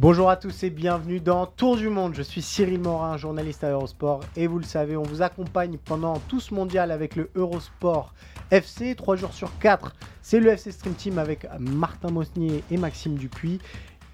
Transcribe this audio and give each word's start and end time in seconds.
Bonjour 0.00 0.30
à 0.30 0.36
tous 0.36 0.62
et 0.62 0.70
bienvenue 0.70 1.20
dans 1.20 1.44
Tour 1.44 1.76
du 1.76 1.90
Monde. 1.90 2.14
Je 2.14 2.22
suis 2.22 2.40
Cyril 2.40 2.80
Morin, 2.80 3.18
journaliste 3.18 3.64
à 3.64 3.70
Eurosport. 3.72 4.20
Et 4.34 4.46
vous 4.46 4.56
le 4.56 4.64
savez, 4.64 4.96
on 4.96 5.02
vous 5.02 5.20
accompagne 5.20 5.76
pendant 5.76 6.18
tout 6.20 6.40
ce 6.40 6.54
mondial 6.54 6.90
avec 6.90 7.16
le 7.16 7.28
Eurosport 7.34 8.14
FC. 8.50 8.94
Trois 8.94 9.16
jours 9.16 9.34
sur 9.34 9.58
quatre, 9.58 9.94
c'est 10.22 10.40
le 10.40 10.48
FC 10.48 10.72
Stream 10.72 10.94
Team 10.94 11.18
avec 11.18 11.46
Martin 11.58 12.10
Mosnier 12.10 12.64
et 12.70 12.78
Maxime 12.78 13.16
Dupuis. 13.16 13.60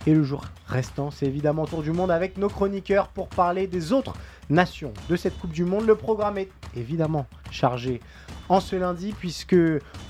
Et 0.08 0.12
le 0.12 0.24
jour 0.24 0.44
restant, 0.66 1.12
c'est 1.12 1.26
évidemment 1.26 1.66
Tour 1.66 1.82
du 1.82 1.92
Monde 1.92 2.10
avec 2.10 2.36
nos 2.36 2.48
chroniqueurs 2.48 3.06
pour 3.06 3.28
parler 3.28 3.68
des 3.68 3.92
autres 3.92 4.14
nations 4.50 4.92
de 5.08 5.14
cette 5.14 5.38
Coupe 5.38 5.52
du 5.52 5.64
Monde. 5.64 5.86
Le 5.86 5.94
programme 5.94 6.38
est 6.38 6.50
évidemment 6.76 7.26
chargé 7.52 8.00
en 8.48 8.58
ce 8.58 8.74
lundi 8.74 9.14
puisque 9.16 9.56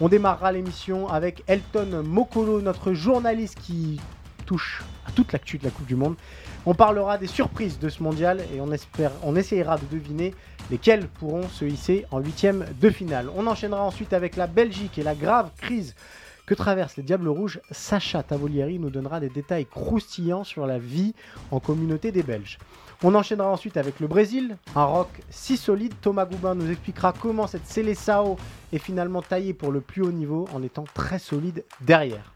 on 0.00 0.08
démarrera 0.08 0.52
l'émission 0.52 1.06
avec 1.06 1.44
Elton 1.46 2.02
Mokolo, 2.02 2.62
notre 2.62 2.94
journaliste 2.94 3.58
qui 3.60 4.00
touche 4.46 4.82
à 5.06 5.10
toute 5.10 5.32
l'actu 5.32 5.58
de 5.58 5.64
la 5.64 5.70
Coupe 5.70 5.86
du 5.86 5.96
Monde. 5.96 6.14
On 6.64 6.74
parlera 6.74 7.18
des 7.18 7.26
surprises 7.26 7.78
de 7.78 7.88
ce 7.88 8.02
mondial 8.02 8.40
et 8.54 8.60
on, 8.60 8.72
espère, 8.72 9.12
on 9.22 9.36
essayera 9.36 9.76
de 9.76 9.84
deviner 9.90 10.34
lesquelles 10.70 11.08
pourront 11.08 11.48
se 11.48 11.64
hisser 11.64 12.06
en 12.10 12.20
huitième 12.20 12.64
de 12.80 12.88
finale. 12.88 13.28
On 13.36 13.46
enchaînera 13.46 13.82
ensuite 13.82 14.12
avec 14.12 14.36
la 14.36 14.46
Belgique 14.46 14.98
et 14.98 15.02
la 15.02 15.14
grave 15.14 15.50
crise 15.60 15.94
que 16.46 16.54
traversent 16.54 16.96
les 16.96 17.02
Diables 17.02 17.28
Rouges. 17.28 17.60
Sacha 17.70 18.22
Tavolieri 18.22 18.78
nous 18.78 18.90
donnera 18.90 19.20
des 19.20 19.28
détails 19.28 19.66
croustillants 19.66 20.44
sur 20.44 20.66
la 20.66 20.78
vie 20.78 21.14
en 21.50 21.60
communauté 21.60 22.12
des 22.12 22.22
Belges. 22.22 22.58
On 23.02 23.14
enchaînera 23.14 23.50
ensuite 23.50 23.76
avec 23.76 24.00
le 24.00 24.06
Brésil, 24.06 24.56
un 24.74 24.84
rock 24.84 25.08
si 25.28 25.56
solide. 25.56 25.92
Thomas 26.00 26.24
Goubin 26.24 26.54
nous 26.54 26.70
expliquera 26.70 27.12
comment 27.12 27.46
cette 27.46 27.66
Seleção 27.66 28.36
est 28.72 28.78
finalement 28.78 29.20
taillée 29.20 29.52
pour 29.52 29.70
le 29.70 29.82
plus 29.82 30.02
haut 30.02 30.12
niveau 30.12 30.48
en 30.54 30.62
étant 30.62 30.84
très 30.94 31.18
solide 31.18 31.64
derrière. 31.82 32.32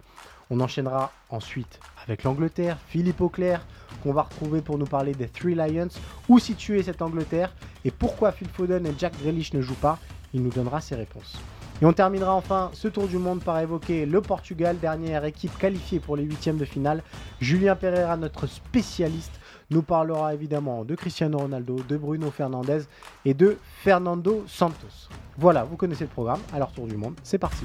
On 0.51 0.61
enchaînera 0.61 1.13
ensuite 1.31 1.79
avec 2.05 2.25
l'Angleterre, 2.25 2.77
Philippe 2.89 3.21
Auclair, 3.21 3.65
qu'on 4.03 4.13
va 4.13 4.23
retrouver 4.23 4.61
pour 4.61 4.79
nous 4.79 4.87
parler 4.87 5.15
des 5.15 5.29
Three 5.29 5.55
Lions. 5.55 5.89
Où 6.29 6.39
situer 6.39 6.83
cette 6.83 7.03
Angleterre 7.03 7.55
et 7.85 7.91
pourquoi 7.91 8.33
Phil 8.33 8.49
Foden 8.49 8.87
et 8.87 8.95
Jack 8.99 9.15
Grealish 9.21 9.53
ne 9.55 9.63
jouent 9.63 9.75
pas 9.75 9.99
Il 10.35 10.43
nous 10.43 10.51
donnera 10.51 10.81
ses 10.81 10.97
réponses. 10.97 11.41
Et 11.83 11.87
on 11.87 11.93
terminera 11.93 12.35
enfin 12.35 12.71
ce 12.75 12.89
tour 12.89 13.09
du 13.09 13.17
monde 13.17 13.43
par 13.43 13.59
évoquer 13.59 14.05
le 14.05 14.21
Portugal, 14.21 14.79
dernière 14.79 15.25
équipe 15.25 15.57
qualifiée 15.57 15.99
pour 15.99 16.17
les 16.17 16.25
huitièmes 16.25 16.59
de 16.59 16.67
finale. 16.67 17.03
Julien 17.41 17.75
Pereira, 17.75 18.17
notre 18.17 18.47
spécialiste, 18.47 19.41
nous 19.71 19.83
parlera 19.83 20.35
évidemment 20.35 20.85
de 20.85 20.95
Cristiano 20.95 21.39
Ronaldo, 21.39 21.77
de 21.89 21.97
Bruno 21.97 22.31
Fernandez 22.31 22.83
et 23.25 23.35
de 23.35 23.57
Fernando 23.83 24.45
Santos. 24.47 25.09
Voilà, 25.39 25.65
vous 25.65 25.77
connaissez 25.77 26.05
le 26.05 26.11
programme. 26.11 26.41
Alors 26.53 26.73
tour 26.73 26.87
du 26.87 26.97
monde, 26.97 27.15
c'est 27.23 27.39
parti. 27.39 27.65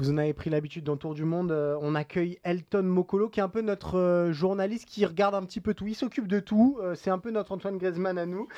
Vous 0.00 0.10
en 0.10 0.16
avez 0.16 0.32
pris 0.32 0.48
l'habitude 0.48 0.84
dans 0.84 0.96
Tour 0.96 1.12
du 1.12 1.26
Monde. 1.26 1.52
euh, 1.52 1.76
on 1.82 1.94
accueille 1.94 2.38
Elton 2.42 2.84
Mokolo, 2.84 3.28
qui 3.28 3.38
est 3.38 3.42
un 3.42 3.50
peu 3.50 3.60
notre 3.60 3.98
euh, 3.98 4.32
journaliste 4.32 4.88
qui 4.88 5.04
regarde 5.04 5.34
un 5.34 5.42
petit 5.44 5.60
peu 5.60 5.74
tout. 5.74 5.86
Il 5.86 5.94
s'occupe 5.94 6.26
de 6.26 6.40
tout. 6.40 6.78
euh, 6.80 6.94
c'est 6.94 7.10
un 7.10 7.18
peu 7.18 7.30
notre 7.30 7.52
Antoine 7.52 7.76
Griezmann 7.76 8.16
à 8.16 8.24
nous. 8.24 8.48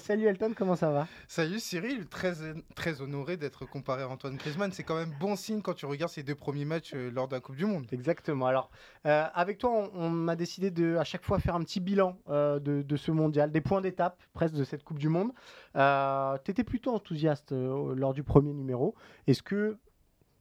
Salut 0.00 0.26
Elton, 0.26 0.54
comment 0.56 0.74
ça 0.74 0.90
va? 0.90 1.06
Salut 1.28 1.60
Cyril, 1.60 2.08
très, 2.08 2.32
très 2.74 3.00
honoré 3.00 3.36
d'être 3.36 3.64
comparé 3.64 4.02
à 4.02 4.08
Antoine 4.08 4.34
Griezmann. 4.38 4.72
C'est 4.72 4.82
quand 4.82 4.96
même 4.96 5.14
bon 5.20 5.36
signe 5.36 5.62
quand 5.62 5.74
tu 5.74 5.86
regardes 5.86 6.10
ses 6.10 6.24
deux 6.24 6.34
premiers 6.34 6.64
matchs 6.64 6.94
lors 6.94 7.28
de 7.28 7.36
la 7.36 7.40
Coupe 7.40 7.54
du 7.54 7.66
Monde. 7.66 7.86
Exactement. 7.92 8.46
Alors, 8.46 8.68
avec 9.04 9.58
toi, 9.58 9.70
on, 9.70 9.90
on 9.94 10.26
a 10.26 10.34
décidé 10.34 10.72
de 10.72 10.96
à 10.96 11.04
chaque 11.04 11.22
fois 11.22 11.38
faire 11.38 11.54
un 11.54 11.62
petit 11.62 11.78
bilan 11.78 12.18
de, 12.28 12.58
de 12.58 12.96
ce 12.96 13.12
mondial, 13.12 13.52
des 13.52 13.60
points 13.60 13.82
d'étape 13.82 14.20
presque 14.34 14.54
de 14.54 14.64
cette 14.64 14.82
Coupe 14.82 14.98
du 14.98 15.08
Monde. 15.08 15.30
tu 15.74 16.50
étais 16.50 16.64
plutôt 16.64 16.92
enthousiaste 16.92 17.52
lors 17.52 18.14
du 18.14 18.24
premier 18.24 18.52
numéro. 18.52 18.96
Est-ce 19.28 19.44
que 19.44 19.78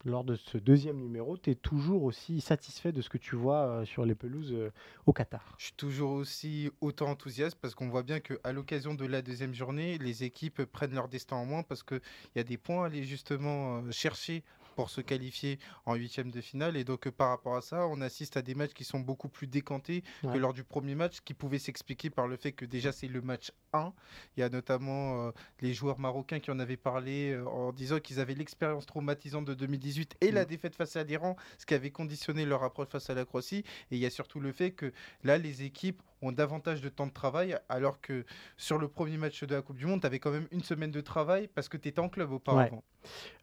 lors 0.05 0.23
de 0.23 0.35
ce 0.35 0.57
deuxième 0.57 0.97
numéro, 0.97 1.37
tu 1.37 1.51
es 1.51 1.55
toujours 1.55 2.03
aussi 2.03 2.41
satisfait 2.41 2.91
de 2.91 3.01
ce 3.01 3.09
que 3.09 3.17
tu 3.17 3.35
vois 3.35 3.67
euh, 3.67 3.85
sur 3.85 4.05
les 4.05 4.15
pelouses 4.15 4.53
euh, 4.53 4.71
au 5.05 5.13
Qatar. 5.13 5.55
Je 5.57 5.65
suis 5.65 5.73
toujours 5.73 6.11
aussi 6.11 6.69
autant 6.81 7.07
enthousiaste 7.07 7.57
parce 7.61 7.75
qu'on 7.75 7.89
voit 7.89 8.03
bien 8.03 8.19
qu'à 8.19 8.51
l'occasion 8.51 8.93
de 8.93 9.05
la 9.05 9.21
deuxième 9.21 9.53
journée, 9.53 9.97
les 9.97 10.23
équipes 10.23 10.63
prennent 10.65 10.93
leur 10.93 11.07
destin 11.07 11.35
en 11.35 11.45
main 11.45 11.63
parce 11.63 11.83
qu'il 11.83 12.01
y 12.35 12.39
a 12.39 12.43
des 12.43 12.57
points 12.57 12.83
à 12.83 12.87
aller 12.87 13.03
justement 13.03 13.77
euh, 13.77 13.91
chercher 13.91 14.43
pour 14.77 14.91
se 14.91 15.01
qualifier 15.01 15.57
en 15.87 15.95
huitième 15.95 16.29
de 16.29 16.39
finale. 16.39 16.77
Et 16.77 16.83
donc, 16.83 17.07
euh, 17.07 17.11
par 17.11 17.29
rapport 17.29 17.55
à 17.57 17.61
ça, 17.61 17.87
on 17.87 17.99
assiste 17.99 18.37
à 18.37 18.43
des 18.43 18.53
matchs 18.53 18.73
qui 18.75 18.83
sont 18.83 18.99
beaucoup 18.99 19.27
plus 19.27 19.47
décantés 19.47 20.03
Ouais. 20.23 20.33
que 20.33 20.37
lors 20.37 20.53
du 20.53 20.63
premier 20.63 20.93
match, 20.93 21.21
qui 21.25 21.33
pouvait 21.33 21.57
s'expliquer 21.57 22.11
par 22.11 22.27
le 22.27 22.37
fait 22.37 22.51
que 22.51 22.63
déjà 22.63 22.91
c'est 22.91 23.07
le 23.07 23.21
match 23.23 23.51
1. 23.73 23.91
Il 24.35 24.41
y 24.41 24.43
a 24.43 24.49
notamment 24.49 25.27
euh, 25.27 25.31
les 25.61 25.73
joueurs 25.73 25.97
marocains 25.97 26.39
qui 26.39 26.51
en 26.51 26.59
avaient 26.59 26.77
parlé 26.77 27.31
euh, 27.31 27.43
en 27.47 27.73
disant 27.73 27.99
qu'ils 27.99 28.19
avaient 28.19 28.35
l'expérience 28.35 28.85
traumatisante 28.85 29.45
de 29.45 29.55
2018 29.55 30.15
et 30.21 30.31
la 30.31 30.43
Mm. 30.43 30.45
défaite 30.45 30.75
face 30.75 30.95
à 30.95 31.03
l'Iran, 31.03 31.35
ce 31.57 31.65
qui 31.65 31.73
avait 31.73 31.89
conditionné 31.89 32.45
leur 32.45 32.61
approche 32.63 32.89
face 32.89 33.09
à 33.09 33.15
la 33.15 33.25
Croatie. 33.25 33.63
Et 33.89 33.95
il 33.95 33.97
y 33.97 34.05
a 34.05 34.11
surtout 34.11 34.39
le 34.39 34.51
fait 34.51 34.71
que 34.71 34.93
là, 35.23 35.39
les 35.39 35.63
équipes 35.63 36.03
ont 36.21 36.31
davantage 36.31 36.81
de 36.81 36.89
temps 36.89 37.07
de 37.07 37.11
travail, 37.11 37.57
alors 37.69 37.99
que 37.99 38.25
sur 38.57 38.77
le 38.77 38.87
premier 38.87 39.17
match 39.17 39.43
de 39.43 39.55
la 39.55 39.61
Coupe 39.63 39.77
du 39.77 39.85
Monde, 39.87 40.01
tu 40.01 40.07
avais 40.07 40.19
quand 40.19 40.31
même 40.31 40.47
une 40.51 40.63
semaine 40.63 40.91
de 40.91 41.01
travail 41.01 41.47
parce 41.47 41.67
que 41.67 41.77
tu 41.77 41.87
étais 41.89 41.99
en 41.99 42.09
club 42.09 42.31
auparavant. 42.31 42.83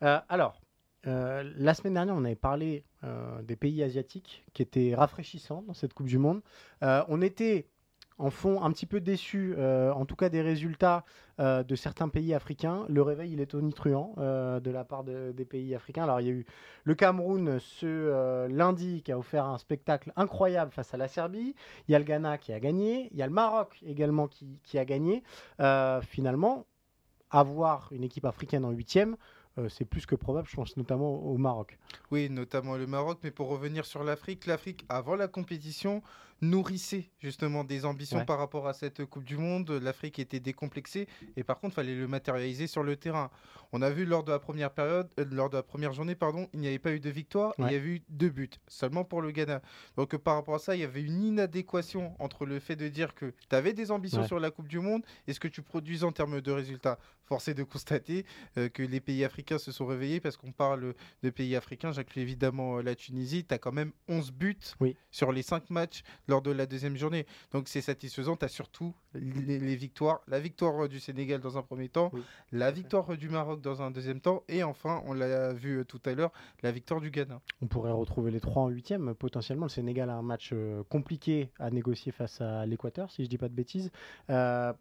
Euh, 0.02 0.20
alors, 0.28 0.60
euh, 1.06 1.50
la 1.56 1.74
semaine 1.74 1.94
dernière, 1.94 2.14
on 2.14 2.24
avait 2.24 2.34
parlé 2.34 2.84
euh, 3.02 3.42
des 3.42 3.56
pays 3.56 3.82
asiatiques 3.82 4.44
qui 4.52 4.62
étaient 4.62 4.94
rafraîchissants 4.94 5.62
dans 5.66 5.74
cette 5.74 5.94
Coupe 5.94 6.06
du 6.06 6.18
Monde. 6.18 6.40
Euh, 6.82 7.02
on 7.08 7.20
était 7.20 7.68
en 8.18 8.30
fond 8.30 8.62
un 8.62 8.70
petit 8.70 8.86
peu 8.86 9.00
déçus, 9.00 9.56
en 9.58 10.06
tout 10.06 10.14
cas 10.14 10.28
des 10.28 10.40
résultats 10.40 11.04
de 11.40 11.74
certains 11.74 12.08
pays 12.08 12.32
africains. 12.32 12.86
Le 12.88 13.02
réveil, 13.02 13.32
il 13.32 13.40
est 13.40 13.46
tonitruant 13.46 14.14
de 14.16 14.70
la 14.70 14.84
part 14.84 15.02
de- 15.02 15.32
des 15.32 15.44
pays 15.44 15.74
africains. 15.74 16.04
Alors, 16.04 16.20
il 16.20 16.26
y 16.28 16.30
a 16.30 16.32
eu 16.32 16.46
le 16.84 16.94
Cameroun 16.94 17.58
ce 17.58 18.46
lundi 18.46 19.02
qui 19.02 19.10
a 19.10 19.18
offert 19.18 19.46
un 19.46 19.58
spectacle 19.58 20.12
incroyable 20.14 20.70
face 20.70 20.94
à 20.94 20.96
la 20.96 21.08
Serbie. 21.08 21.56
Il 21.88 21.92
y 21.92 21.96
a 21.96 21.98
le 21.98 22.04
Ghana 22.04 22.38
qui 22.38 22.52
a 22.52 22.60
gagné. 22.60 23.08
Il 23.10 23.18
y 23.18 23.22
a 23.22 23.26
le 23.26 23.32
Maroc 23.32 23.80
également 23.84 24.28
qui, 24.28 24.78
a 24.78 24.84
gagné. 24.84 25.24
Finalement, 26.02 26.66
avoir 27.34 27.88
une 27.90 28.04
équipe 28.04 28.26
africaine 28.26 28.64
en 28.64 28.70
huitième, 28.70 29.16
euh, 29.58 29.68
c'est 29.68 29.84
plus 29.84 30.06
que 30.06 30.14
probable, 30.14 30.48
je 30.48 30.56
pense 30.56 30.76
notamment 30.76 31.22
au 31.24 31.36
Maroc. 31.36 31.78
Oui, 32.10 32.28
notamment 32.28 32.76
le 32.76 32.86
Maroc. 32.86 33.18
Mais 33.22 33.30
pour 33.30 33.48
revenir 33.48 33.84
sur 33.86 34.04
l'Afrique, 34.04 34.46
l'Afrique, 34.46 34.84
avant 34.88 35.14
la 35.14 35.28
compétition, 35.28 36.02
nourrissait 36.50 37.10
justement 37.20 37.64
des 37.64 37.84
ambitions 37.84 38.18
Ouais. 38.18 38.24
par 38.24 38.38
rapport 38.38 38.68
à 38.68 38.72
cette 38.74 39.04
Coupe 39.04 39.24
du 39.24 39.36
Monde. 39.36 39.70
L'Afrique 39.70 40.18
était 40.18 40.40
décomplexée 40.40 41.06
et 41.36 41.44
par 41.44 41.58
contre, 41.60 41.72
il 41.72 41.76
fallait 41.76 41.94
le 41.96 42.06
matérialiser 42.08 42.66
sur 42.66 42.82
le 42.82 42.96
terrain. 42.96 43.30
On 43.72 43.82
a 43.82 43.90
vu 43.90 44.04
lors 44.04 44.22
de 44.22 44.30
la 44.30 44.38
première 44.38 44.70
période, 44.70 45.08
euh, 45.18 45.24
lors 45.30 45.50
de 45.50 45.56
la 45.56 45.62
première 45.62 45.92
journée, 45.92 46.14
pardon, 46.14 46.48
il 46.52 46.60
n'y 46.60 46.68
avait 46.68 46.78
pas 46.78 46.92
eu 46.92 47.00
de 47.00 47.10
victoire, 47.10 47.52
Ouais. 47.58 47.66
il 47.68 47.72
y 47.72 47.76
avait 47.76 47.88
eu 47.88 48.02
deux 48.08 48.28
buts, 48.30 48.50
seulement 48.68 49.04
pour 49.04 49.20
le 49.20 49.30
Ghana. 49.32 49.62
Donc 49.96 50.14
euh, 50.14 50.18
par 50.18 50.34
rapport 50.36 50.54
à 50.54 50.58
ça, 50.60 50.76
il 50.76 50.80
y 50.80 50.84
avait 50.84 51.02
une 51.02 51.22
inadéquation 51.24 52.14
entre 52.20 52.46
le 52.46 52.60
fait 52.60 52.76
de 52.76 52.88
dire 52.88 53.14
que 53.14 53.32
tu 53.48 53.56
avais 53.56 53.72
des 53.72 53.90
ambitions 53.90 54.20
Ouais. 54.20 54.26
sur 54.26 54.38
la 54.38 54.50
Coupe 54.50 54.68
du 54.68 54.78
Monde 54.80 55.02
et 55.26 55.32
ce 55.32 55.40
que 55.40 55.48
tu 55.48 55.62
produisais 55.62 56.04
en 56.04 56.12
termes 56.12 56.40
de 56.40 56.52
résultats. 56.52 56.98
Force 57.26 57.48
est 57.48 57.54
de 57.54 57.62
constater 57.64 58.26
euh, 58.58 58.68
que 58.68 58.82
les 58.82 59.00
pays 59.00 59.24
africains 59.24 59.56
se 59.58 59.72
sont 59.72 59.86
réveillés 59.86 60.20
parce 60.20 60.36
qu'on 60.36 60.52
parle 60.52 60.94
de 61.22 61.30
pays 61.30 61.56
africains, 61.56 61.90
j'inclus 61.90 62.20
évidemment 62.22 62.80
la 62.82 62.94
Tunisie, 62.94 63.44
tu 63.44 63.54
as 63.54 63.58
quand 63.58 63.72
même 63.72 63.92
11 64.08 64.30
buts 64.30 64.58
Oui. 64.80 64.94
sur 65.10 65.32
les 65.32 65.42
5 65.42 65.70
matchs 65.70 66.02
lors 66.28 66.33
de 66.42 66.50
la 66.50 66.66
deuxième 66.66 66.96
journée. 66.96 67.26
Donc 67.52 67.68
c'est 67.68 67.80
satisfaisant, 67.80 68.36
tu 68.36 68.44
as 68.44 68.48
surtout 68.48 68.94
les, 69.14 69.58
les 69.58 69.76
victoires, 69.76 70.20
la 70.28 70.40
victoire 70.40 70.84
euh, 70.84 70.88
du 70.88 71.00
Sénégal 71.00 71.40
dans 71.40 71.56
un 71.58 71.62
premier 71.62 71.88
temps, 71.88 72.10
Oui. 72.12 72.22
la 72.52 72.70
victoire 72.70 73.12
euh, 73.12 73.16
du 73.16 73.28
Maroc 73.28 73.60
dans 73.60 73.82
un 73.82 73.90
deuxième 73.90 74.20
temps, 74.20 74.42
et 74.48 74.62
enfin, 74.62 75.02
on 75.06 75.12
l'a 75.14 75.52
vu 75.52 75.78
euh, 75.80 75.84
tout 75.84 76.00
à 76.04 76.12
l'heure, 76.14 76.32
la 76.62 76.72
victoire 76.72 77.00
du 77.00 77.10
Ghana. 77.10 77.40
On 77.62 77.66
pourrait 77.66 77.92
retrouver 77.92 78.30
les 78.30 78.40
trois 78.40 78.62
en 78.62 78.68
huitième. 78.68 79.14
Potentiellement, 79.14 79.66
le 79.66 79.70
Sénégal 79.70 80.10
a 80.10 80.14
un 80.14 80.22
match 80.22 80.52
compliqué 80.88 81.50
à 81.58 81.70
négocier 81.70 82.12
face 82.12 82.40
à 82.40 82.66
l'Équateur, 82.66 83.10
si 83.10 83.24
je 83.24 83.28
dis 83.28 83.38
pas 83.38 83.48
de 83.48 83.54
bêtises. 83.54 83.90
Euh, 84.30 84.72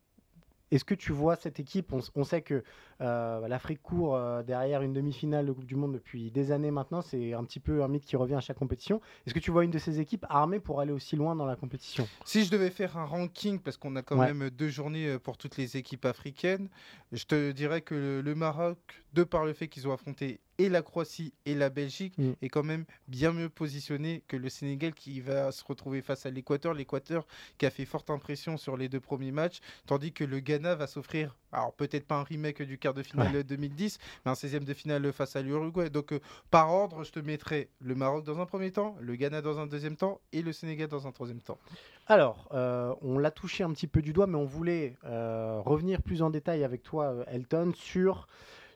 Est-ce 0.73 0.85
que 0.85 0.95
tu 0.95 1.11
vois 1.11 1.35
cette 1.35 1.59
équipe 1.59 1.93
on, 2.15 2.23
sait 2.23 2.41
que 2.41 2.63
l'Afrique 2.99 3.81
court 3.81 4.17
derrière 4.43 4.81
une 4.81 4.93
demi-finale 4.93 5.45
de 5.45 5.51
Coupe 5.51 5.65
du 5.65 5.75
Monde 5.75 5.93
depuis 5.93 6.31
des 6.31 6.51
années 6.51 6.71
maintenant. 6.71 7.01
C'est 7.01 7.33
un 7.33 7.43
petit 7.43 7.59
peu 7.59 7.83
un 7.83 7.87
mythe 7.87 8.05
qui 8.05 8.15
revient 8.15 8.35
à 8.35 8.41
chaque 8.41 8.57
compétition. 8.57 9.01
Est-ce 9.25 9.33
que 9.33 9.39
tu 9.39 9.51
vois 9.51 9.63
une 9.63 9.71
de 9.71 9.79
ces 9.79 9.99
équipes 9.99 10.25
armée 10.29 10.59
pour 10.59 10.79
aller 10.79 10.91
aussi 10.91 11.15
loin 11.15 11.35
dans 11.35 11.45
la 11.45 11.55
compétition? 11.55 12.07
Si 12.25 12.43
je 12.43 12.51
devais 12.51 12.69
faire 12.69 12.97
un 12.97 13.05
ranking, 13.05 13.59
parce 13.59 13.77
qu'on 13.77 13.95
a 13.95 14.01
quand 14.01 14.17
même 14.17 14.49
deux 14.49 14.69
journées 14.69 15.19
pour 15.19 15.37
toutes 15.37 15.57
les 15.57 15.77
équipes 15.77 16.05
africaines, 16.05 16.69
je 17.11 17.25
te 17.25 17.51
dirais 17.51 17.81
que 17.81 18.21
le 18.23 18.35
Maroc, 18.35 18.77
de 19.13 19.23
par 19.23 19.45
le 19.45 19.53
fait 19.53 19.67
qu'ils 19.67 19.87
ont 19.87 19.93
affronté 19.93 20.39
et 20.57 20.69
la 20.69 20.81
Croatie 20.81 21.33
et 21.45 21.55
la 21.55 21.69
Belgique 21.69 22.17
mm. 22.17 22.31
est 22.41 22.49
quand 22.49 22.63
même 22.63 22.85
bien 23.07 23.31
mieux 23.33 23.49
positionné 23.49 24.23
que 24.27 24.37
le 24.37 24.49
Sénégal 24.49 24.93
qui 24.93 25.19
va 25.19 25.51
se 25.51 25.63
retrouver 25.63 26.01
face 26.01 26.25
à 26.25 26.29
l'Équateur. 26.29 26.73
L'Équateur 26.73 27.25
qui 27.57 27.65
a 27.65 27.69
fait 27.69 27.85
forte 27.85 28.09
impression 28.09 28.57
sur 28.57 28.77
les 28.77 28.89
deux 28.89 28.99
premiers 28.99 29.31
matchs, 29.31 29.59
tandis 29.85 30.13
que 30.13 30.23
le 30.23 30.39
Ghana 30.39 30.62
va 30.63 30.88
s'offrir, 30.88 31.36
alors 31.51 31.74
peut-être 31.74 32.06
pas 32.06 32.15
un 32.15 32.24
remake 32.24 32.62
du 32.63 32.77
quart 32.77 32.94
de 32.94 33.04
finale 33.04 33.44
2010, 33.44 34.00
mais 34.25 34.31
un 34.31 34.36
16e 34.36 34.63
de 34.63 34.74
finale 34.74 35.12
face 35.13 35.36
à 35.36 35.42
l'Uruguay. 35.42 35.89
Donc 35.89 36.13
euh, 36.13 36.19
par 36.51 36.71
ordre, 36.71 37.04
je 37.04 37.12
te 37.12 37.19
mettrai 37.19 37.69
le 37.80 37.95
Maroc 37.95 38.24
dans 38.24 38.39
un 38.39 38.45
premier 38.45 38.71
temps, 38.71 38.95
le 39.00 39.15
Ghana 39.15 39.42
dans 39.42 39.60
un 39.60 39.68
deuxième 39.68 39.95
temps 39.95 40.21
et 40.31 40.42
le 40.42 40.51
Sénégal 40.54 40.88
dans 40.88 41.07
un 41.07 41.12
troisième 41.12 41.42
temps. 41.42 41.57
Alors, 42.07 42.50
euh, 42.54 42.94
on 43.01 43.18
l'a 43.18 43.31
touché 43.31 43.63
un 43.63 43.71
petit 43.71 43.88
peu 43.88 44.01
du 44.01 44.13
doigt, 44.13 44.27
mais 44.27 44.38
on 44.38 44.45
voulait 44.45 44.98
euh, 45.06 45.62
revenir 45.63 46.01
plus 46.01 46.21
en 46.21 46.30
détail 46.30 46.63
avec 46.63 46.83
toi, 46.83 47.16
Elton, 47.27 47.71
sur 47.75 48.27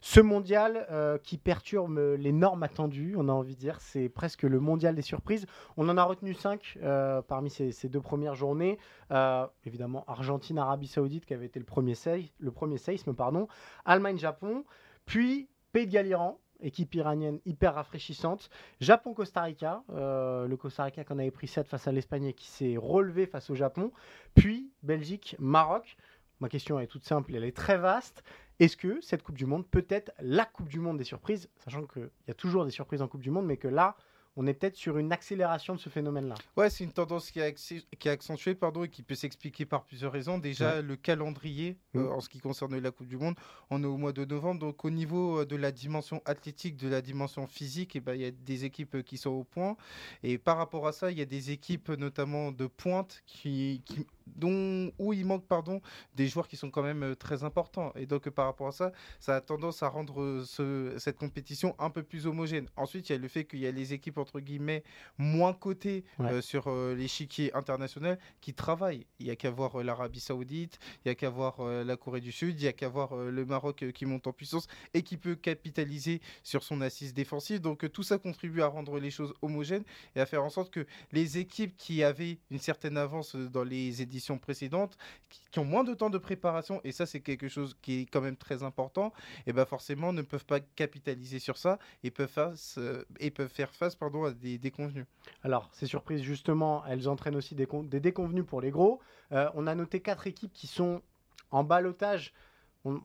ce 0.01 0.19
mondial 0.19 0.87
euh, 0.91 1.17
qui 1.17 1.37
perturbe 1.37 1.97
les 2.17 2.31
normes 2.31 2.63
attendues, 2.63 3.15
on 3.17 3.29
a 3.29 3.31
envie 3.31 3.55
de 3.55 3.59
dire, 3.59 3.79
c'est 3.81 4.09
presque 4.09 4.43
le 4.43 4.59
mondial 4.59 4.95
des 4.95 5.01
surprises. 5.01 5.45
On 5.75 5.89
en 5.89 5.97
a 5.97 6.03
retenu 6.03 6.33
cinq 6.33 6.77
euh, 6.81 7.21
parmi 7.21 7.49
ces, 7.49 7.89
deux 7.89 8.01
premières 8.01 8.35
journées. 8.35 8.77
Euh, 9.11 9.45
évidemment, 9.65 10.03
Argentine, 10.07 10.59
Arabie 10.59 10.87
Saoudite 10.87 11.25
qui 11.25 11.33
avait 11.33 11.45
été 11.45 11.59
le 11.59 11.65
premier, 11.65 11.95
séisme, 11.95 13.13
pardon. 13.13 13.47
Allemagne, 13.85 14.17
Japon, 14.17 14.63
puis 15.05 15.49
Pays 15.71 15.87
de 15.87 15.91
Galles-Iran, 15.91 16.39
équipe 16.61 16.95
iranienne 16.95 17.39
hyper 17.45 17.75
rafraîchissante. 17.75 18.49
Japon-Costa 18.79 19.43
Rica, 19.43 19.83
le 19.89 20.55
Costa 20.55 20.85
Rica 20.85 21.03
qu'on 21.03 21.19
avait 21.19 21.29
pris 21.29 21.47
7 21.47 21.67
face 21.67 21.87
à 21.87 21.91
l'Espagne 21.91 22.25
et 22.25 22.33
qui 22.33 22.47
s'est 22.47 22.77
relevé 22.77 23.27
face 23.27 23.49
au 23.49 23.55
Japon. 23.55 23.91
Puis 24.33 24.71
Belgique-Maroc. 24.81 25.97
Ma 26.39 26.49
question 26.49 26.79
est 26.79 26.87
toute 26.87 27.05
simple, 27.05 27.35
elle 27.35 27.43
est 27.43 27.55
très 27.55 27.77
vaste. 27.77 28.23
Est-ce 28.59 28.77
que 28.77 28.99
cette 29.01 29.23
Coupe 29.23 29.37
du 29.37 29.45
Monde 29.45 29.67
peut 29.67 29.85
être 29.89 30.11
la 30.19 30.45
Coupe 30.45 30.69
du 30.69 30.79
Monde 30.79 30.97
des 30.97 31.03
surprises, 31.03 31.49
sachant 31.63 31.85
qu'il 31.85 32.09
y 32.27 32.31
a 32.31 32.33
toujours 32.33 32.65
des 32.65 32.71
surprises 32.71 33.01
en 33.01 33.07
Coupe 33.07 33.21
du 33.21 33.31
Monde, 33.31 33.45
mais 33.45 33.57
que 33.57 33.67
là, 33.67 33.95
on 34.39 34.45
est 34.45 34.53
peut-être 34.53 34.75
sur 34.75 34.99
une 34.99 35.11
accélération 35.11 35.73
de 35.73 35.79
ce 35.79 35.89
phénomène-là? 35.89 36.35
Ouais, 36.55 36.69
c'est 36.69 36.83
une 36.83 36.91
tendance 36.91 37.31
qui 37.31 37.39
est, 37.39 38.07
accentuée 38.07 38.53
pardon, 38.53 38.83
et 38.83 38.89
qui 38.89 39.01
peut 39.01 39.15
s'expliquer 39.15 39.65
par 39.65 39.83
plusieurs 39.83 40.11
raisons. 40.11 40.37
Déjà, 40.37 40.81
le 40.83 40.95
calendrier 40.95 41.75
euh, 41.95 42.01
mm. 42.03 42.11
en 42.11 42.21
ce 42.21 42.29
qui 42.29 42.39
concerne 42.39 42.77
la 42.77 42.91
Coupe 42.91 43.07
du 43.07 43.17
Monde, 43.17 43.35
on 43.71 43.83
est 43.83 43.87
au 43.87 43.97
mois 43.97 44.13
de 44.13 44.23
novembre. 44.25 44.59
Donc, 44.59 44.85
au 44.85 44.91
niveau 44.91 45.41
euh, 45.41 45.45
de 45.45 45.55
la 45.55 45.71
dimension 45.71 46.21
athlétique, 46.25 46.77
de 46.77 46.87
la 46.87 47.01
dimension 47.01 47.47
physique, 47.47 47.95
eh 47.95 47.99
ben, 47.99 48.13
il 48.13 48.21
y 48.21 48.25
a 48.25 48.31
des 48.31 48.63
équipes 48.63 48.95
euh, 48.95 49.01
qui 49.01 49.17
sont 49.17 49.31
au 49.31 49.43
point. 49.43 49.75
Et 50.21 50.37
par 50.37 50.57
rapport 50.57 50.87
à 50.87 50.91
ça, 50.91 51.09
il 51.09 51.17
y 51.17 51.21
a 51.21 51.25
des 51.25 51.49
équipes, 51.49 51.89
notamment 51.89 52.51
de 52.51 52.67
pointe, 52.67 53.23
qui, 53.25 53.81
dont, 54.35 54.91
où 54.99 55.13
il 55.13 55.25
manque 55.25 55.45
pardon, 55.45 55.81
des 56.15 56.27
joueurs 56.27 56.47
qui 56.47 56.57
sont 56.57 56.69
quand 56.69 56.83
même 56.83 57.15
très 57.15 57.43
importants. 57.43 57.91
Et 57.95 58.05
donc, 58.05 58.29
par 58.29 58.45
rapport 58.45 58.67
à 58.67 58.71
ça, 58.71 58.91
ça 59.19 59.35
a 59.35 59.41
tendance 59.41 59.83
à 59.83 59.89
rendre 59.89 60.43
cette 60.97 61.17
compétition 61.17 61.75
un 61.79 61.89
peu 61.89 62.03
plus 62.03 62.27
homogène. 62.27 62.67
Ensuite, 62.75 63.09
il 63.09 63.13
y 63.13 63.15
a 63.15 63.19
le 63.19 63.27
fait 63.27 63.45
qu'il 63.45 63.59
y 63.59 63.67
a 63.67 63.71
les 63.71 63.93
équipes 63.93 64.17
entre 64.17 64.39
guillemets 64.39 64.83
moins 65.17 65.53
cotées 65.53 66.03
euh, 66.19 66.41
sur 66.41 66.67
euh, 66.67 66.95
l'échiquier 66.95 67.53
international 67.53 68.19
qui 68.41 68.53
travaillent. 68.53 69.05
Il 69.19 69.25
n'y 69.25 69.31
a 69.31 69.35
qu'à 69.35 69.51
voir 69.51 69.79
euh, 69.79 69.83
l'Arabie 69.83 70.19
Saoudite, 70.19 70.79
il 70.97 71.07
n'y 71.07 71.11
a 71.11 71.15
qu'à 71.15 71.29
voir 71.29 71.61
la 71.61 71.97
Corée 71.97 72.21
du 72.21 72.31
Sud, 72.31 72.59
il 72.59 72.63
n'y 72.63 72.67
a 72.67 72.73
qu'à 72.73 72.89
voir 72.89 73.15
le 73.15 73.45
Maroc 73.45 73.85
qui 73.93 74.05
monte 74.05 74.27
en 74.27 74.33
puissance 74.33 74.67
et 74.93 75.01
qui 75.01 75.17
peut 75.17 75.35
capitaliser 75.35 76.21
sur 76.43 76.63
son 76.63 76.81
assise 76.81 77.13
défensive. 77.13 77.61
Donc 77.61 77.91
tout 77.91 78.03
ça 78.03 78.17
contribue 78.17 78.61
à 78.61 78.67
rendre 78.67 78.99
les 78.99 79.11
choses 79.11 79.33
homogènes 79.41 79.83
et 80.15 80.19
à 80.19 80.25
faire 80.25 80.43
en 80.43 80.49
sorte 80.49 80.71
que 80.71 80.85
les 81.11 81.37
équipes 81.37 81.75
qui 81.77 82.03
avaient 82.03 82.39
une 82.51 82.59
certaine 82.59 82.97
avance 82.97 83.35
dans 83.35 83.63
les 83.63 84.01
éditions 84.01 84.16
précédentes, 84.37 84.97
qui, 85.29 85.59
ont 85.59 85.65
moins 85.65 85.83
de 85.83 85.93
temps 85.93 86.09
de 86.09 86.17
préparation, 86.17 86.81
et 86.83 86.91
ça 86.91 87.05
c'est 87.05 87.21
quelque 87.21 87.47
chose 87.47 87.75
qui 87.81 88.01
est 88.01 88.05
quand 88.05 88.21
même 88.21 88.37
très 88.37 88.63
important, 88.63 89.13
et 89.45 89.53
ben 89.53 89.65
forcément 89.65 90.13
ne 90.13 90.21
peuvent 90.21 90.45
pas 90.45 90.59
capitaliser 90.59 91.39
sur 91.39 91.57
ça 91.57 91.79
et 92.03 92.11
peuvent, 92.11 92.29
face, 92.29 92.79
et 93.19 93.31
peuvent 93.31 93.51
faire 93.51 93.73
face 93.73 93.95
pardon, 93.95 94.29
des 94.31 94.57
déconvenus. 94.57 95.05
Alors, 95.43 95.69
ces 95.73 95.85
surprises, 95.85 96.21
justement, 96.21 96.85
elles 96.85 97.07
entraînent 97.09 97.35
aussi 97.35 97.55
des, 97.55 97.67
des 97.83 97.99
déconvenus 97.99 98.45
pour 98.45 98.61
les 98.61 98.71
gros. 98.71 98.99
Euh, 99.31 99.49
on 99.55 99.67
a 99.67 99.75
noté 99.75 100.01
quatre 100.01 100.27
équipes 100.27 100.53
qui 100.53 100.67
sont 100.67 101.01
en 101.51 101.63
balotage 101.63 102.33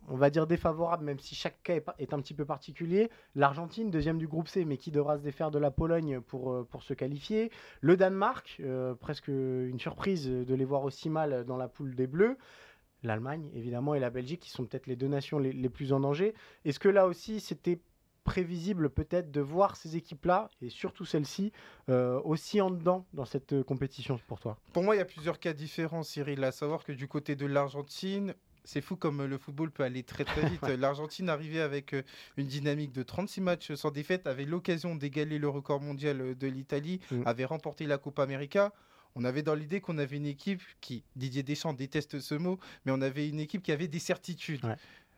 on, 0.08 0.16
va 0.16 0.30
dire 0.30 0.46
défavorables, 0.46 1.04
même 1.04 1.18
si 1.18 1.34
chaque 1.34 1.62
cas 1.62 1.74
est, 1.98 2.12
un 2.12 2.20
petit 2.20 2.34
peu 2.34 2.44
particulier. 2.44 3.10
L'Argentine, 3.34 3.90
deuxième 3.90 4.18
du 4.18 4.28
groupe 4.28 4.48
C, 4.48 4.64
mais 4.64 4.76
qui 4.76 4.90
devra 4.90 5.18
se 5.18 5.22
défaire 5.22 5.50
de 5.50 5.58
la 5.58 5.70
Pologne 5.70 6.20
pour, 6.20 6.52
euh, 6.52 6.64
pour 6.64 6.82
se 6.82 6.94
qualifier. 6.94 7.50
Le 7.80 7.96
Danemark, 7.96 8.58
euh, 8.60 8.94
presque 8.94 9.28
une 9.28 9.78
surprise 9.80 10.26
de 10.26 10.54
les 10.54 10.64
voir 10.64 10.84
aussi 10.84 11.10
mal 11.10 11.44
dans 11.44 11.56
la 11.56 11.68
poule 11.68 11.94
des 11.94 12.06
Bleus. 12.06 12.36
L'Allemagne, 13.02 13.50
évidemment, 13.54 13.94
et 13.94 14.00
la 14.00 14.10
Belgique, 14.10 14.40
qui 14.40 14.50
sont 14.50 14.64
peut-être 14.64 14.86
les 14.86 14.96
deux 14.96 15.08
nations 15.08 15.38
les, 15.38 15.68
plus 15.68 15.92
en 15.92 16.00
danger. 16.00 16.34
Est-ce 16.64 16.78
que 16.78 16.88
là 16.88 17.06
aussi, 17.06 17.40
c'était 17.40 17.80
prévisible 18.22 18.90
peut-être 18.90 19.32
de 19.32 19.40
voir 19.40 19.74
ces 19.74 19.96
équipes-là, 19.96 20.48
et 20.60 20.70
surtout 20.70 21.04
celle-ci, 21.04 21.50
euh, 21.88 22.20
aussi 22.22 22.60
en 22.60 22.70
dedans 22.70 23.04
dans 23.12 23.24
cette 23.24 23.64
compétition 23.64 24.20
pour 24.28 24.38
toi? 24.38 24.56
Pour 24.72 24.84
moi, 24.84 24.94
il 24.94 24.98
y 24.98 25.02
a 25.02 25.06
plusieurs 25.06 25.40
cas 25.40 25.52
différents, 25.52 26.04
Cyril. 26.04 26.44
À 26.44 26.52
savoir 26.52 26.84
que 26.84 26.92
du 26.92 27.08
côté 27.08 27.34
de 27.34 27.46
l'Argentine, 27.46 28.36
c'est 28.64 28.80
fou 28.80 28.96
comme 28.96 29.24
le 29.24 29.38
football 29.38 29.70
peut 29.70 29.82
aller 29.82 30.02
très 30.02 30.24
très 30.24 30.48
vite. 30.48 30.62
L'Argentine 30.78 31.28
arrivait 31.28 31.60
avec 31.60 31.94
euh, 31.94 32.02
une 32.36 32.46
dynamique 32.46 32.92
de 32.92 33.02
36 33.02 33.40
matchs 33.40 33.74
sans 33.74 33.90
défaite, 33.90 34.26
avait 34.26 34.44
l'occasion 34.44 34.94
d'égaler 34.94 35.38
le 35.38 35.48
record 35.48 35.80
mondial 35.80 36.36
de 36.36 36.46
l'Italie, 36.46 37.00
mm. 37.10 37.22
avait 37.26 37.44
remporté 37.44 37.86
la 37.86 37.98
Coupe 37.98 38.18
América. 38.18 38.72
On 39.14 39.24
avait 39.24 39.42
dans 39.42 39.54
l'idée 39.54 39.80
qu'on 39.80 39.98
avait 39.98 40.16
une 40.16 40.26
équipe 40.26 40.62
qui, 40.80 41.04
Didier 41.16 41.42
Deschamps 41.42 41.74
déteste 41.74 42.20
ce 42.20 42.34
mot, 42.34 42.58
mais 42.86 42.92
on 42.92 43.02
avait 43.02 43.28
une 43.28 43.40
équipe 43.40 43.62
qui 43.62 43.72
avait 43.72 43.88
des 43.88 43.98
certitudes. 43.98 44.64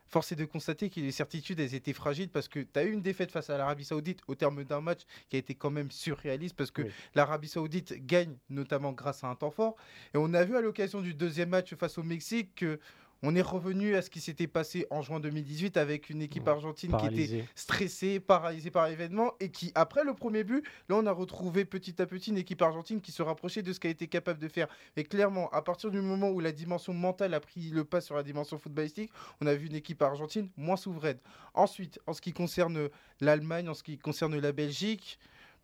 Force 0.07 0.31
est 0.31 0.35
de 0.35 0.45
constater 0.45 0.89
que 0.89 0.99
les 0.99 1.11
certitudes, 1.11 1.59
elles 1.59 1.73
étaient 1.73 1.93
fragiles 1.93 2.29
parce 2.29 2.47
que 2.47 2.59
tu 2.59 2.79
as 2.79 2.83
eu 2.83 2.91
une 2.91 3.01
défaite 3.01 3.31
face 3.31 3.49
à 3.49 3.57
l'Arabie 3.57 3.85
Saoudite 3.85 4.21
au 4.27 4.35
terme 4.35 4.63
d'un 4.63 4.81
match 4.81 5.01
qui 5.29 5.35
a 5.35 5.39
été 5.39 5.55
quand 5.55 5.71
même 5.71 5.89
surréaliste 5.91 6.55
parce 6.55 6.71
que 6.71 6.83
l'Arabie 7.15 7.47
Saoudite 7.47 8.05
gagne 8.05 8.35
notamment 8.49 8.91
grâce 8.91 9.23
à 9.23 9.27
un 9.27 9.35
temps 9.35 9.49
fort. 9.49 9.75
Et 10.13 10.17
on 10.17 10.33
a 10.33 10.43
vu 10.43 10.55
à 10.55 10.61
l'occasion 10.61 11.01
du 11.01 11.13
deuxième 11.13 11.49
match 11.49 11.73
face 11.75 11.97
au 11.97 12.03
Mexique 12.03 12.53
que 12.55 12.79
on 13.25 13.35
est 13.35 13.41
revenu 13.41 13.95
à 13.95 14.03
ce 14.03 14.11
qui 14.11 14.21
s'était 14.21 14.45
passé 14.45 14.85
en 14.91 15.01
juin 15.01 15.19
2018 15.19 15.77
avec 15.77 16.11
une 16.11 16.21
équipe 16.21 16.47
argentine 16.47 16.95
qui 16.97 17.07
était 17.07 17.45
stressée, 17.55 18.19
paralysée 18.19 18.69
par 18.69 18.87
l'événement 18.87 19.33
et 19.39 19.49
qui, 19.49 19.71
après 19.73 20.03
le 20.03 20.13
premier 20.13 20.43
but, 20.43 20.63
là 20.89 20.95
on 20.97 21.05
a 21.07 21.11
retrouvé 21.11 21.65
petit 21.65 21.99
à 22.01 22.05
petit 22.05 22.29
une 22.29 22.37
équipe 22.37 22.61
argentine 22.61 23.01
qui 23.01 23.11
se 23.11 23.23
rapprochait 23.23 23.63
de 23.63 23.73
ce 23.73 23.79
qu'elle 23.79 23.91
était 23.91 24.07
capable 24.07 24.39
de 24.39 24.47
faire. 24.47 24.67
Et 24.95 25.03
clairement, 25.03 25.49
à 25.49 25.63
partir 25.63 25.89
du 25.89 26.01
moment 26.01 26.29
où 26.29 26.39
la 26.39 26.51
dimension 26.51 26.93
mentale 26.93 27.33
a 27.33 27.39
pris 27.39 27.69
le 27.69 27.83
pas 27.83 27.99
sur 27.99 28.15
la 28.15 28.21
dimension 28.21 28.59
footballistique, 28.59 29.11
on 29.41 29.47
a 29.47 29.55
vu 29.55 29.67
une 29.67 29.75
équipe 29.75 30.03
argentine 30.03 30.49
moins 30.55 30.77
souveraine. 30.77 31.17
Ensuite, 31.55 31.99
en 32.05 32.13
ce 32.13 32.21
qui 32.21 32.31
concerne 32.31 32.89
l'Allemagne, 33.21 33.69
en 33.69 33.73
ce 33.73 33.81
qui 33.81 33.97
concerne 33.97 34.37
la 34.37 34.51
Belgique, 34.51 35.17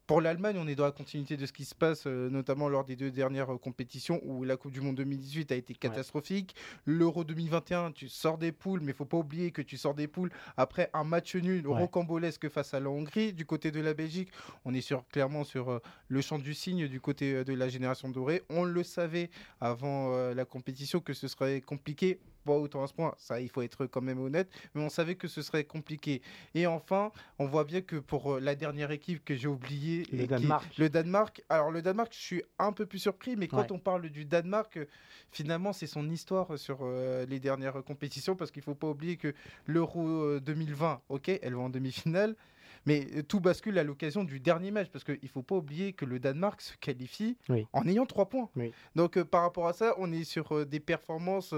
pour 0.08 0.20
l'Allemagne, 0.20 0.58
on 0.60 0.68
est 0.68 0.76
dans 0.76 0.86
la 0.86 0.92
continuité 0.92 1.38
de 1.38 1.46
ce 1.46 1.54
qui 1.54 1.64
se 1.64 1.76
passe, 1.76 2.04
euh, 2.06 2.30
notamment 2.30 2.68
lors 2.68 2.84
des 2.84 2.96
deux 2.96 3.12
dernières 3.12 3.54
euh, 3.54 3.58
compétitions 3.58 4.20
où 4.24 4.44
la 4.44 4.58
Coupe 4.58 4.72
du 4.72 4.82
Monde 4.82 4.96
2018 4.96 5.52
a 5.52 5.56
été 5.56 5.74
catastrophique. 5.74 6.56
L'Euro 6.86 7.24
2021, 7.24 7.92
tu 7.92 8.10
sors 8.10 8.38
des 8.38 8.52
poules, 8.52 8.82
mais 8.82 8.92
il 8.92 8.96
faut 8.96 9.06
pas 9.06 9.18
oublier 9.18 9.52
que 9.52 9.62
tu 9.62 9.78
sors 9.78 9.94
des 9.94 10.08
poules 10.08 10.32
après 10.58 10.90
un 10.94 11.04
match 11.04 11.36
nul 11.36 11.66
rocambolesque 11.68 12.50
face 12.50 12.74
à 12.74 12.80
la 12.80 12.90
Hongrie. 12.90 13.32
Du 13.34 13.46
côté 13.46 13.72
de 13.72 13.80
la 13.80 13.94
Belgique, 13.94 14.30
on 14.66 14.74
est 14.74 14.82
sur, 14.82 15.08
clairement 15.08 15.44
sur 15.44 15.70
euh, 15.70 15.80
le 16.08 16.22
champ 16.22 16.40
du 16.40 16.54
signe 16.54 16.88
du 16.88 17.00
côté 17.00 17.44
de 17.44 17.54
la 17.54 17.70
génération 17.70 18.10
dorée. 18.10 18.44
On 18.50 18.64
le 18.64 18.84
savait 18.84 19.30
avant 19.60 20.32
la 20.34 20.46
compétition 20.46 21.00
que 21.00 21.14
ce 21.14 21.28
serait 21.28 21.62
compliqué 21.62 22.20
pas 22.42 22.54
autant 22.54 22.84
à 22.84 22.88
ce 22.88 22.94
point, 22.94 23.14
ça 23.18 23.40
il 23.40 23.50
faut 23.50 23.62
être 23.62 23.86
quand 23.86 24.02
même 24.02 24.20
honnête, 24.20 24.50
mais 24.74 24.84
on 24.84 24.90
savait 24.90 25.16
que 25.16 25.28
ce 25.28 25.42
serait 25.42 25.64
compliqué. 25.64 26.22
Et 26.56 26.68
enfin, 26.68 27.12
on 27.40 27.46
voit 27.46 27.64
bien 27.64 27.82
que 27.82 27.96
pour 27.96 28.34
euh, 28.34 28.40
la 28.40 28.56
dernière 28.56 28.92
équipe 28.92 29.24
que 29.24 29.36
j'ai 29.36 29.48
oubliée, 29.48 30.06
le 30.12 30.28
Danemark. 30.28 30.78
le 30.78 30.90
Danemark, 30.90 31.44
alors 31.50 31.72
le 31.72 31.82
Danemark, 31.82 32.14
je 32.14 32.20
suis 32.20 32.44
un 32.60 32.72
peu 32.72 32.86
plus 32.86 33.00
surpris, 33.00 33.36
mais 33.36 33.48
quand 33.48 33.72
on 33.72 33.80
parle 33.80 34.10
du 34.10 34.26
Danemark, 34.26 34.78
euh, 34.78 34.86
finalement 35.32 35.74
c'est 35.74 35.88
son 35.88 36.10
histoire 36.10 36.58
sur 36.58 36.80
euh, 36.82 37.26
les 37.26 37.40
dernières 37.40 37.84
compétitions, 37.84 38.36
parce 38.36 38.52
qu'il 38.52 38.64
faut 38.64 38.76
pas 38.76 38.88
oublier 38.88 39.18
que 39.18 39.34
l'Euro 39.66 40.40
2020, 40.40 41.02
ok, 41.10 41.30
elle 41.42 41.56
va 41.56 41.62
en 41.62 41.70
demi-finale, 41.70 42.36
Mais 42.86 43.08
euh, 43.16 43.24
tout 43.24 43.40
bascule 43.40 43.78
à 43.78 43.84
l'occasion 43.84 44.24
du 44.24 44.40
dernier 44.40 44.72
match, 44.72 44.90
parce 44.92 45.04
qu'il 45.04 45.20
ne 45.22 45.28
faut 45.28 45.44
pas 45.44 45.56
oublier 45.56 45.94
que 45.94 46.06
le 46.06 46.20
Danemark 46.20 46.62
se 46.62 46.76
qualifie 46.78 47.38
en 47.74 47.88
ayant 47.88 48.06
trois 48.06 48.30
points. 48.30 48.50
Donc 48.96 49.18
euh, 49.18 49.26
par 49.26 49.42
rapport 49.42 49.68
à 49.68 49.74
ça, 49.74 49.96
on 49.98 50.12
est 50.12 50.24
sur 50.24 50.56
euh, 50.56 50.66
des 50.66 50.80
performances 50.80 51.54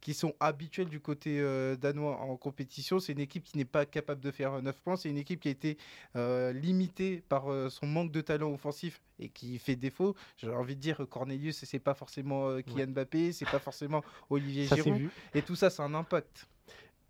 qui 0.00 0.14
sont 0.14 0.34
habituelles 0.40 0.88
du 0.88 1.00
côté 1.00 1.42
danois 1.80 2.18
en 2.20 2.36
compétition. 2.36 3.00
C'est 3.00 3.12
une 3.12 3.20
équipe 3.20 3.44
qui 3.44 3.56
n'est 3.58 3.64
pas 3.64 3.84
capable 3.84 4.20
de 4.20 4.30
faire 4.30 4.62
9 4.62 4.80
points. 4.80 4.96
C'est 4.96 5.10
une 5.10 5.18
équipe 5.18 5.40
qui 5.40 5.48
a 5.48 5.50
été 5.50 5.76
limitée 6.14 7.22
par 7.28 7.46
son 7.70 7.86
manque 7.86 8.12
de 8.12 8.20
talent 8.20 8.52
offensif 8.52 9.00
et 9.18 9.28
qui 9.28 9.58
fait 9.58 9.74
défaut. 9.74 10.14
J'ai 10.36 10.50
envie 10.50 10.76
de 10.76 10.80
dire 10.80 11.04
Cornelius, 11.10 11.64
c'est 11.64 11.78
pas 11.80 11.94
forcément 11.94 12.62
Kylian 12.62 12.88
Mbappé, 12.88 13.32
c'est 13.32 13.50
pas 13.50 13.58
forcément 13.58 14.04
Olivier 14.30 14.66
Giroud. 14.66 15.10
Et 15.34 15.42
tout 15.42 15.56
ça, 15.56 15.70
c'est 15.70 15.82
un 15.82 15.94
impact. 15.94 16.46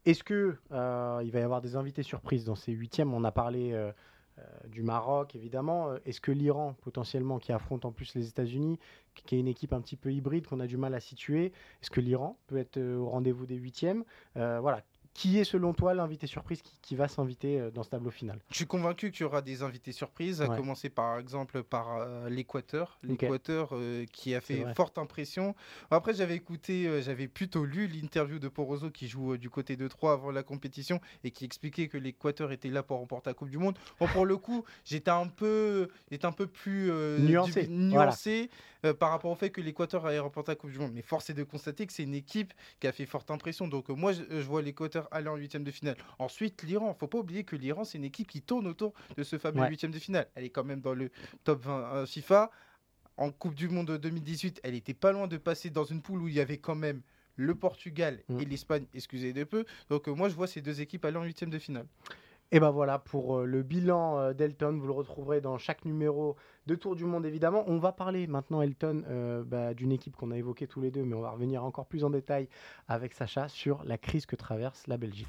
Est-ce 0.09 0.25
que 0.25 0.57
euh, 0.73 1.21
il 1.23 1.31
va 1.33 1.41
y 1.41 1.43
avoir 1.43 1.61
des 1.61 1.77
invités 1.77 2.03
surprises 2.03 2.47
dans 2.47 2.55
ces 2.55 2.73
huitièmes? 2.73 3.13
On 3.13 3.25
a 3.25 3.31
parlé 3.31 3.73
euh, 3.75 3.93
euh, 4.39 4.43
du 4.69 4.83
Maroc, 4.83 5.37
évidemment. 5.37 5.97
Est-ce 6.07 6.23
que 6.23 6.33
l'Iran, 6.33 6.75
potentiellement, 6.81 7.39
qui 7.39 7.53
affronte 7.53 7.85
en 7.85 7.93
plus 7.93 8.15
les 8.15 8.27
États-Unis, 8.27 8.79
qui 9.15 9.37
est 9.37 9.39
une 9.39 9.49
équipe 9.49 9.75
un 9.75 9.83
petit 9.83 9.97
peu 9.97 10.11
hybride 10.11 10.47
qu'on 10.47 10.61
a 10.61 10.67
du 10.67 10.79
mal 10.79 10.95
à 10.95 11.01
situer, 11.01 11.53
est-ce 11.83 11.91
que 11.91 12.01
l'Iran 12.01 12.39
peut 12.47 12.57
être 12.57 12.81
au 12.81 13.07
rendez-vous 13.07 13.45
des 13.45 13.57
huitièmes? 13.57 14.03
Voilà. 14.35 14.83
Qui 15.19 15.41
est 15.41 15.43
selon 15.45 15.75
toi 15.75 15.95
l'invité 15.95 16.29
surprise 16.29 16.63
qui, 16.63 16.95
va 16.95 17.09
s'inviter 17.09 17.59
euh, 17.59 17.71
dans 17.73 17.83
ce 17.83 17.91
tableau 17.91 18.13
final? 18.13 18.39
Je 18.51 18.55
suis 18.55 18.69
convaincu 18.69 19.11
qu'il 19.11 19.23
y 19.23 19.25
aura 19.25 19.43
des 19.43 19.65
invités 19.65 19.91
surprises, 19.91 20.41
à 20.41 20.47
commencer 20.47 20.91
par 20.91 21.19
exemple 21.19 21.65
par 21.65 21.97
euh, 21.97 22.29
l'Équateur. 22.29 23.01
L'Équateur 23.03 23.71
euh, 23.73 24.05
qui 24.13 24.37
a 24.37 24.41
fait 24.41 24.65
forte 24.77 24.97
impression. 24.97 25.57
Après, 25.91 26.15
j'avais 26.15 26.37
écouté, 26.37 27.03
j'avais 27.03 27.27
plutôt 27.27 27.65
lu 27.65 27.89
l'interview 27.89 28.39
de 28.39 28.47
Poroso 28.47 28.91
qui 28.91 29.09
joue 29.09 29.37
du 29.37 29.51
côté 29.51 29.77
de 29.77 29.89
Troyes 29.89 30.13
avant 30.13 30.31
la 30.31 30.45
compétition 30.45 31.01
et 31.25 31.33
qui 31.33 31.45
expliquait 31.45 31.89
que 31.89 31.99
l'Équateur 31.99 32.53
était 32.53 32.71
là 32.71 32.85
pour 32.85 32.99
remporter 32.99 33.31
la 33.31 33.35
Coupe 33.35 33.51
du 33.51 33.59
Monde. 33.59 33.77
Bon, 33.99 34.07
pour 34.07 34.25
le 34.25 34.37
coup, 34.37 34.65
j'étais 34.85 35.11
un 35.11 35.27
peu, 35.27 35.89
un 36.23 36.33
peu 36.33 36.47
plus 36.47 36.93
nuancé, 37.19 38.51
par 39.01 39.11
rapport 39.11 39.33
au 39.33 39.35
fait 39.35 39.51
que 39.51 39.61
l'Équateur 39.61 40.07
allait 40.07 40.21
remporter 40.21 40.53
la 40.53 40.57
Coupe 40.57 40.71
du 40.71 40.79
Monde. 40.79 40.93
Mais 40.95 41.03
force 41.03 41.29
est 41.29 41.35
de 41.35 41.43
constater 41.43 41.89
que 41.89 41.93
c'est 41.93 42.05
une 42.05 42.15
équipe 42.15 42.55
qui 42.79 42.87
a 42.87 42.93
fait 42.93 43.05
forte 43.05 43.33
impression. 43.33 43.67
Donc 43.67 43.89
moi, 43.89 44.13
je, 44.13 44.23
je 44.31 44.47
vois 44.47 44.63
l'Équateur 44.63 45.08
aller 45.11 45.29
en 45.29 45.37
huitième 45.37 45.65
de 45.65 45.71
finale. 45.71 45.97
Ensuite, 46.19 46.63
l'Iran. 46.63 46.95
Faut 46.95 47.07
pas 47.07 47.19
oublier 47.19 47.45
que 47.45 47.57
l'Iran, 47.57 47.85
c'est 47.85 47.99
une 47.99 48.05
équipe 48.05 48.29
qui 48.29 48.43
tourne 48.43 48.67
autour 48.67 48.95
de 49.17 49.23
ce 49.23 49.39
fameux 49.39 49.67
huitième 49.69 49.91
de 49.91 49.99
finale. 49.99 50.29
Elle 50.35 50.45
est 50.45 50.51
quand 50.51 50.65
même 50.65 50.81
dans 50.81 50.95
le 50.95 51.11
top 51.45 51.65
20 51.65 51.95
euh, 51.95 52.07
FIFA. 52.07 52.51
En 53.17 53.33
Coupe 53.33 53.55
du 53.55 53.69
Monde 53.69 53.99
2018, 53.99 54.61
elle 54.63 54.75
était 54.75 54.95
pas 54.95 55.11
loin 55.11 55.27
de 55.27 55.37
passer 55.37 55.71
dans 55.71 55.85
une 55.85 56.03
poule 56.03 56.23
où 56.23 56.29
il 56.29 56.35
y 56.35 56.41
avait 56.41 56.59
quand 56.59 56.77
même 56.77 57.03
le 57.35 57.55
Portugal 57.55 58.23
et 58.29 58.47
mm. 58.47 58.49
l'Espagne, 58.49 58.87
excusez 58.95 59.33
de 59.33 59.45
peu. 59.45 59.65
Donc 59.91 60.09
euh, 60.09 60.13
moi, 60.13 60.29
je 60.29 60.35
vois 60.35 60.47
ces 60.47 60.61
deux 60.61 60.81
équipes 60.81 61.05
aller 61.05 61.17
en 61.17 61.25
huitième 61.25 61.51
de 61.51 61.59
finale. 61.59 61.87
Et 62.51 62.61
ben 62.61 62.71
voilà 62.71 62.99
pour 62.99 63.41
euh, 63.41 63.45
le 63.45 63.63
bilan 63.63 64.19
euh, 64.19 64.33
d'Elton. 64.33 64.79
Vous 64.81 64.87
le 64.87 64.93
retrouverez 64.93 65.43
dans 65.43 65.59
chaque 65.59 65.85
numéro 65.85 66.35
de 66.67 66.75
Tour 66.75 66.97
du 66.97 67.05
Monde 67.05 67.27
évidemment. 67.27 67.63
On 67.67 67.77
va 67.77 67.93
parler 67.93 68.27
maintenant, 68.27 68.63
Elton, 68.63 69.05
euh, 69.11 69.45
bah, 69.45 69.75
d'une 69.75 69.93
équipe 69.93 70.17
qu'on 70.17 70.31
a 70.31 70.37
évoquée 70.39 70.67
tous 70.67 70.81
les 70.81 70.91
deux, 70.91 71.05
mais 71.05 71.15
on 71.15 71.21
va 71.21 71.31
revenir 71.31 71.63
encore 71.63 71.85
plus 71.85 72.05
en 72.05 72.11
détail 72.11 72.49
avec 72.89 73.13
Sacha 73.13 73.49
sur 73.49 73.85
la 73.85 73.99
crise 73.99 74.25
que 74.25 74.35
traverse 74.35 74.87
la 74.87 74.97
Belgique. 74.97 75.29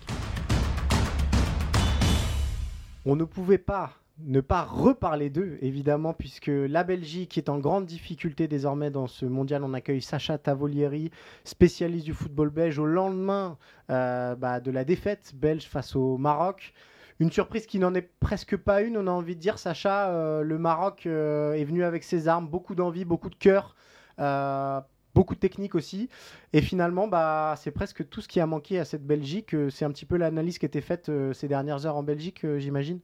On 3.05 3.17
ne 3.17 3.25
pouvait 3.25 3.57
pas 3.57 3.91
ne 4.21 4.41
pas 4.41 4.63
reparler 4.63 5.29
d'eux, 5.29 5.57
évidemment, 5.61 6.13
puisque 6.13 6.51
la 6.51 6.83
Belgique 6.83 7.37
est 7.37 7.47
en 7.47 7.57
grande 7.57 7.85
difficulté 7.85 8.49
désormais 8.49 8.91
dans 8.91 9.07
ce 9.07 9.25
mondial. 9.25 9.63
On 9.63 9.73
accueille 9.73 10.01
Sacha 10.01 10.37
Tavolieri, 10.37 11.09
spécialiste 11.45 12.05
du 12.05 12.13
football 12.13 12.49
belge, 12.49 12.79
au 12.79 12.85
lendemain 12.85 13.57
bah, 13.87 14.59
de 14.59 14.71
la 14.71 14.83
défaite 14.83 15.31
belge 15.35 15.67
face 15.67 15.95
au 15.95 16.17
Maroc. 16.17 16.73
Une 17.19 17.31
surprise 17.31 17.65
qui 17.65 17.79
n'en 17.79 17.93
est 17.93 18.09
presque 18.21 18.55
pas 18.55 18.81
une, 18.81 18.97
on 18.97 19.05
a 19.07 19.11
envie 19.11 19.35
de 19.35 19.41
dire, 19.41 19.59
Sacha, 19.59 20.09
euh, 20.09 20.41
le 20.41 20.57
Maroc 20.57 21.05
euh, 21.05 21.51
est 21.53 21.65
venu 21.65 21.83
avec 21.83 22.05
ses 22.05 22.29
armes, 22.29 22.47
beaucoup 22.47 22.75
d'envie, 22.75 23.03
beaucoup 23.03 23.29
de 23.29 23.35
cœur, 23.35 23.75
euh, 24.19 24.79
beaucoup 25.13 25.35
de 25.35 25.39
technique 25.39 25.75
aussi. 25.75 26.07
Et 26.53 26.61
finalement, 26.61 27.09
bah, 27.09 27.55
c'est 27.57 27.71
presque 27.71 28.07
tout 28.07 28.21
ce 28.21 28.29
qui 28.29 28.39
a 28.39 28.45
manqué 28.45 28.79
à 28.79 28.85
cette 28.85 29.05
Belgique. 29.05 29.53
C'est 29.69 29.83
un 29.83 29.91
petit 29.91 30.05
peu 30.05 30.15
l'analyse 30.15 30.59
qui 30.59 30.65
a 30.65 30.67
été 30.67 30.79
faite 30.79 31.11
ces 31.33 31.49
dernières 31.49 31.85
heures 31.85 31.97
en 31.97 32.03
Belgique, 32.03 32.45
j'imagine 32.57 32.99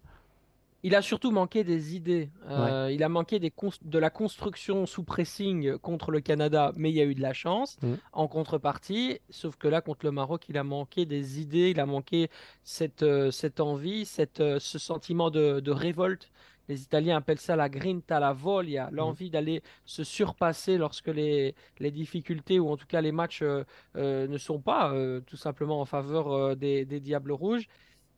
il 0.86 0.94
a 0.94 1.02
surtout 1.02 1.32
manqué 1.32 1.64
des 1.64 1.96
idées. 1.96 2.30
Euh, 2.48 2.92
il 2.94 3.02
a 3.02 3.10
manqué 3.10 3.40
de 3.40 4.00
la 4.00 4.12
construction 4.12 4.86
sous 4.86 5.02
pressing 5.04 5.80
contre 5.80 6.12
le 6.12 6.22
Canada, 6.22 6.74
mais 6.76 6.92
il 6.92 6.96
y 6.96 7.02
a 7.02 7.06
eu 7.06 7.16
de 7.16 7.24
la 7.24 7.34
chance 7.34 7.78
mm. 7.82 7.94
en 8.14 8.28
contrepartie. 8.28 9.18
Sauf 9.32 9.56
que 9.56 9.68
là, 9.68 9.82
contre 9.82 10.06
le 10.06 10.12
Maroc, 10.12 10.46
il 10.48 10.60
a 10.60 10.64
manqué 10.64 11.08
des 11.08 11.42
idées, 11.42 11.72
il 11.72 11.80
a 11.80 11.88
manqué 11.88 12.30
cette, 12.64 13.02
euh, 13.02 13.32
envie, 13.58 14.08
euh, 14.40 14.60
ce 14.60 14.78
sentiment 14.78 15.32
de, 15.32 15.72
révolte. 15.72 16.30
Les 16.70 16.84
Italiens 16.84 17.18
appellent 17.18 17.40
ça 17.40 17.56
la 17.56 17.68
grinta, 17.68 18.20
la 18.20 18.34
voglia, 18.34 18.92
mm. 18.92 18.96
l'envie 18.96 19.32
d'aller 19.32 19.64
se 19.86 20.04
surpasser 20.04 20.78
lorsque 20.78 21.08
les, 21.08 21.56
difficultés 21.80 22.60
ou 22.60 22.70
en 22.70 22.78
tout 22.78 22.88
cas 22.88 23.02
les 23.02 23.12
matchs 23.12 23.42
ne 23.96 24.38
sont 24.38 24.60
pas 24.60 24.94
tout 25.26 25.38
simplement 25.38 25.82
en 25.82 25.86
faveur 25.86 26.56
des 26.56 26.86
Diables 26.86 27.32
Rouges 27.32 27.68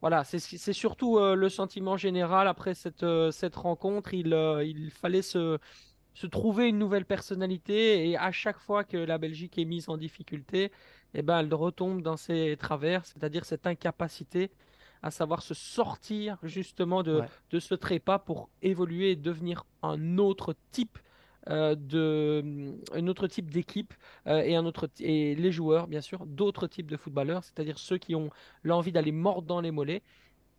voilà, 0.02 0.24
c'est 0.24 0.74
surtout 0.74 1.18
euh, 1.18 1.36
le 1.36 1.50
sentiment 1.50 1.98
général 1.98 2.48
après 2.48 2.76
cette, 2.76 3.04
euh, 3.04 3.32
cette 3.32 3.56
rencontre. 3.56 4.14
Il, 4.14 4.34
euh, 4.34 4.64
il 4.64 4.92
fallait 4.92 5.24
se, 5.24 5.58
se, 6.14 6.28
trouver 6.28 6.68
une 6.70 6.78
nouvelle 6.78 7.06
personnalité 7.06 8.08
et 8.10 8.18
à 8.18 8.32
chaque 8.32 8.60
fois 8.60 8.84
que 8.84 8.98
la 8.98 9.18
Belgique 9.18 9.58
est 9.58 9.66
mise 9.66 9.90
en 9.90 9.98
difficulté, 9.98 10.72
eh 11.16 11.24
ben, 11.24 11.40
elle 11.40 11.54
retombe 11.54 12.04
dans 12.04 12.18
ses 12.18 12.56
travers, 12.58 13.06
c'est-à-dire 13.06 13.44
cette 13.46 13.66
incapacité 13.66 14.52
à 15.02 15.10
savoir 15.10 15.42
se 15.42 15.54
sortir 15.54 16.38
justement 16.44 17.02
de, 17.02 17.22
de 17.52 17.60
ce 17.60 17.76
trépas 17.76 18.20
pour 18.20 18.50
évoluer 18.62 19.12
et 19.12 19.16
devenir 19.16 19.64
un 19.82 20.18
autre 20.18 20.56
type 20.72 21.00
euh, 21.50 21.76
de, 21.76 22.76
un 22.94 23.08
autre 23.08 23.28
type 23.28 23.50
d'équipe 23.50 23.94
euh, 24.28 24.42
et, 24.42 24.56
un 24.56 24.66
autre 24.66 24.90
et 25.00 25.36
les 25.36 25.52
joueurs, 25.52 25.88
bien 25.88 26.02
sûr, 26.02 26.26
d'autres 26.26 26.68
types 26.68 26.90
de 26.90 26.98
footballeurs, 26.98 27.44
c'est-à-dire 27.44 27.80
ceux 27.80 27.98
qui 27.98 28.16
ont 28.16 28.30
l'envie 28.64 28.92
d'aller 28.92 29.12
mordre 29.12 29.48
dans 29.48 29.62
les 29.62 29.72
mollets 29.72 30.02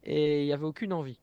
et 0.05 0.43
il 0.43 0.47
n'y 0.47 0.53
avait 0.53 0.65
aucune 0.65 0.93
envie. 0.93 1.19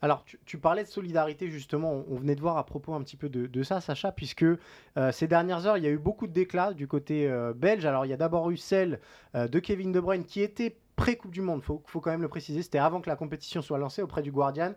Alors, 0.00 0.24
tu, 0.46 0.58
parlais 0.58 0.82
de 0.82 0.88
solidarité, 0.88 1.48
justement. 1.48 2.04
On, 2.08 2.16
venait 2.16 2.34
de 2.34 2.40
voir 2.40 2.56
à 2.56 2.66
propos 2.66 2.92
un 2.92 3.02
petit 3.02 3.16
peu 3.16 3.28
de, 3.28 3.62
ça, 3.62 3.80
Sacha, 3.80 4.10
puisque 4.10 4.42
euh, 4.42 5.12
ces 5.12 5.28
dernières 5.28 5.64
heures, 5.66 5.78
il 5.78 5.84
y 5.84 5.86
a 5.86 5.90
eu 5.90 5.98
beaucoup 5.98 6.26
de 6.26 6.32
déclats 6.32 6.72
du 6.72 6.88
côté 6.88 7.32
belge. 7.54 7.84
Alors, 7.84 8.04
il 8.04 8.08
y 8.08 8.12
a 8.12 8.16
d'abord 8.16 8.50
eu 8.50 8.56
celle 8.56 8.98
de 9.34 9.58
Kevin 9.60 9.92
De 9.92 10.00
Bruyne 10.00 10.24
qui 10.24 10.40
était 10.40 10.76
pré-Coupe 10.96 11.30
du 11.30 11.40
Monde, 11.40 11.60
il 11.62 11.66
faut, 11.66 11.82
faut, 11.86 12.00
quand 12.00 12.10
même 12.10 12.22
le 12.22 12.28
préciser. 12.28 12.62
C'était 12.62 12.78
avant 12.78 13.00
que 13.00 13.08
la 13.08 13.16
compétition 13.16 13.62
soit 13.62 13.78
lancée 13.78 14.02
auprès 14.02 14.22
du 14.22 14.32
Guardian 14.32 14.74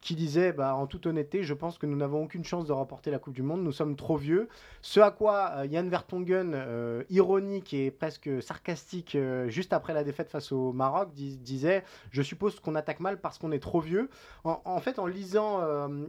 qui 0.00 0.14
disait 0.14 0.52
bah, 0.52 0.74
en 0.74 0.86
toute 0.86 1.06
honnêteté, 1.06 1.42
je 1.42 1.54
pense 1.54 1.78
que 1.78 1.86
nous 1.86 1.96
n'avons 1.96 2.22
aucune 2.22 2.44
chance 2.44 2.66
de 2.66 2.72
remporter 2.72 3.10
la 3.10 3.18
Coupe 3.18 3.34
du 3.34 3.42
Monde, 3.42 3.62
nous 3.62 3.72
sommes 3.72 3.96
trop 3.96 4.16
vieux. 4.16 4.48
Ce 4.82 5.00
à 5.00 5.10
quoi 5.10 5.52
euh, 5.56 5.66
Yann 5.66 5.88
Vertonghen, 5.88 6.52
euh, 6.54 7.02
ironique 7.10 7.74
et 7.74 7.90
presque 7.90 8.42
sarcastique, 8.42 9.14
euh, 9.14 9.48
juste 9.48 9.72
après 9.72 9.94
la 9.94 10.04
défaite 10.04 10.30
face 10.30 10.52
au 10.52 10.72
Maroc, 10.72 11.12
disait 11.12 11.84
Je 12.10 12.22
suppose 12.22 12.60
qu'on 12.60 12.74
attaque 12.74 13.00
mal 13.00 13.20
parce 13.20 13.38
qu'on 13.38 13.52
est 13.52 13.58
trop 13.58 13.80
vieux. 13.80 14.08
En, 14.44 14.80
fait, 14.80 14.98
en 14.98 15.06
lisant 15.06 15.60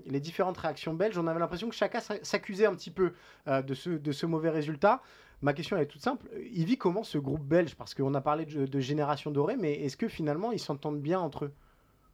les 0.05 0.19
différentes 0.19 0.57
réactions 0.57 0.93
belges, 0.93 1.17
on 1.17 1.27
avait 1.27 1.39
l'impression 1.39 1.69
que 1.69 1.75
chacun 1.75 1.99
s'accusait 1.99 2.65
un 2.65 2.75
petit 2.75 2.91
peu 2.91 3.13
de, 3.47 3.73
ce, 3.73 3.89
de 3.89 4.11
ce 4.11 4.25
mauvais 4.25 4.49
résultat. 4.49 5.01
Ma 5.41 5.53
question 5.53 5.77
est 5.77 5.85
toute 5.85 6.01
simple. 6.01 6.27
Il 6.51 6.65
vit 6.65 6.77
comment 6.77 7.03
ce 7.03 7.17
groupe 7.17 7.43
belge? 7.43 7.75
Parce 7.75 7.93
qu'on 7.93 8.13
a 8.13 8.21
parlé 8.21 8.45
de, 8.45 8.65
de 8.65 8.79
génération 8.79 9.31
dorée, 9.31 9.55
mais 9.55 9.73
est-ce 9.73 9.97
que 9.97 10.07
finalement 10.07 10.51
ils 10.51 10.59
s'entendent 10.59 11.01
bien 11.01 11.19
entre 11.19 11.45
eux? 11.45 11.53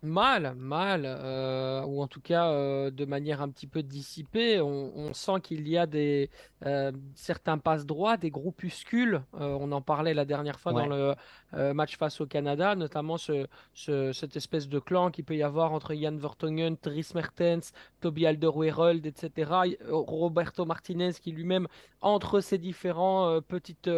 Mal, 0.03 0.53
mal, 0.57 1.03
euh, 1.05 1.81
ou 1.85 2.01
en 2.01 2.07
tout 2.07 2.19
cas 2.19 2.49
euh, 2.49 2.91
de 2.91 3.05
manière 3.05 3.41
un 3.41 3.47
petit 3.47 3.67
peu 3.67 3.81
dissipée. 3.81 4.59
On, 4.59 5.13
sent 5.13 5.39
qu'il 5.41 5.65
y 5.69 5.77
a 5.77 5.85
des 5.85 6.29
euh, 6.65 6.91
certains 7.15 7.57
passes 7.57 7.85
droits, 7.85 8.17
des 8.17 8.29
groupuscules. 8.29 9.21
on 9.31 9.71
en 9.71 9.81
parlait 9.81 10.13
la 10.13 10.25
dernière 10.25 10.59
fois 10.59 10.73
dans 10.73 10.87
le 10.87 11.15
match 11.53 11.97
face 11.97 12.21
au 12.21 12.25
Canada, 12.25 12.75
notamment 12.75 13.17
ce, 13.17 13.47
cette 13.75 14.35
espèce 14.35 14.67
de 14.67 14.79
clan 14.79 15.11
qu'il 15.11 15.23
peut 15.23 15.35
y 15.35 15.43
avoir 15.43 15.73
entre 15.73 15.93
Jan 15.93 16.15
Vertonghen, 16.15 16.77
Dries 16.81 17.11
Mertens, 17.13 17.71
Toby 18.01 18.25
Alderweireld, 18.25 19.05
etc. 19.05 19.51
Roberto 19.89 20.65
Martinez 20.65 21.13
qui 21.21 21.31
lui-même, 21.31 21.67
entre 22.01 22.39
ces 22.39 22.57
différents 22.57 23.39
petites 23.41 23.89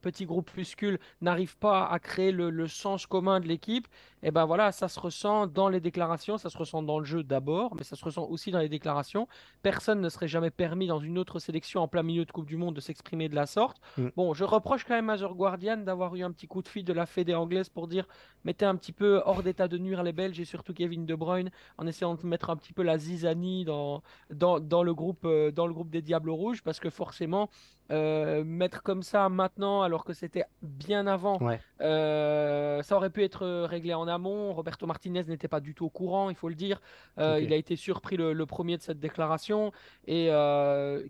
petits 0.00 0.26
groupuscules 0.26 0.98
n'arrivent 1.20 1.56
pas 1.58 1.86
à 1.86 1.98
créer 1.98 2.32
le, 2.32 2.66
sens 2.66 3.06
commun 3.06 3.40
de 3.40 3.46
l'équipe, 3.46 3.86
et 4.22 4.28
eh 4.28 4.30
ben 4.32 4.44
voilà, 4.46 4.72
ça 4.72 4.88
se 4.88 4.98
ressent 4.98 5.46
dans 5.46 5.68
les 5.68 5.80
déclarations, 5.80 6.38
ça 6.38 6.50
se 6.50 6.58
ressent 6.58 6.82
dans 6.82 6.98
le 6.98 7.04
jeu 7.04 7.22
d'abord, 7.22 7.76
mais 7.76 7.84
ça 7.84 7.94
se 7.94 8.04
ressent 8.04 8.26
aussi 8.26 8.50
dans 8.50 8.58
les 8.58 8.68
déclarations. 8.68 9.28
Personne 9.62 10.00
ne 10.00 10.08
serait 10.08 10.26
jamais 10.26 10.50
permis 10.50 10.88
dans 10.88 10.98
une 10.98 11.18
autre 11.18 11.38
sélection 11.38 11.82
en 11.82 11.88
plein 11.88 12.02
milieu 12.02 12.24
de 12.24 12.32
Coupe 12.32 12.46
du 12.46 12.56
Monde 12.56 12.74
de 12.74 12.80
s'exprimer 12.80 13.28
de 13.28 13.36
la 13.36 13.46
sorte. 13.46 13.80
Mm. 13.96 14.08
Bon, 14.16 14.34
je 14.34 14.42
reproche 14.42 14.84
quand 14.84 14.94
même 14.94 15.08
à 15.08 15.18
The 15.18 15.32
Guardian 15.32 15.76
d'avoir 15.78 16.16
eu 16.16 16.24
un 16.24 16.32
petit 16.32 16.48
coup 16.48 16.62
de 16.62 16.68
fil 16.68 16.84
de 16.84 16.92
la 16.98 17.06
Fédé 17.06 17.34
anglaise 17.34 17.68
pour 17.68 17.88
dire 17.88 18.06
mettez 18.44 18.64
un 18.64 18.76
petit 18.76 18.92
peu 18.92 19.22
hors 19.24 19.42
d'état 19.42 19.68
de 19.68 19.78
nuire 19.78 20.02
les 20.02 20.12
Belges 20.12 20.38
et 20.40 20.44
surtout 20.44 20.74
Kevin 20.74 21.06
De 21.06 21.14
Bruyne 21.14 21.50
en 21.78 21.86
essayant 21.86 22.14
de 22.14 22.26
mettre 22.26 22.50
un 22.50 22.56
petit 22.56 22.72
peu 22.72 22.82
la 22.82 22.98
zizanie 22.98 23.64
dans, 23.64 24.02
le, 24.30 24.92
groupe, 24.92 25.24
euh, 25.24 25.50
dans 25.50 25.66
le 25.66 25.72
groupe 25.72 25.90
des 25.90 26.02
Diables 26.02 26.30
Rouges 26.30 26.62
parce 26.62 26.80
que 26.80 26.90
forcément, 26.90 27.48
euh, 27.90 28.44
mettre 28.44 28.82
comme 28.82 29.02
ça 29.02 29.28
maintenant 29.30 29.80
alors 29.80 30.04
que 30.04 30.12
c'était 30.12 30.44
bien 30.62 31.06
avant. 31.06 31.38
Euh, 31.80 32.82
ça 32.82 32.96
aurait 32.96 33.10
pu 33.10 33.22
être 33.24 33.64
réglé 33.64 33.94
en 33.94 34.06
amont. 34.08 34.52
Roberto 34.52 34.86
Martinez 34.86 35.24
n'était 35.24 35.48
pas 35.48 35.60
du 35.60 35.74
tout 35.74 35.86
au 35.86 35.90
courant, 35.90 36.28
il 36.28 36.36
faut 36.36 36.48
le 36.48 36.54
dire. 36.54 36.80
Euh, 37.18 37.40
il 37.40 37.52
a 37.52 37.56
été 37.56 37.76
surpris 37.76 38.16
le, 38.16 38.46
premier 38.46 38.76
de 38.76 38.82
cette 38.82 38.98
déclaration 38.98 39.72
et 40.06 40.26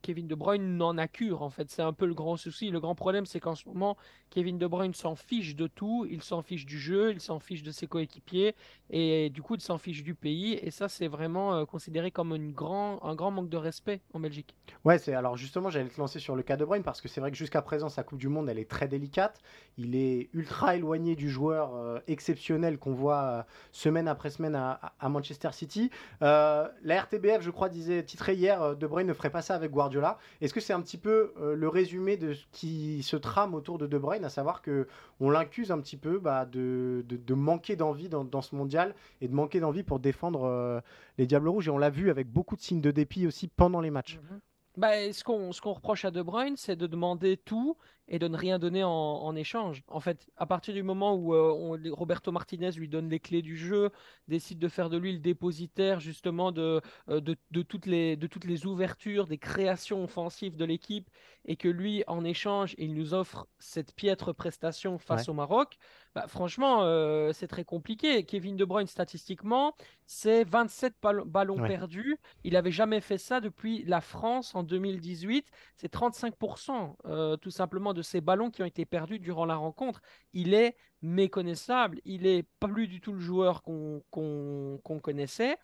Kevin 0.02 0.26
De 0.26 0.34
Bruyne 0.34 0.76
n'en 0.76 0.96
a 0.98 1.08
cure 1.08 1.42
en 1.42 1.50
fait. 1.50 1.70
C'est 1.70 1.82
un 1.82 1.92
peu 1.92 2.06
le 2.06 2.14
grand 2.14 2.36
souci. 2.36 2.70
Le 2.70 2.80
grand 2.80 2.94
problème, 2.94 3.26
c'est 3.26 3.40
qu'en 3.40 3.54
ce 3.54 3.68
moment, 3.68 3.96
Kevin 4.30 4.58
De 4.58 4.66
Bruyne 4.66 4.94
s'en 4.94 5.16
fiche 5.16 5.56
de 5.56 5.66
tout. 5.66 6.06
Il 6.08 6.22
s'en 6.22 6.42
fiche 6.42 6.66
du 6.66 6.78
jeu, 6.78 7.12
il 7.12 7.20
s'en 7.20 7.38
fiche 7.38 7.62
de 7.62 7.70
ses 7.70 7.86
coéquipiers 7.86 8.54
et 8.90 9.30
du 9.30 9.42
coup, 9.42 9.54
il 9.56 9.60
s'en 9.60 9.78
fiche 9.78 10.02
du 10.02 10.14
pays. 10.14 10.54
Et 10.62 10.70
ça, 10.70 10.88
c'est 10.88 11.08
vraiment 11.08 11.66
considéré 11.66 12.10
comme 12.10 12.34
une 12.34 12.52
grand, 12.52 13.02
un 13.04 13.14
grand 13.14 13.30
manque 13.30 13.48
de 13.48 13.56
respect 13.56 14.00
en 14.14 14.20
Belgique. 14.20 14.54
Ouais, 14.84 14.98
c'est 14.98 15.14
alors 15.14 15.36
justement, 15.36 15.70
j'allais 15.70 15.88
te 15.88 16.00
lancer 16.00 16.20
sur 16.20 16.36
le 16.36 16.42
cas 16.42 16.56
de 16.56 16.64
Parce 16.84 17.00
que 17.00 17.08
c'est 17.08 17.20
vrai 17.20 17.30
que 17.30 17.36
jusqu'à 17.36 17.62
présent, 17.62 17.88
sa 17.88 18.02
Coupe 18.02 18.18
du 18.18 18.28
Monde, 18.28 18.48
elle 18.48 18.58
est 18.58 18.68
très 18.68 18.88
délicate. 18.88 19.40
Il 19.78 19.96
est 19.96 20.28
ultra 20.34 20.76
éloigné 20.76 21.16
du 21.16 21.30
joueur 21.30 21.74
euh, 21.74 21.98
exceptionnel 22.06 22.78
qu'on 22.78 22.92
voit 22.92 23.22
euh, 23.22 23.42
semaine 23.72 24.06
après 24.06 24.30
semaine 24.30 24.54
à, 24.54 24.92
Manchester 25.08 25.50
City. 25.52 25.90
Euh, 26.22 26.68
la 26.82 27.00
RTBF, 27.00 27.40
je 27.40 27.50
crois, 27.50 27.68
disait 27.68 28.02
titré 28.02 28.34
hier, 28.34 28.76
De 28.76 28.86
Bruyne 28.86 29.06
ne 29.06 29.14
ferait 29.14 29.30
pas 29.30 29.40
ça 29.40 29.54
avec 29.54 29.70
Guardiola. 29.70 30.18
Est-ce 30.40 30.52
que 30.52 30.60
c'est 30.60 30.74
un 30.74 30.82
petit 30.82 30.98
peu 30.98 31.32
le 31.38 31.68
résumé 31.68 32.16
de 32.16 32.34
ce 32.34 32.44
qui 32.52 33.02
se 33.02 33.16
trame 33.16 33.54
autour 33.54 33.78
de 33.78 33.86
De 33.86 33.96
Bruyne, 33.96 34.24
à 34.24 34.28
savoir 34.28 34.60
que 34.60 34.86
on 35.20 35.30
l'accuse 35.30 35.72
un 35.72 35.80
petit 35.80 35.96
peu 35.96 36.18
bah, 36.18 36.44
de, 36.44 37.02
manquer 37.30 37.76
d'envie 37.76 38.08
dans, 38.08 38.24
dans, 38.24 38.42
ce 38.42 38.54
mondial 38.54 38.94
et 39.20 39.28
de 39.28 39.34
manquer 39.34 39.60
d'envie 39.60 39.82
pour 39.82 39.98
défendre 40.00 40.82
les 41.16 41.26
Diables 41.26 41.48
Rouges. 41.48 41.68
Et 41.68 41.70
on 41.70 41.78
l'a 41.78 41.90
vu 41.90 42.10
avec 42.10 42.30
beaucoup 42.30 42.56
de 42.56 42.60
signes 42.60 42.82
de 42.82 42.90
dépit 42.90 43.26
aussi 43.26 43.48
pendant 43.48 43.80
les 43.80 43.90
matchs. 43.90 44.18
Mhm. 44.30 44.40
Bah, 44.78 45.12
ce 45.12 45.24
qu'on 45.24 45.72
reproche 45.72 46.04
à 46.04 46.12
De 46.12 46.22
Bruyne, 46.22 46.56
c'est 46.56 46.76
de 46.76 46.86
demander 46.86 47.36
tout 47.36 47.76
et 48.06 48.20
de 48.20 48.28
ne 48.28 48.36
rien 48.36 48.60
donner 48.60 48.84
en, 48.84 49.34
échange. 49.34 49.82
En 49.88 49.98
fait, 49.98 50.30
à 50.36 50.46
partir 50.46 50.72
du 50.72 50.84
moment 50.84 51.16
où 51.16 51.34
euh, 51.34 51.90
Roberto 51.90 52.30
Martinez 52.30 52.70
lui 52.70 52.88
donne 52.88 53.08
les 53.08 53.18
clés 53.18 53.42
du 53.42 53.56
jeu, 53.56 53.90
décide 54.28 54.60
de 54.60 54.68
faire 54.68 54.88
de 54.88 54.96
lui 54.96 55.12
le 55.12 55.18
dépositaire 55.18 55.98
justement 55.98 56.52
de, 56.52 56.80
euh, 57.10 57.20
de, 57.20 57.62
toutes, 57.62 57.86
les, 57.86 58.14
de 58.14 58.28
toutes 58.28 58.44
les 58.44 58.66
ouvertures, 58.66 59.26
des 59.26 59.36
créations 59.36 60.04
offensives 60.04 60.56
de 60.56 60.64
l'équipe, 60.64 61.10
et 61.44 61.56
que 61.56 61.68
lui, 61.68 62.04
en 62.06 62.24
échange, 62.24 62.76
il 62.78 62.94
nous 62.94 63.14
offre 63.14 63.48
cette 63.58 63.92
piètre 63.96 64.32
prestation 64.32 64.96
face 64.98 65.28
au 65.28 65.34
Maroc, 65.34 65.76
bah, 66.14 66.26
franchement, 66.28 66.82
euh, 66.82 67.32
c'est 67.32 67.48
très 67.48 67.64
compliqué. 67.64 68.24
Kevin 68.24 68.56
De 68.56 68.64
Bruyne, 68.64 68.86
statistiquement, 68.86 69.74
c'est 70.06 70.44
27 70.44 70.94
ballons 71.26 71.56
perdus. 71.56 72.16
Il 72.44 72.54
n'avait 72.54 72.70
jamais 72.70 73.00
fait 73.00 73.18
ça 73.18 73.40
depuis 73.40 73.84
la 73.84 74.00
France 74.00 74.54
en 74.54 74.62
2018. 74.62 75.46
C'est 75.76 75.92
35% 75.92 77.38
tout 77.38 77.50
simplement 77.50 77.94
de 77.94 78.02
ces 78.02 78.20
ballons 78.20 78.50
qui 78.50 78.62
ont 78.62 78.66
été 78.66 78.84
perdus 78.84 79.18
durant 79.18 79.44
la 79.44 79.56
rencontre. 79.56 80.00
Il 80.32 80.54
est 80.54 80.76
méconnaissable, 81.02 82.00
il 82.04 82.26
est 82.26 82.44
pas 82.60 82.68
plus 82.68 82.88
du 82.88 83.00
tout 83.00 83.12
le 83.12 83.20
joueur 83.20 83.62
qu'on 83.62 85.00
connaissait. 85.02 85.56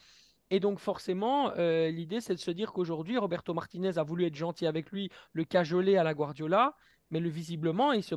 Et 0.51 0.61
donc 0.61 0.79
forcément, 0.79 1.53
euh, 1.57 1.91
l'idée 1.91 2.21
c'est 2.21 2.35
de 2.35 2.41
se 2.41 2.51
dire 2.51 2.73
qu'aujourd'hui, 2.73 3.19
Roberto 3.19 3.55
Martinez 3.55 3.99
a 3.99 4.03
voulu 4.03 4.25
être 4.27 4.35
gentil 4.35 4.67
avec 4.67 4.91
lui, 4.91 5.11
le 5.33 5.45
cajoler 5.45 5.97
à 5.97 6.05
la 6.05 6.15
Guardiola, 6.15 6.77
mais 7.11 7.21
le, 7.21 7.29
visiblement, 7.29 7.93
il 7.93 8.03
se, 8.03 8.15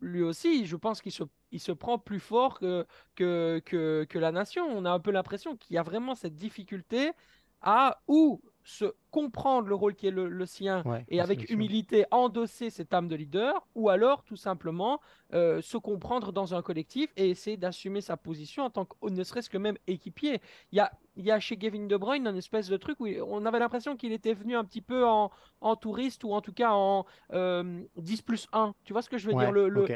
lui 0.00 0.22
aussi, 0.22 0.66
je 0.66 0.76
pense 0.76 1.00
qu'il 1.02 1.12
se, 1.12 1.72
prend 1.72 1.98
plus 1.98 2.20
fort 2.20 2.58
que 2.58 4.18
la 4.18 4.32
nation. 4.32 4.64
On 4.66 4.84
a 4.84 4.90
un 4.90 5.00
peu 5.00 5.10
l'impression 5.10 5.56
qu'il 5.56 5.74
y 5.74 5.78
a 5.78 5.82
vraiment 5.82 6.14
cette 6.14 6.36
difficulté 6.36 7.12
à 7.60 8.00
ou 8.08 8.40
se 8.64 8.94
comprendre 9.10 9.68
le 9.68 9.74
rôle 9.74 9.94
qui 9.94 10.06
est 10.06 10.10
le, 10.10 10.46
sien 10.46 10.82
et 11.08 11.20
avec 11.20 11.50
humilité 11.50 12.04
endosser 12.10 12.70
cette 12.70 12.94
âme 12.94 13.08
de 13.08 13.16
leader, 13.16 13.66
ou 13.74 13.88
alors 13.88 14.24
tout 14.24 14.36
simplement 14.36 15.00
euh, 15.32 15.60
se 15.62 15.76
comprendre 15.76 16.32
dans 16.32 16.54
un 16.54 16.62
collectif 16.62 17.10
et 17.16 17.30
essayer 17.30 17.56
d'assumer 17.56 18.00
sa 18.00 18.16
position 18.16 18.64
en 18.64 18.70
tant 18.70 18.84
que 18.84 18.94
ne 19.08 19.22
serait-ce 19.22 19.50
que 19.50 19.58
même 19.58 19.76
équipier. 19.86 20.40
Il 20.72 20.76
y 20.76 20.80
a, 20.80 20.90
il 21.16 21.24
y 21.24 21.30
a 21.30 21.38
chez 21.38 21.56
Kevin 21.56 21.88
De 21.88 21.96
Bruyne 21.96 22.26
un 22.26 22.34
espèce 22.34 22.68
de 22.68 22.76
truc 22.76 22.98
où 23.00 23.06
on 23.06 23.44
avait 23.46 23.58
l'impression 23.58 23.96
qu'il 23.96 24.12
était 24.12 24.34
venu 24.34 24.56
un 24.56 24.64
petit 24.64 24.80
peu 24.80 25.06
en, 25.06 25.30
en, 25.60 25.76
touriste 25.76 26.24
ou 26.24 26.32
en 26.32 26.40
tout 26.40 26.52
cas 26.52 26.70
en 26.72 27.04
10 27.30 27.34
euh, 27.34 27.84
plus 28.24 28.48
1. 28.52 28.74
Tu 28.84 28.92
vois 28.92 29.02
ce 29.02 29.08
que 29.08 29.18
je 29.18 29.28
veux 29.28 29.34
dire? 29.34 29.52
Le, 29.52 29.86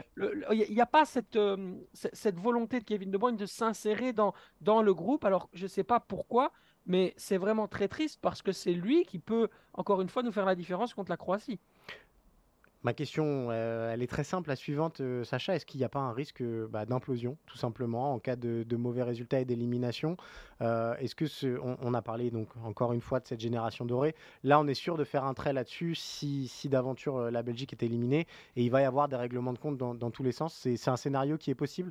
Il 0.52 0.74
n'y 0.74 0.80
a 0.80 0.86
pas 0.86 1.04
cette, 1.04 1.36
euh, 1.36 1.74
cette 1.92 2.38
volonté 2.38 2.78
de 2.78 2.84
Kevin 2.84 3.10
De 3.10 3.18
Bruyne 3.18 3.36
de 3.36 3.46
s'insérer 3.46 4.12
dans, 4.12 4.34
dans 4.60 4.82
le 4.82 4.94
groupe. 4.94 5.24
Alors 5.24 5.48
je 5.52 5.64
ne 5.64 5.68
sais 5.68 5.84
pas 5.84 6.00
pourquoi. 6.00 6.52
Mais 6.86 7.14
c'est 7.16 7.38
vraiment 7.38 7.66
très 7.66 7.88
triste 7.88 8.18
parce 8.20 8.42
que 8.42 8.52
c'est 8.52 8.72
lui 8.72 9.03
qui 9.04 9.18
peut, 9.18 9.48
encore 9.74 10.00
une 10.00 10.08
fois, 10.08 10.22
nous 10.22 10.32
faire 10.32 10.46
la 10.46 10.54
différence 10.54 10.94
contre 10.94 11.10
la 11.10 11.16
Croatie. 11.16 11.60
Ma 12.84 12.92
question, 12.92 13.48
euh, 13.50 13.90
elle 13.90 14.02
est 14.02 14.06
très 14.06 14.24
simple, 14.24 14.50
la 14.50 14.56
suivante, 14.56 15.00
euh, 15.00 15.24
Sacha. 15.24 15.56
Est-ce 15.56 15.64
qu'il 15.64 15.78
n'y 15.78 15.84
a 15.84 15.88
pas 15.88 16.00
un 16.00 16.12
risque 16.12 16.42
euh, 16.42 16.68
bah, 16.70 16.84
d'implosion, 16.84 17.38
tout 17.46 17.56
simplement, 17.56 18.12
en 18.12 18.18
cas 18.18 18.36
de, 18.36 18.76
mauvais 18.76 19.02
résultats 19.02 19.40
et 19.40 19.46
d'élimination 19.46 20.18
Est-ce 20.60 21.14
que 21.14 21.24
on, 21.62 21.94
a 21.94 22.02
parlé 22.02 22.30
donc 22.30 22.48
encore 22.62 22.92
une 22.92 23.00
fois 23.00 23.20
de 23.20 23.26
cette 23.26 23.40
génération 23.40 23.86
dorée. 23.86 24.14
Là, 24.42 24.60
on 24.60 24.66
est 24.66 24.74
sûr 24.74 24.98
de 24.98 25.04
faire 25.04 25.24
un 25.24 25.32
trait 25.32 25.54
là-dessus 25.54 25.94
si, 25.94 26.46
si 26.46 26.68
d'aventure 26.68 27.30
la 27.30 27.42
Belgique 27.42 27.72
est 27.72 27.82
éliminée 27.82 28.26
et 28.56 28.62
il 28.62 28.70
va 28.70 28.82
y 28.82 28.84
avoir 28.84 29.08
des 29.08 29.16
règlements 29.16 29.54
de 29.54 29.58
compte 29.58 29.78
dans 29.78 30.10
tous 30.10 30.22
les 30.22 30.32
sens. 30.32 30.54
C'est 30.54 30.90
un 30.90 30.96
scénario 30.96 31.38
qui 31.38 31.50
est 31.50 31.54
possible? 31.54 31.90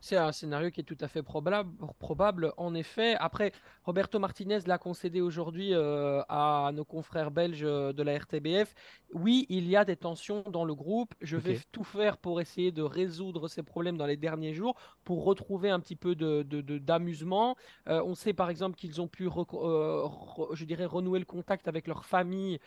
C'est 0.00 0.16
un 0.16 0.32
scénario 0.32 0.70
qui 0.70 0.80
est 0.80 0.84
tout 0.84 0.96
à 1.00 1.08
fait 1.08 1.22
probable, 1.22 1.70
probable 1.98 2.52
en 2.56 2.74
effet. 2.74 3.14
Après, 3.16 3.52
Roberto 3.84 4.18
Martinez 4.18 4.60
l'a 4.66 4.78
concédé 4.78 5.20
aujourd'hui 5.20 5.74
euh, 5.74 6.22
à 6.28 6.70
nos 6.72 6.86
confrères 6.86 7.30
belges 7.30 7.64
euh, 7.64 7.92
de 7.92 8.02
la 8.02 8.16
RTBF. 8.18 8.74
Oui, 9.12 9.44
il 9.50 9.68
y 9.68 9.76
a 9.76 9.84
des 9.84 9.96
tensions 9.96 10.42
dans 10.48 10.64
le 10.64 10.74
groupe. 10.74 11.14
Je 11.20 11.36
vais 11.36 11.58
tout 11.72 11.84
faire 11.84 12.16
pour 12.16 12.40
essayer 12.40 12.72
de 12.72 12.82
résoudre 12.82 13.48
ces 13.48 13.62
problèmes 13.62 13.98
dans 13.98 14.06
les 14.06 14.16
derniers 14.16 14.54
jours, 14.54 14.74
pour 15.04 15.24
retrouver 15.24 15.68
un 15.68 15.80
petit 15.80 15.96
peu 15.96 16.14
d'amusement. 16.14 17.56
De, 17.86 17.92
euh, 17.92 18.02
on 18.04 18.14
sait 18.14 18.32
par 18.32 18.48
exemple 18.48 18.76
qu'ils 18.76 19.00
ont 19.00 19.08
pu, 19.08 19.24
je 19.24 20.64
dirais, 20.64 20.86
renouer 20.86 21.18
le 21.18 21.24
contact 21.24 21.68
avec 21.68 21.86
leur 21.86 22.04
famille 22.04 22.58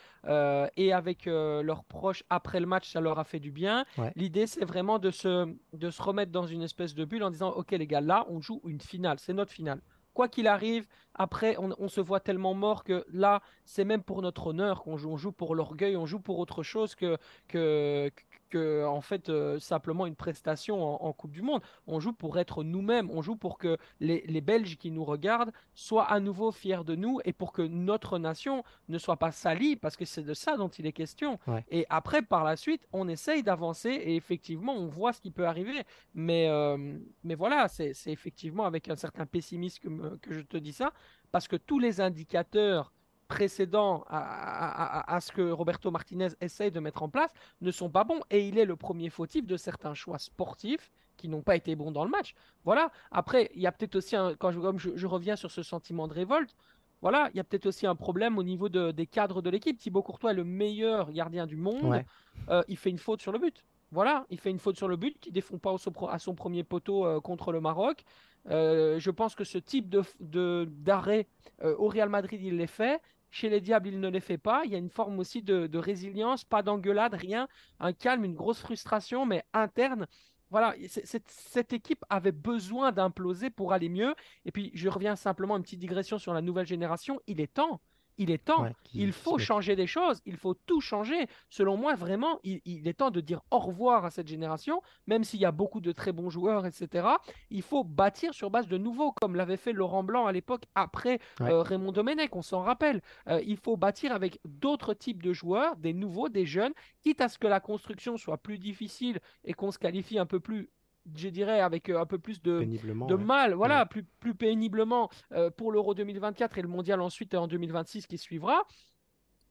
et 0.78 0.93
avec 0.93 1.26
leurs 1.26 1.84
proches 1.86 2.24
après 2.30 2.60
le 2.60 2.67
match. 2.67 2.91
Ça 2.91 3.02
leur 3.02 3.17
a 3.17 3.24
fait 3.24 3.39
du 3.39 3.52
bien. 3.52 3.86
L'idée, 4.15 4.46
c'est 4.46 4.65
vraiment 4.65 5.00
de 5.00 5.10
se, 5.10 5.52
de 5.74 5.89
se 5.89 6.02
remettre 6.02 6.32
dans 6.32 6.46
une 6.46 6.62
espèce 6.62 6.93
de 6.93 7.06
bulle 7.06 7.23
en 7.24 7.32
disant 7.32 7.52
Ok, 7.52 7.72
les 7.72 7.88
gars, 7.88 8.02
là, 8.02 8.26
on 8.30 8.42
joue 8.42 8.62
une 8.66 8.82
finale, 8.82 9.20
c'est 9.20 9.34
notre 9.34 9.52
finale. 9.52 9.82
Quoi 10.14 10.28
qu'il 10.28 10.48
arrive, 10.48 10.86
après, 11.16 11.58
on, 11.58 11.88
se 11.88 12.02
voit 12.02 12.20
tellement 12.20 12.54
mort 12.54 12.84
que 12.84 13.04
là, 13.12 13.42
c'est 13.66 13.84
même 13.84 14.04
pour 14.04 14.22
notre 14.22 14.48
honneur 14.48 14.84
qu'on 14.84 14.96
joue. 14.96 15.10
On 15.10 15.18
joue 15.18 15.32
pour 15.32 15.56
l'orgueil, 15.56 15.98
on 15.98 16.06
joue 16.06 16.20
pour 16.20 16.38
autre 16.38 16.62
chose 16.62 16.94
que, 16.94 17.18
que, 17.48 18.12
en 18.56 19.02
fait 19.02 19.30
euh, 19.30 19.60
simplement 19.60 20.06
une 20.06 20.16
prestation 20.16 20.82
en, 21.04 21.13
Coupe 21.13 21.32
du 21.32 21.42
Monde. 21.42 21.62
On 21.88 22.00
joue 22.00 22.13
pour 22.13 22.39
être 22.39 22.63
nous-mêmes, 22.63 23.10
on 23.12 23.22
joue 23.22 23.36
pour 23.36 23.58
que 23.58 23.78
les, 24.00 24.42
Belges 24.42 24.78
qui 24.78 24.92
nous 24.92 25.06
regardent 25.06 25.52
soient 25.74 26.06
à 26.06 26.20
nouveau 26.20 26.52
fiers 26.52 26.84
de 26.84 26.96
nous 26.96 27.20
et 27.24 27.34
pour 27.34 27.54
que 27.54 27.62
notre 27.62 28.18
nation 28.20 28.63
ne 28.89 28.98
soit 28.98 29.18
pas 29.18 29.32
salie, 29.32 29.76
parce 29.76 29.96
que 29.96 30.06
c'est 30.06 30.24
de 30.24 30.34
ça 30.34 30.58
dont 30.58 30.70
il 30.70 30.86
est 30.86 30.92
question. 30.92 31.39
Et 31.70 31.86
après, 31.89 32.22
par 32.22 32.44
la 32.44 32.56
suite, 32.56 32.88
on 32.92 33.08
essaye 33.08 33.44
d'avancer 33.44 33.89
et 33.89 34.16
effectivement, 34.16 34.74
on 34.74 34.88
voit 34.88 35.13
ce 35.13 35.22
qui 35.22 35.32
peut 35.32 35.46
arriver. 35.46 35.84
Mais, 36.13 36.48
euh, 36.50 36.98
mais 37.24 37.36
voilà, 37.36 37.68
c'est 37.68 37.94
effectivement 38.08 38.66
avec 38.66 38.89
un 38.89 38.96
certain 38.96 39.26
pessimisme 39.26 40.18
que 40.20 40.34
je 40.34 40.42
te 40.42 40.58
dis 40.58 40.74
ça, 40.74 40.94
parce 41.32 41.48
que 41.48 41.56
tous 41.56 41.80
les 41.80 42.02
indicateurs 42.02 42.92
précédents 43.28 44.04
à, 44.10 45.20
ce 45.22 45.32
que 45.32 45.52
Roberto 45.52 45.92
Martinez 45.92 46.30
essaye 46.42 46.72
de 46.72 46.80
mettre 46.80 47.04
en 47.04 47.10
place 47.10 47.32
ne 47.62 47.72
sont 47.72 47.90
pas 47.90 48.04
bons. 48.04 48.22
Et 48.30 48.48
il 48.48 48.58
est 48.58 48.66
le 48.66 48.76
premier 48.76 49.10
fautif 49.10 49.46
de 49.46 49.58
certains 49.58 49.94
choix 49.94 50.20
sportifs 50.20 50.92
qui 51.18 51.28
n'ont 51.28 51.42
pas 51.42 51.56
été 51.56 51.76
bons 51.76 51.92
dans 51.92 52.04
le 52.04 52.10
match. 52.10 52.34
Voilà. 52.66 52.92
Après, 53.12 53.52
il 53.56 53.62
y 53.62 53.68
a 53.68 53.72
peut-être 53.72 53.96
aussi, 53.96 54.16
un, 54.16 54.36
quand 54.36 54.52
je, 54.52 54.90
je, 54.96 55.08
reviens 55.08 55.36
sur 55.36 55.52
ce 55.52 55.64
sentiment 55.64 56.08
de 56.08 56.14
révolte, 56.14 56.56
voilà, 57.02 57.30
il 57.34 57.38
y 57.38 57.40
a 57.40 57.44
peut-être 57.44 57.66
aussi 57.66 57.86
un 57.86 57.96
problème 57.96 58.38
au 58.38 58.44
niveau 58.44 58.70
de, 58.70 58.92
des 58.92 59.06
cadres 59.06 59.42
de 59.42 59.50
l'équipe. 59.50 59.78
Thibaut 59.78 60.02
Courtois 60.02 60.32
est 60.32 60.36
le 60.36 60.46
meilleur 60.46 61.12
gardien 61.12 61.46
du 61.46 61.58
monde. 61.58 62.02
Euh, 62.50 62.64
il 62.70 62.78
fait 62.78 62.90
une 62.90 62.98
faute 62.98 63.22
sur 63.22 63.32
le 63.32 63.40
but. 63.40 63.64
Voilà, 63.92 64.26
il 64.30 64.40
fait 64.40 64.50
une 64.50 64.58
faute 64.58 64.78
sur 64.78 64.88
le 64.88 64.96
but, 64.96 65.24
il 65.28 65.32
défend 65.32 65.60
pas 65.60 65.76
à 66.10 66.18
son 66.18 66.34
premier 66.34 66.64
poteau 66.64 67.06
euh, 67.06 67.20
contre 67.20 67.52
le 67.52 67.62
Maroc. 67.62 68.04
Euh, 68.49 68.99
je 68.99 69.12
pense 69.12 69.36
que 69.36 69.43
ce 69.43 69.58
type 69.58 69.89
de 69.89 70.65
d'arrêt 70.69 71.27
au 71.62 71.88
Real 71.88 72.10
Madrid, 72.10 72.41
il 72.41 72.58
l'est 72.58 72.67
fait. 72.67 73.01
Chez 73.34 73.49
les 73.49 73.62
Diables, 73.62 73.88
il 73.88 73.99
ne 73.99 74.10
les 74.10 74.19
fait 74.19 74.38
pas. 74.38 74.62
Il 74.63 74.71
y 74.71 74.75
a 74.75 74.77
une 74.77 74.91
forme 74.91 75.17
aussi 75.17 75.41
de, 75.41 75.77
résilience, 75.77 76.43
pas 76.43 76.62
d'engueulade, 76.62 77.15
rien. 77.15 77.47
Un 77.79 77.91
calme, 77.91 78.25
une 78.25 78.36
grosse 78.36 78.60
frustration, 78.60 79.25
mais 79.25 79.43
interne. 79.53 80.06
Voilà, 80.51 80.75
cette 80.88 81.73
équipe 81.73 82.06
avait 82.12 82.32
besoin 82.32 82.91
d'imploser 82.91 83.49
pour 83.49 83.73
aller 83.73 83.89
mieux. 83.89 84.13
Et 84.45 84.51
puis, 84.51 84.69
je 84.75 84.88
reviens 84.88 85.15
simplement 85.15 85.56
à 85.56 85.58
une 85.58 85.63
petite 85.63 85.79
digression 85.79 86.19
sur 86.19 86.32
la 86.32 86.41
nouvelle 86.41 86.67
génération. 86.67 87.19
Il 87.25 87.41
est 87.41 87.51
temps. 87.51 87.82
Il 88.17 88.32
est 88.32 88.43
temps, 88.43 88.67
il 88.93 89.12
faut 89.12 89.38
changer 89.38 89.76
des 89.76 89.88
choses, 89.88 90.21
il 90.26 90.38
faut 90.38 90.54
tout 90.54 90.82
changer. 90.82 91.28
Selon 91.49 91.78
moi, 91.78 91.95
vraiment, 91.95 92.39
il, 92.43 92.88
est 92.88 92.93
temps 92.93 93.12
de 93.12 93.21
dire 93.21 93.41
au 93.52 93.60
revoir 93.60 94.06
à 94.06 94.12
cette 94.12 94.28
génération, 94.28 94.82
même 95.08 95.23
s'il 95.23 95.39
y 95.39 95.45
a 95.45 95.52
beaucoup 95.52 95.82
de 95.82 95.91
très 95.91 96.12
bons 96.12 96.30
joueurs, 96.30 96.65
etc. 96.65 97.08
Il 97.49 97.62
faut 97.62 97.84
bâtir 97.84 98.34
sur 98.34 98.49
base 98.49 98.67
de 98.67 98.78
nouveaux, 98.78 99.12
comme 99.12 99.36
l'avait 99.36 99.58
fait 99.58 99.73
Laurent 99.73 100.04
Blanc 100.04 100.26
à 100.26 100.32
l'époque 100.32 100.63
après 100.76 101.19
euh, 101.41 101.62
Raymond 101.62 101.91
Domenech, 101.91 102.36
on 102.36 102.41
s'en 102.41 102.62
rappelle. 102.62 103.02
Euh, 103.28 103.41
il 103.45 103.58
faut 103.58 103.78
bâtir 103.78 104.12
avec 104.12 104.39
d'autres 104.45 104.93
types 104.93 105.23
de 105.23 105.34
joueurs, 105.34 105.76
des 105.78 105.93
nouveaux, 105.93 106.30
des 106.30 106.45
jeunes, 106.45 106.73
quitte 107.02 107.21
à 107.21 107.30
ce 107.30 107.38
que 107.38 107.47
la 107.47 107.60
construction 107.60 108.17
soit 108.17 108.38
plus 108.38 108.60
difficile 108.60 109.19
et 109.43 109.54
qu'on 109.54 109.71
se 109.71 109.80
qualifie 109.80 110.19
un 110.19 110.26
peu 110.26 110.39
plus 110.39 110.69
je 111.16 111.30
dirais, 111.30 111.60
avec 111.60 111.89
euh, 111.89 112.00
un 112.00 112.06
peu 112.06 112.18
plus 112.18 112.42
de, 112.42 112.60
de 113.08 113.16
mal, 113.16 113.54
voilà, 113.54 113.86
plus, 113.86 114.04
plus 114.20 114.36
péniblement 114.36 115.10
euh, 115.34 115.50
pour 115.50 115.72
l'Euro 115.72 115.94
2024 115.94 116.58
et 116.58 116.62
le 116.62 116.68
Mondial 116.68 117.02
ensuite 117.02 117.36
en 117.36 117.48
2026 117.48 118.08
qui 118.08 118.18
suivra. 118.18 118.63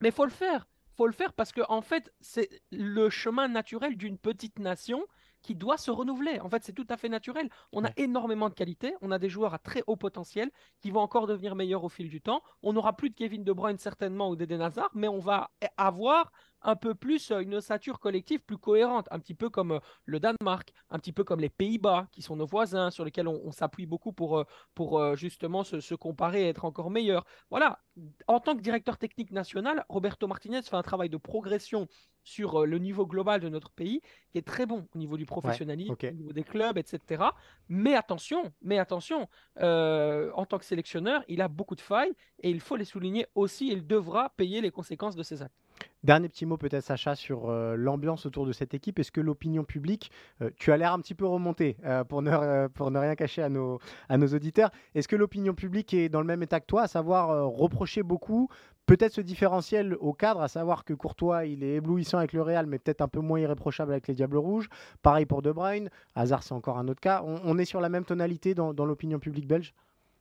Mais 0.01 0.09
il 0.09 0.13
faut 0.13 0.25
le 0.25 0.31
faire. 0.31 0.67
faut 0.95 1.07
le 1.07 1.13
faire 1.13 1.33
parce 1.33 1.51
que, 1.51 1.61
en 1.69 1.81
fait, 1.81 2.11
c'est 2.21 2.49
le 2.71 3.09
chemin 3.09 3.47
naturel 3.47 3.95
d'une 3.97 4.17
petite 4.17 4.59
nation 4.59 5.05
qui 5.43 5.53
doit 5.55 5.77
se 5.77 5.91
renouveler. 5.91 6.39
En 6.39 6.49
fait, 6.49 6.63
c'est 6.63 6.73
tout 6.73 6.87
à 6.89 6.97
fait 6.97 7.09
naturel. 7.09 7.49
On 7.71 7.85
a 7.85 7.91
énormément 7.97 8.49
de 8.49 8.55
qualité, 8.55 8.95
on 9.01 9.11
a 9.11 9.19
des 9.19 9.29
joueurs 9.29 9.53
à 9.53 9.59
très 9.59 9.83
haut 9.85 9.95
potentiel 9.95 10.49
qui 10.79 10.89
vont 10.89 11.01
encore 11.01 11.27
devenir 11.27 11.55
meilleurs 11.55 11.83
au 11.83 11.89
fil 11.89 12.09
du 12.09 12.21
temps. 12.21 12.41
On 12.63 12.73
n'aura 12.73 12.95
plus 12.95 13.09
de 13.09 13.15
Kevin 13.15 13.43
De 13.43 13.53
Bruyne 13.53 13.77
certainement 13.77 14.29
ou 14.29 14.35
d'Eden 14.35 14.61
Hazard, 14.61 14.89
mais 14.95 15.07
on 15.07 15.19
va 15.19 15.51
avoir 15.77 16.31
un 16.63 16.75
peu 16.75 16.95
plus 16.95 17.31
euh, 17.31 17.39
une 17.39 17.55
ossature 17.55 17.99
collective 17.99 18.39
plus 18.39 18.57
cohérente, 18.57 19.07
un 19.11 19.19
petit 19.19 19.33
peu 19.33 19.49
comme 19.49 19.73
euh, 19.73 19.79
le 20.05 20.19
Danemark, 20.19 20.73
un 20.89 20.99
petit 20.99 21.11
peu 21.11 21.23
comme 21.23 21.39
les 21.39 21.49
Pays-Bas, 21.49 22.07
qui 22.11 22.21
sont 22.21 22.35
nos 22.35 22.45
voisins, 22.45 22.89
sur 22.91 23.05
lesquels 23.05 23.27
on, 23.27 23.51
s'appuie 23.51 23.85
beaucoup 23.85 24.13
pour, 24.13 24.39
euh, 24.39 24.43
pour 24.73 25.15
justement 25.15 25.63
se, 25.63 25.95
comparer 25.95 26.43
et 26.45 26.49
être 26.49 26.65
encore 26.65 26.89
meilleur. 26.89 27.25
Voilà, 27.49 27.79
en 28.27 28.39
tant 28.39 28.55
que 28.55 28.61
directeur 28.61 28.97
technique 28.97 29.31
national, 29.31 29.85
Roberto 29.89 30.27
Martinez 30.27 30.61
fait 30.63 30.75
un 30.75 30.81
travail 30.81 31.09
de 31.09 31.17
progression 31.17 31.87
sur 32.23 32.65
le 32.65 32.77
niveau 32.77 33.05
global 33.05 33.41
de 33.41 33.49
notre 33.49 33.71
pays, 33.71 34.01
qui 34.31 34.37
est 34.37 34.47
très 34.47 34.65
bon 34.65 34.87
au 34.93 34.97
niveau 34.97 35.17
du 35.17 35.25
professionnalisme, 35.25 35.93
au 35.93 36.11
niveau 36.11 36.33
des 36.33 36.43
clubs, 36.43 36.77
etc. 36.77 37.23
Mais 37.69 37.95
attention, 37.95 38.51
mais 38.61 38.79
attention, 38.79 39.27
en 39.57 40.45
tant 40.45 40.57
que 40.57 40.65
sélectionneur, 40.65 41.23
il 41.27 41.41
a 41.41 41.47
beaucoup 41.47 41.75
de 41.75 41.81
failles 41.81 42.13
et 42.39 42.49
il 42.49 42.59
faut 42.59 42.75
les 42.75 42.85
souligner 42.85 43.27
aussi. 43.35 43.69
Il 43.69 43.85
devra 43.85 44.29
payer 44.29 44.61
les 44.61 44.71
conséquences 44.71 45.15
de 45.15 45.23
ses 45.23 45.41
actes. 45.41 45.63
Dernier 46.03 46.27
petit 46.27 46.45
mot 46.45 46.57
peut-être 46.57 46.83
Sacha 46.83 47.15
sur 47.15 47.49
euh, 47.49 47.75
l'ambiance 47.77 48.25
autour 48.25 48.45
de 48.45 48.51
cette 48.51 48.73
équipe. 48.73 48.99
Est-ce 48.99 49.11
que 49.11 49.21
l'opinion 49.21 49.63
publique, 49.63 50.11
euh, 50.41 50.49
tu 50.57 50.73
as 50.73 50.77
l'air 50.77 50.91
un 50.91 50.99
petit 50.99 51.15
peu 51.15 51.25
remonté 51.25 51.77
euh, 51.85 52.03
pour, 52.03 52.21
ne, 52.21 52.67
pour 52.67 52.91
ne 52.91 52.99
rien 52.99 53.15
cacher 53.15 53.41
à 53.41 53.47
nos, 53.47 53.79
à 54.09 54.17
nos 54.17 54.27
auditeurs, 54.27 54.69
est-ce 54.95 55.07
que 55.07 55.15
l'opinion 55.15 55.53
publique 55.53 55.93
est 55.93 56.09
dans 56.09 56.19
le 56.19 56.27
même 56.27 56.43
état 56.43 56.59
que 56.59 56.65
toi, 56.65 56.81
à 56.83 56.87
savoir 56.87 57.49
reprocher 57.49 58.03
beaucoup 58.03 58.49
peut-être 58.85 59.13
ce 59.13 59.21
différentiel 59.21 59.95
au 59.99 60.13
cadre, 60.13 60.41
à 60.41 60.47
savoir 60.47 60.83
que 60.83 60.93
Courtois, 60.93 61.45
il 61.45 61.63
est 61.63 61.75
éblouissant 61.75 62.17
avec 62.17 62.33
le 62.33 62.41
Real, 62.41 62.65
mais 62.67 62.79
peut-être 62.79 63.01
un 63.01 63.07
peu 63.07 63.19
moins 63.19 63.39
irréprochable 63.39 63.91
avec 63.91 64.07
les 64.07 64.13
Diables 64.13 64.37
Rouges. 64.37 64.69
Pareil 65.01 65.25
pour 65.25 65.41
De 65.41 65.51
Bruyne. 65.51 65.89
Hazard, 66.15 66.43
c'est 66.43 66.53
encore 66.53 66.77
un 66.77 66.87
autre 66.87 67.01
cas. 67.01 67.23
On, 67.25 67.57
est 67.57 67.65
sur 67.65 67.81
la 67.81 67.89
même 67.89 68.05
tonalité 68.05 68.53
dans, 68.55 68.73
dans 68.73 68.85
l'opinion 68.85 69.19
publique 69.19 69.47
belge? 69.47 69.73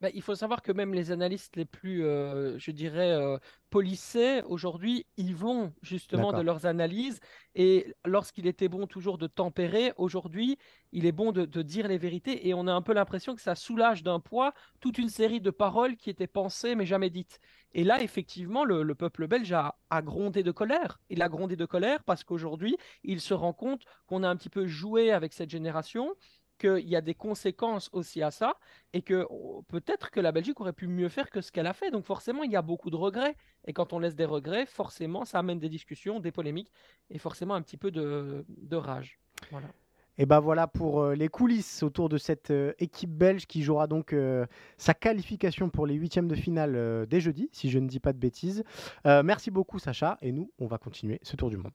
Bah, 0.03 0.09
il 0.15 0.21
faut 0.21 0.35
savoir 0.35 0.63
que 0.63 0.73
même 0.73 0.95
les 0.95 1.13
analystes 1.13 1.55
les 1.55 1.65
plus, 1.65 2.05
euh, 2.05 2.59
je 2.59 2.73
dirais, 2.73 3.13
euh, 3.13 3.39
polissés, 3.71 4.43
aujourd'hui, 4.47 5.07
ils 5.17 5.37
vont 5.37 5.73
justement 5.81 6.33
de 6.33 6.43
leurs 6.43 6.67
analyses. 6.67 7.21
Et 7.55 7.95
lorsqu'il 8.05 8.49
était 8.49 8.69
bon 8.69 8.89
toujours 8.89 9.17
de 9.17 9.29
tempérer, 9.29 9.93
aujourd'hui, 9.99 10.59
il 10.91 11.07
est 11.07 11.13
bon 11.13 11.31
de, 11.31 11.63
dire 11.63 11.87
les 11.87 11.99
vérités. 11.99 12.49
Et 12.49 12.53
on 12.53 12.67
a 12.67 12.73
un 12.73 12.83
peu 12.83 12.93
l'impression 12.93 13.37
que 13.37 13.41
ça 13.41 13.55
soulage 13.55 14.03
d'un 14.03 14.19
poids 14.19 14.55
toute 14.81 14.99
une 14.99 15.09
série 15.09 15.41
de 15.41 15.51
paroles 15.51 15.97
qui 15.97 16.11
étaient 16.11 16.27
pensées 16.27 16.75
mais 16.75 16.85
jamais 16.85 17.09
dites. 17.09 17.39
Et 17.73 17.85
là, 17.85 18.03
effectivement, 18.03 18.65
le, 18.65 18.95
peuple 18.97 19.29
belge 19.29 19.53
a, 19.53 19.77
a, 19.91 20.03
grondé 20.03 20.43
de 20.43 20.51
colère. 20.51 21.01
Il 21.11 21.23
a 21.23 21.29
grondé 21.29 21.55
de 21.55 21.65
colère 21.65 22.03
parce 22.03 22.25
qu'aujourd'hui, 22.25 22.77
il 23.05 23.21
se 23.21 23.35
rend 23.35 23.53
compte 23.53 23.85
qu'on 24.09 24.25
a 24.25 24.29
un 24.29 24.35
petit 24.35 24.51
peu 24.51 24.67
joué 24.67 25.13
avec 25.13 25.33
cette 25.33 25.49
génération 25.49 26.13
qu'il 26.63 26.89
y 26.89 26.97
a 26.97 27.01
des 27.01 27.15
conséquences 27.15 27.91
aussi 27.93 28.23
à 28.23 28.31
ça 28.31 28.57
et 28.93 29.03
que 29.03 29.27
oh, 29.29 29.65
peut-être 29.69 30.11
que 30.11 30.21
la 30.21 30.33
Belgique 30.33 30.61
aurait 30.61 30.73
pu 30.73 30.87
mieux 30.87 31.09
faire 31.09 31.31
que 31.31 31.41
ce 31.41 31.51
qu'elle 31.53 31.67
a 31.67 31.73
fait. 31.73 31.91
Donc 31.91 32.05
forcément, 32.05 32.43
il 32.45 32.51
y 32.51 32.57
a 32.57 32.63
beaucoup 32.63 32.91
de 32.91 32.97
regrets. 32.97 33.37
Et 33.67 33.73
quand 33.73 33.93
on 33.93 33.99
laisse 33.99 34.15
des 34.15 34.25
regrets, 34.25 34.67
forcément, 34.67 35.25
ça 35.25 35.39
amène 35.39 35.59
des 35.59 35.69
discussions, 35.69 36.21
des 36.21 36.33
polémiques 36.33 36.73
et 37.11 37.19
forcément 37.19 37.55
un 37.55 37.63
petit 37.63 37.77
peu 37.77 37.91
de, 37.91 38.45
rage. 38.73 39.19
Voilà. 39.51 39.69
Et 40.19 40.27
ben 40.27 40.41
voilà 40.41 40.67
pour 40.67 41.01
euh, 41.01 41.15
les 41.15 41.29
coulisses 41.29 41.83
autour 41.83 42.11
de 42.11 42.19
cette 42.19 42.51
euh, 42.51 42.75
équipe 42.79 43.11
belge 43.11 43.47
qui 43.47 43.63
jouera 43.63 43.87
donc 43.87 44.13
euh, 44.13 44.45
sa 44.77 44.93
qualification 44.93 45.71
pour 45.71 45.87
les 45.87 45.95
huitièmes 45.95 46.29
de 46.29 46.35
finale 46.35 47.07
dès 47.09 47.21
jeudi, 47.21 47.49
si 47.53 47.71
je 47.71 47.79
ne 47.79 47.89
dis 47.89 48.01
pas 48.01 48.13
de 48.13 48.19
bêtises. 48.19 48.63
merci 49.05 49.51
beaucoup 49.51 49.79
Sacha 49.79 50.19
et 50.21 50.33
nous 50.33 50.53
on 50.59 50.67
va 50.67 50.77
continuer 50.77 51.19
ce 51.23 51.35
tour 51.37 51.49
du 51.49 51.57
monde. 51.57 51.73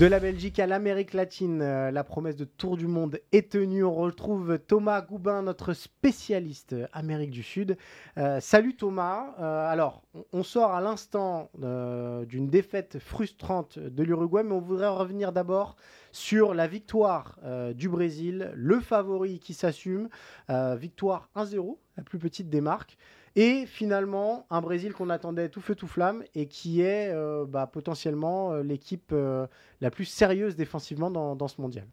De 0.00 0.06
la 0.06 0.18
Belgique 0.18 0.58
à 0.58 0.66
l'Amérique 0.66 1.14
latine, 1.14 1.62
euh, 1.62 1.92
la 1.92 2.02
promesse 2.02 2.34
de 2.34 2.44
Tour 2.44 2.76
du 2.76 2.88
Monde 2.88 3.20
est 3.30 3.52
tenue. 3.52 3.84
On 3.84 3.94
retrouve 3.94 4.58
Thomas 4.58 5.00
Goubin, 5.02 5.42
notre 5.42 5.72
spécialiste 5.72 6.72
euh, 6.72 6.88
Amérique 6.92 7.30
du 7.30 7.44
Sud. 7.44 7.76
Euh, 8.18 8.40
salut 8.40 8.74
Thomas. 8.74 9.34
alors, 9.38 10.02
on, 10.32 10.42
sort 10.42 10.72
à 10.72 10.80
l'instant 10.80 11.48
d'une 11.54 12.48
défaite 12.48 12.98
frustrante 12.98 13.78
de 13.78 14.02
l'Uruguay, 14.02 14.42
mais 14.42 14.54
on 14.54 14.60
voudrait 14.60 14.88
revenir 14.88 15.30
d'abord 15.30 15.76
sur 16.10 16.54
la 16.54 16.66
victoire 16.66 17.38
du 17.74 17.88
Brésil, 17.88 18.50
le 18.54 18.80
favori 18.80 19.38
qui 19.38 19.54
s'assume. 19.54 20.08
victoire 20.48 21.28
1-0, 21.36 21.76
la 21.96 22.02
plus 22.02 22.18
petite 22.18 22.50
des 22.50 22.60
marques. 22.60 22.96
Et 23.36 23.66
finalement, 23.66 24.46
un 24.50 24.60
Brésil 24.60 24.92
qu'on 24.92 25.10
attendait 25.10 25.48
tout 25.48 25.60
feu 25.60 25.74
tout 25.74 25.88
flamme 25.88 26.22
et 26.34 26.46
qui 26.46 26.82
est 26.82 27.10
euh, 27.12 27.44
bah, 27.46 27.66
potentiellement 27.66 28.52
euh, 28.52 28.62
l'équipe 28.62 29.10
euh, 29.12 29.46
la 29.80 29.90
plus 29.90 30.04
sérieuse 30.04 30.54
défensivement 30.54 31.10
dans, 31.10 31.48
ce 31.48 31.60
mondial. 31.60 31.86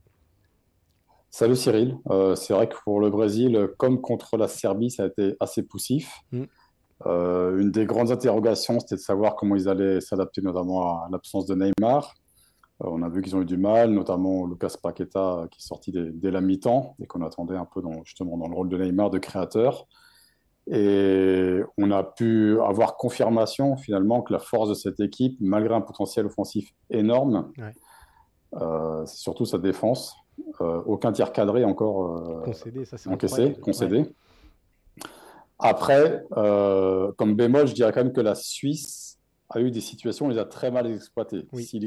Salut 1.31 1.55
Cyril. 1.55 1.97
c'est 2.35 2.53
vrai 2.53 2.67
que 2.67 2.75
pour 2.83 2.99
le 2.99 3.09
Brésil, 3.09 3.69
comme 3.77 4.01
contre 4.01 4.37
la 4.37 4.47
Serbie, 4.47 4.91
ça 4.91 5.03
a 5.03 5.07
été 5.07 5.35
assez 5.39 5.63
poussif. 5.63 6.19
Mm. 6.31 6.43
une 7.05 7.71
des 7.71 7.85
grandes 7.85 8.11
interrogations, 8.11 8.79
c'était 8.81 8.95
de 8.95 8.99
savoir 8.99 9.35
comment 9.35 9.55
ils 9.55 9.69
allaient 9.69 10.01
s'adapter, 10.01 10.41
notamment 10.41 11.03
à 11.03 11.09
l'absence 11.09 11.45
de 11.45 11.55
Neymar. 11.55 12.13
on 12.81 13.01
a 13.01 13.07
vu 13.07 13.21
qu'ils 13.21 13.35
ont 13.35 13.41
eu 13.41 13.45
du 13.45 13.57
mal, 13.57 13.91
notamment 13.91 14.45
Lucas 14.45 14.75
Paqueta 14.83 15.47
qui 15.49 15.59
est 15.59 15.65
sorti 15.65 15.93
dès, 15.93 16.11
dès 16.11 16.31
la 16.31 16.41
mi-temps 16.41 16.95
et 17.01 17.07
qu'on 17.07 17.21
attendait 17.25 17.55
un 17.55 17.65
peu 17.65 17.81
dans, 17.81 18.03
justement 18.03 18.37
dans 18.37 18.49
le 18.49 18.53
rôle 18.53 18.67
de 18.67 18.77
Neymar, 18.77 19.09
de 19.09 19.17
créateur. 19.17 19.87
Et 20.67 21.61
on 21.77 21.91
a 21.91 22.03
pu 22.03 22.59
avoir 22.61 22.95
confirmation 22.97 23.77
finalement 23.77 24.21
que 24.21 24.31
la 24.31 24.39
force 24.39 24.69
de 24.69 24.73
cette 24.73 24.99
équipe, 24.99 25.37
malgré 25.39 25.73
un 25.73 25.81
potentiel 25.81 26.27
offensif 26.27 26.71
énorme, 26.89 27.51
euh, 28.55 29.05
c'est 29.05 29.17
surtout 29.17 29.45
sa 29.45 29.57
défense. 29.57 30.15
Euh, 30.61 30.81
aucun 30.85 31.11
tir 31.11 31.33
cadré 31.33 31.63
encore 31.65 32.17
euh, 32.17 32.41
concédé, 32.43 32.85
ça, 32.85 32.97
encaissé, 33.09 33.53
concédé. 33.61 34.05
Après, 35.59 36.23
comme 36.31 37.35
bémol, 37.35 37.67
je 37.67 37.73
dirais 37.73 37.91
quand 37.91 38.03
même 38.03 38.13
que 38.13 38.21
la 38.21 38.35
Suisse 38.35 39.19
a 39.49 39.59
eu 39.59 39.69
des 39.69 39.81
situations, 39.81 40.27
on 40.27 40.29
les 40.29 40.39
a 40.39 40.45
très 40.45 40.71
mal 40.71 40.87
exploitées. 40.87 41.45
si, 41.59 41.79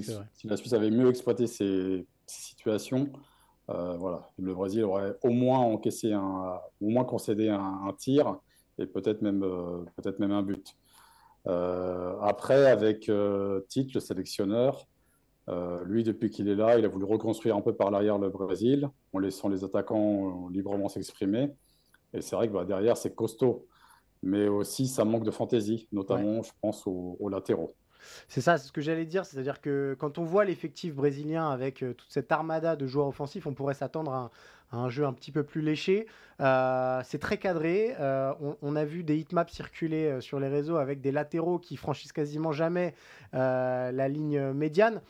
la 0.45 0.57
Suisse 0.57 0.73
avait 0.73 0.91
mieux 0.91 1.09
exploité 1.09 1.47
ces, 1.47 2.07
situations, 2.27 3.09
voilà, 3.67 4.31
le 4.39 4.55
Brésil 4.55 4.85
aurait 4.85 5.15
au 5.23 5.31
moins 5.31 5.59
encaissé 5.59 6.13
un, 6.13 6.61
au 6.81 6.89
moins 6.89 7.05
concédé 7.05 7.49
un 7.49 7.93
tir 7.99 8.39
et 8.79 8.87
peut-être 8.87 9.23
même, 9.23 9.43
euh, 9.43 9.85
peut-être 9.97 10.19
même 10.19 10.33
un 10.33 10.43
but. 10.43 10.77
Euh, 11.47 12.15
après, 12.21 12.71
avec 12.71 13.09
euh, 13.09 13.61
Tite, 13.69 13.95
le 13.95 14.01
sélectionneur, 14.01 14.87
lui, 15.85 16.05
depuis 16.05 16.31
qu'il 16.31 16.49
est 16.49 16.55
là, 16.55 16.79
il 16.79 16.87
a 16.87 16.89
voulu 16.89 17.05
reconstruire 17.05 17.55
un 17.55 17.61
peu 17.61 17.75
par 17.75 17.91
l'arrière 17.91 18.19
le 18.19 18.31
Brésil, 18.31 18.89
en 19.13 19.19
laissant 19.19 19.51
les 19.51 19.63
attaquants 19.63 20.49
librement 20.49 20.89
s'exprimer. 20.89 21.51
Et 22.15 22.23
c'est 22.23 22.35
vrai 22.35 22.49
que 22.49 22.55
bah, 22.55 22.65
derrière, 22.65 22.97
c'est 22.97 23.15
costaud. 23.15 23.67
Mais 24.23 24.49
aussi, 24.49 24.87
ça 24.87 25.05
manque 25.05 25.25
de 25.25 25.31
fantaisie, 25.31 25.87
notamment, 25.93 26.43
je 26.43 26.51
pense, 26.63 26.87
aux, 26.87 27.29
latéraux. 27.29 27.75
C'est 28.29 28.41
ça, 28.41 28.59
c'est 28.59 28.69
ce 28.69 28.73
que 28.73 28.81
j'allais 28.81 29.07
dire. 29.07 29.25
C'est-à-dire 29.27 29.61
que 29.61 29.97
quand 29.99 30.19
on 30.19 30.25
voit 30.25 30.45
l'effectif 30.45 30.95
brésilien 30.95 31.51
avec 31.51 31.79
toute 31.79 32.07
cette 32.09 32.31
armada 32.33 32.77
de 32.77 32.87
joueurs 32.87 33.09
offensifs, 33.09 33.47
on 33.47 33.55
pourrait 33.55 33.75
s'attendre 33.75 34.13
à, 34.13 34.31
un 34.77 34.89
jeu 34.89 35.05
un 35.05 35.13
petit 35.13 35.33
peu 35.33 35.43
plus 35.43 35.61
léché. 35.61 36.07
Euh, 36.41 37.01
c'est 37.05 37.19
très 37.19 37.39
cadré. 37.39 37.95
Euh, 38.01 38.33
on, 38.63 38.77
a 38.77 38.85
vu 38.85 39.05
des 39.05 39.17
hitmaps 39.17 39.53
circuler 39.53 40.07
euh, 40.07 40.21
sur 40.21 40.41
les 40.41 40.49
réseaux 40.49 40.77
avec 40.77 41.01
des 41.01 41.13
latéraux 41.13 41.59
qui 41.59 41.77
franchissent 41.77 42.13
quasiment 42.13 42.53
jamais 42.53 42.95
la 43.33 44.09
ligne 44.09 44.53
médiane. 44.53 45.01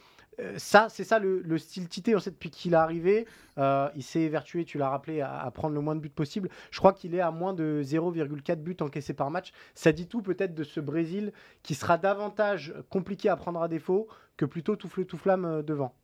Ça, 0.57 0.88
c'est 0.88 1.05
ça 1.05 1.18
le, 1.18 1.59
style 1.59 1.88
Tité 1.88 2.14
en 2.14 2.20
fait, 2.20 2.31
depuis 2.31 2.51
qu'il 2.51 2.73
est 2.73 2.77
arrivé. 2.77 3.27
il 3.59 4.03
s'est 4.03 4.20
évertué, 4.20 4.64
tu 4.64 4.79
l'as 4.79 4.88
rappelé, 4.88 5.20
à, 5.20 5.51
prendre 5.53 5.75
le 5.75 5.81
moins 5.81 5.94
de 5.94 6.01
buts 6.01 6.09
possible. 6.09 6.49
Je 6.70 6.79
crois 6.79 6.92
qu'il 6.92 7.14
est 7.14 7.20
à 7.20 7.31
moins 7.31 7.55
de 7.55 7.83
0,4 7.83 8.57
buts 8.57 8.77
encaissés 8.81 9.14
par 9.14 9.31
match. 9.31 9.53
Ça 9.75 9.92
dit 9.92 10.07
tout 10.07 10.23
peut-être 10.23 10.55
de 10.55 10.64
ce 10.64 10.81
Brésil 10.81 11.33
qui 11.62 11.75
sera 11.75 11.99
davantage 11.99 12.75
compliqué 12.90 13.29
à 13.29 13.37
prendre 13.37 13.62
à 13.62 13.68
défaut 13.68 14.09
que 14.37 14.44
plutôt 14.44 14.77
tout 14.77 14.88
feu 14.88 15.05
tout 15.05 15.18
flamme 15.18 15.62
devant. 15.62 15.94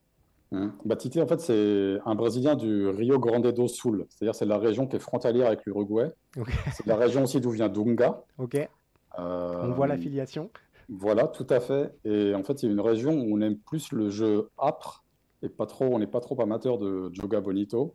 Hum. 0.53 0.73
Batiste, 0.85 1.17
en 1.19 1.27
fait, 1.27 1.41
c'est 1.41 1.99
un 2.05 2.15
Brésilien 2.15 2.57
du 2.57 2.89
Rio 2.89 3.19
Grande 3.19 3.47
do 3.53 3.69
Sul. 3.69 4.07
C'est-à-dire, 4.09 4.35
c'est 4.35 4.47
la 4.47 4.59
région 4.59 4.87
qui 4.87 4.97
est 4.97 5.01
frontalière 5.01 5.47
avec 5.47 5.65
l'Uruguay. 5.65 6.11
C'est 6.73 6.87
la 6.87 6.97
région 6.97 7.23
aussi 7.23 7.41
d'où 7.41 7.51
vient 7.51 7.69
Dunga. 7.69 8.23
Ok. 8.39 8.57
Euh, 9.19 9.63
on 9.63 9.73
voit 9.73 9.87
l'affiliation. 9.87 10.51
Voilà, 10.91 11.29
tout 11.29 11.47
à 11.49 11.61
fait. 11.61 11.95
Et 12.05 12.35
en 12.35 12.43
fait, 12.43 12.59
c'est 12.59 12.67
une 12.67 12.81
région 12.81 13.13
où 13.13 13.37
on 13.37 13.41
aime 13.41 13.57
plus 13.57 13.93
le 13.93 14.11
jeu 14.11 14.51
âpre 14.59 15.05
et 15.43 15.49
pas 15.49 15.67
trop, 15.67 15.87
on 15.87 15.99
n'est 15.99 16.07
pas 16.07 16.21
trop 16.21 16.41
amateur 16.43 16.79
de 16.79 17.11
Joga 17.13 17.41
Bonito. 17.41 17.95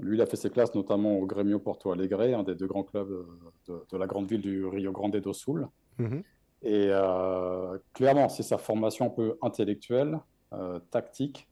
Lui, 0.00 0.16
il 0.16 0.22
a 0.22 0.26
fait 0.26 0.36
ses 0.36 0.50
classes 0.50 0.74
notamment 0.74 1.18
au 1.18 1.26
Grêmio 1.26 1.58
Porto 1.58 1.92
Alegre, 1.92 2.22
un 2.38 2.42
des 2.42 2.54
deux 2.54 2.66
grands 2.66 2.82
clubs 2.82 3.26
de, 3.68 3.96
la 3.96 4.06
grande 4.06 4.28
ville 4.28 4.40
du 4.40 4.64
Rio 4.64 4.90
Grande 4.90 5.16
do 5.16 5.32
Sul. 5.32 5.68
Mhm. 5.98 6.22
Et 6.62 6.88
euh, 6.90 7.78
clairement, 7.92 8.28
c'est 8.28 8.42
sa 8.42 8.58
formation 8.58 9.06
un 9.06 9.10
peu 9.10 9.38
intellectuelle, 9.42 10.18
euh, 10.52 10.78
tactique, 10.90 11.48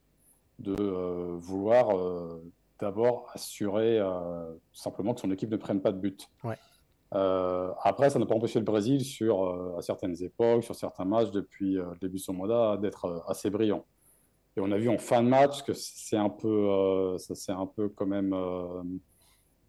de 0.57 0.75
euh, 0.77 1.37
vouloir 1.37 1.89
d'abord 2.81 3.29
assurer 3.33 3.99
simplement 4.73 5.13
que 5.13 5.21
son 5.21 5.31
équipe 5.31 5.51
ne 5.51 5.57
prenne 5.57 5.81
pas 5.81 5.91
de 5.91 5.99
but. 5.99 6.29
Après, 7.11 8.09
ça 8.09 8.19
n'a 8.19 8.25
pas 8.25 8.35
empêché 8.35 8.59
le 8.59 8.65
Brésil, 8.65 9.03
sur, 9.03 9.75
à 9.77 9.81
certaines 9.81 10.21
époques, 10.23 10.63
sur 10.63 10.75
certains 10.75 11.05
matchs, 11.05 11.31
depuis 11.31 11.73
le 11.73 11.97
début 12.01 12.17
de 12.17 12.21
son 12.21 12.33
mandat, 12.33 12.77
d'être 12.77 13.23
assez 13.27 13.49
brillant. 13.49 13.85
Et 14.57 14.61
on 14.61 14.71
a 14.71 14.77
vu 14.77 14.89
en 14.89 14.97
fin 14.97 15.23
de 15.23 15.27
match 15.27 15.63
que 15.63 15.73
c'est 15.73 16.17
un 16.17 16.29
peu, 16.29 17.17
ça 17.17 17.35
c'est 17.35 17.51
un 17.51 17.65
peu 17.65 17.89
quand 17.89 18.05
même, 18.05 18.35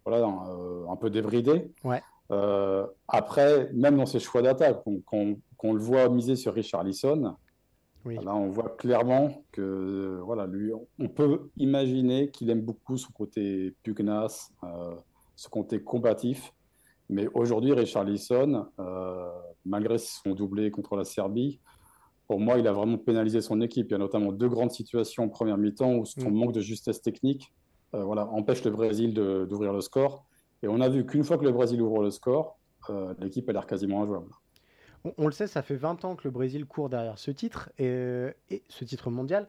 voilà, 0.05 0.25
un, 0.25 0.95
peu 0.97 1.09
débridé. 1.09 1.71
Ouais. 1.83 2.01
Euh, 2.31 2.87
après, 3.07 3.69
même 3.73 3.97
dans 3.97 4.05
ses 4.05 4.19
choix 4.19 4.41
d'attaque, 4.41 4.83
qu'on 5.05 5.73
le 5.73 5.79
voit 5.79 6.07
miser 6.09 6.35
sur 6.35 6.53
Richard 6.53 6.83
Lisson, 6.83 7.35
là 8.05 8.35
on 8.35 8.49
voit 8.49 8.69
clairement 8.77 9.43
que 9.51 10.19
voilà, 10.23 10.47
lui, 10.47 10.71
on 10.99 11.07
peut 11.09 11.49
imaginer 11.57 12.31
qu'il 12.31 12.49
aime 12.49 12.61
beaucoup 12.61 12.97
son 12.97 13.11
côté 13.11 13.75
pugnace, 13.83 14.51
euh, 14.63 14.95
ce 15.35 15.49
côté 15.49 15.81
combatif. 15.81 16.53
Mais 17.11 17.27
aujourd'hui, 17.33 17.73
Richard 17.73 18.05
Lisson, 18.05 18.65
euh, 18.79 19.29
malgré 19.65 19.97
son 19.99 20.33
doublé 20.33 20.71
contre 20.71 20.95
la 20.95 21.03
Serbie, 21.03 21.59
pour 22.27 22.39
moi, 22.39 22.57
il 22.57 22.67
a 22.67 22.71
vraiment 22.71 22.97
pénalisé 22.97 23.41
son 23.41 23.61
équipe. 23.61 23.87
Il 23.89 23.91
y 23.91 23.95
a 23.95 23.99
notamment 23.99 24.31
deux 24.31 24.49
grandes 24.49 24.71
situations 24.71 25.25
en 25.25 25.29
première 25.29 25.57
mi-temps 25.57 25.93
où 25.95 26.05
son 26.05 26.31
mm. 26.31 26.33
manque 26.33 26.53
de 26.53 26.61
justesse 26.61 27.01
technique 27.01 27.53
voilà, 27.93 28.27
empêche 28.27 28.63
le 28.63 28.71
Brésil 28.71 29.13
d'ouvrir 29.13 29.73
le 29.73 29.81
score. 29.81 30.25
Et 30.63 30.67
on 30.67 30.79
a 30.81 30.89
vu 30.89 31.05
qu'une 31.05 31.23
fois 31.23 31.37
que 31.37 31.43
le 31.43 31.51
Brésil 31.51 31.81
ouvre 31.81 32.03
le 32.03 32.11
score, 32.11 32.57
euh, 32.89 33.13
l'équipe 33.19 33.47
a 33.49 33.53
l'air 33.53 33.65
quasiment 33.65 34.03
injouable. 34.03 34.31
On, 35.17 35.25
le 35.25 35.31
sait, 35.31 35.47
ça 35.47 35.63
fait 35.63 35.75
20 35.75 36.05
ans 36.05 36.15
que 36.15 36.21
le 36.25 36.31
Brésil 36.31 36.65
court 36.65 36.87
derrière 36.87 37.17
ce 37.17 37.31
titre, 37.31 37.71
et, 37.79 38.35
ce 38.67 38.85
titre 38.85 39.09
mondial. 39.09 39.47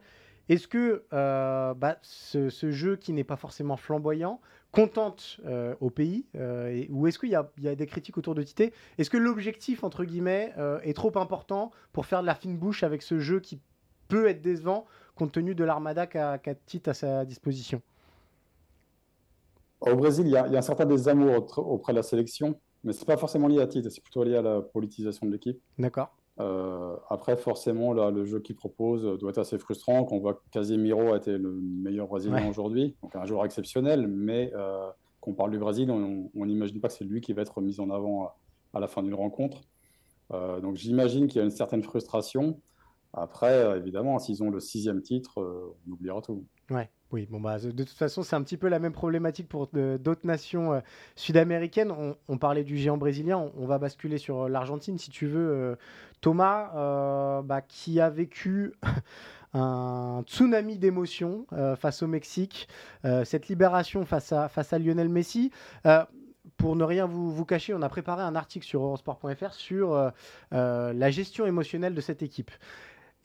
Est-ce 0.49 0.67
que 0.67 1.05
euh, 1.13 1.73
bah, 1.75 1.97
ce, 2.01 2.49
jeu 2.49 2.95
qui 2.95 3.13
n'est 3.13 3.23
pas 3.23 3.35
forcément 3.35 3.77
flamboyant 3.77 4.41
contente 4.73 5.39
euh, 5.45 5.75
au 5.79 5.89
pays 5.89 6.25
Ou 6.89 7.07
est-ce 7.07 7.17
qu'il 7.17 7.29
y, 7.29 7.35
a 7.35 7.75
des 7.75 7.85
critiques 7.85 8.17
autour 8.17 8.35
de 8.35 8.43
Tite? 8.43 8.73
Est-ce 8.97 9.09
que 9.09 9.17
l'objectif, 9.17 9.85
entre 9.85 10.03
guillemets, 10.03 10.53
est 10.83 10.93
trop 10.93 11.17
important 11.17 11.71
pour 11.93 12.05
faire 12.05 12.21
de 12.21 12.27
la 12.27 12.35
fine 12.35 12.57
bouche 12.57 12.83
avec 12.83 13.01
ce 13.01 13.19
jeu 13.19 13.39
qui 13.39 13.61
peut 14.09 14.27
être 14.27 14.41
décevant 14.41 14.85
compte 15.15 15.31
tenu 15.31 15.55
de 15.55 15.63
l'armada 15.63 16.07
qu'a 16.07 16.39
Tite 16.65 16.87
à 16.87 16.93
sa 16.93 17.23
disposition? 17.23 17.81
Au 19.79 19.95
Brésil, 19.95 20.25
il 20.27 20.31
y, 20.31 20.37
a, 20.37 20.45
un 20.45 20.61
certain 20.61 20.85
désamour 20.85 21.57
auprès 21.57 21.93
de 21.93 21.97
la 21.97 22.03
sélection, 22.03 22.59
mais 22.83 22.93
ce 22.93 22.99
n'est 22.99 23.05
pas 23.05 23.17
forcément 23.17 23.47
lié 23.47 23.61
à 23.61 23.67
titre, 23.67 23.89
c'est 23.89 24.01
plutôt 24.01 24.23
lié 24.23 24.37
à 24.37 24.41
la 24.41 24.61
politisation 24.61 25.27
de 25.27 25.31
l'équipe. 25.31 25.59
D'accord. 25.77 26.15
Euh, 26.39 26.95
après, 27.09 27.37
forcément, 27.37 27.93
là, 27.93 28.09
le 28.09 28.25
jeu 28.25 28.39
qu'il 28.39 28.55
propose 28.55 29.19
doit 29.19 29.29
être 29.29 29.39
assez 29.39 29.57
frustrant. 29.57 30.03
Qu'on 30.03 30.19
voit 30.19 30.35
que 30.35 30.41
Casemiro 30.51 31.13
a 31.13 31.17
été 31.17 31.37
le 31.37 31.51
meilleur 31.61 32.07
Brésilien 32.07 32.49
aujourd'hui, 32.49 32.95
donc 33.01 33.15
un 33.15 33.25
joueur 33.25 33.45
exceptionnel, 33.45 34.07
mais 34.07 34.51
euh, 34.55 34.89
quand 35.21 35.31
on 35.31 35.35
parle 35.35 35.51
du 35.51 35.59
Brésil, 35.59 35.91
on 35.91 36.45
n'imagine 36.45 36.79
pas 36.81 36.87
que 36.87 36.95
c'est 36.95 37.05
lui 37.05 37.21
qui 37.21 37.33
va 37.33 37.43
être 37.43 37.61
mis 37.61 37.79
en 37.79 37.89
avant 37.89 38.31
à, 38.73 38.79
la 38.79 38.87
fin 38.87 39.03
d'une 39.03 39.13
rencontre. 39.13 39.61
Euh, 40.31 40.59
donc 40.59 40.75
j'imagine 40.75 41.27
qu'il 41.27 41.37
y 41.37 41.41
a 41.41 41.45
une 41.45 41.51
certaine 41.51 41.83
frustration. 41.83 42.59
Après, 43.13 43.77
évidemment, 43.77 44.17
s'ils 44.17 44.41
ont 44.41 44.49
le 44.49 44.59
sixième 44.59 45.01
titre, 45.01 45.37
on 45.87 45.91
oubliera 45.91 46.21
tout. 46.21 46.45
Ouais. 46.69 46.89
Oui, 47.13 47.27
bon 47.29 47.39
bah, 47.39 47.59
de 47.59 47.69
toute 47.69 47.89
façon, 47.91 48.23
c'est 48.23 48.35
un 48.35 48.41
petit 48.41 48.57
peu 48.57 48.67
la 48.67 48.79
même 48.79 48.91
problématique 48.91 49.47
pour 49.47 49.69
euh, 49.75 49.99
d'autres 49.99 50.25
nations 50.25 50.73
euh, 50.73 50.79
sud-américaines. 51.15 51.93
On, 52.27 52.37
parlait 52.39 52.63
du 52.63 52.75
géant 52.75 52.97
brésilien, 52.97 53.51
on, 53.55 53.67
va 53.67 53.77
basculer 53.77 54.17
sur 54.17 54.45
euh, 54.45 54.49
l'Argentine 54.49 54.97
si 54.97 55.11
tu 55.11 55.27
veux. 55.27 55.77
Thomas, 56.21 57.41
bah, 57.43 57.61
qui 57.61 57.99
a 57.99 58.09
vécu 58.09 58.73
un 59.53 60.23
tsunami 60.25 60.79
d'émotions 60.79 61.45
face 61.77 62.01
au 62.01 62.07
Mexique, 62.07 62.67
cette 63.25 63.49
libération 63.49 64.05
face 64.05 64.31
à, 64.31 64.79
Lionel 64.79 65.09
Messi. 65.09 65.51
pour 66.57 66.75
ne 66.75 66.83
rien 66.83 67.05
vous, 67.05 67.29
vous, 67.29 67.45
cacher, 67.45 67.73
on 67.73 67.81
a 67.81 67.89
préparé 67.89 68.23
un 68.23 68.35
article 68.35 68.65
sur 68.65 68.81
eurosport.fr 68.83 69.53
sur 69.53 70.11
la 70.51 71.11
gestion 71.11 71.45
émotionnelle 71.45 71.93
de 71.93 72.01
cette 72.01 72.23
équipe. 72.23 72.51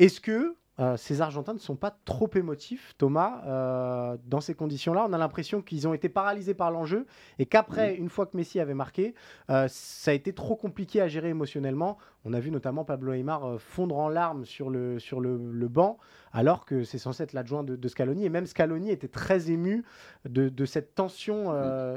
Est-ce 0.00 0.20
que 0.20 0.56
euh, 0.80 0.96
ces 0.96 1.20
Argentins 1.20 1.54
ne 1.54 1.58
sont 1.58 1.76
pas 1.76 1.96
trop 2.04 2.30
émotifs, 2.36 2.94
Thomas. 2.98 3.42
Euh, 3.46 4.16
dans 4.26 4.40
ces 4.40 4.54
conditions-là, 4.54 5.06
on 5.08 5.12
a 5.12 5.18
l'impression 5.18 5.60
qu'ils 5.60 5.88
ont 5.88 5.94
été 5.94 6.08
paralysés 6.08 6.54
par 6.54 6.70
l'enjeu 6.70 7.06
et 7.38 7.46
qu'après, 7.46 7.96
une 7.96 8.08
fois 8.08 8.26
que 8.26 8.36
Messi 8.36 8.60
avait 8.60 8.74
marqué, 8.74 9.14
euh, 9.50 9.66
ça 9.68 10.12
a 10.12 10.14
été 10.14 10.32
trop 10.32 10.54
compliqué 10.54 11.00
à 11.00 11.08
gérer 11.08 11.30
émotionnellement. 11.30 11.98
On 12.24 12.32
a 12.32 12.40
vu 12.40 12.50
notamment 12.50 12.84
Pablo 12.84 13.12
Aymar 13.12 13.60
fondre 13.60 13.96
en 13.96 14.08
larmes 14.08 14.44
sur 14.44 14.70
le, 14.70 14.98
sur 14.98 15.20
le, 15.20 15.68
banc, 15.68 15.98
alors 16.32 16.64
que 16.64 16.84
c'est 16.84 16.98
censé 16.98 17.22
être 17.24 17.32
l'adjoint 17.32 17.64
de, 17.64 17.88
Scaloni. 17.88 18.24
Et 18.24 18.28
même 18.28 18.46
Scaloni 18.46 18.90
était 18.90 19.08
très 19.08 19.50
ému 19.50 19.84
de, 20.24 20.64
cette 20.64 20.94
tension 20.94 21.52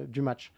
du 0.08 0.22
match. 0.22 0.54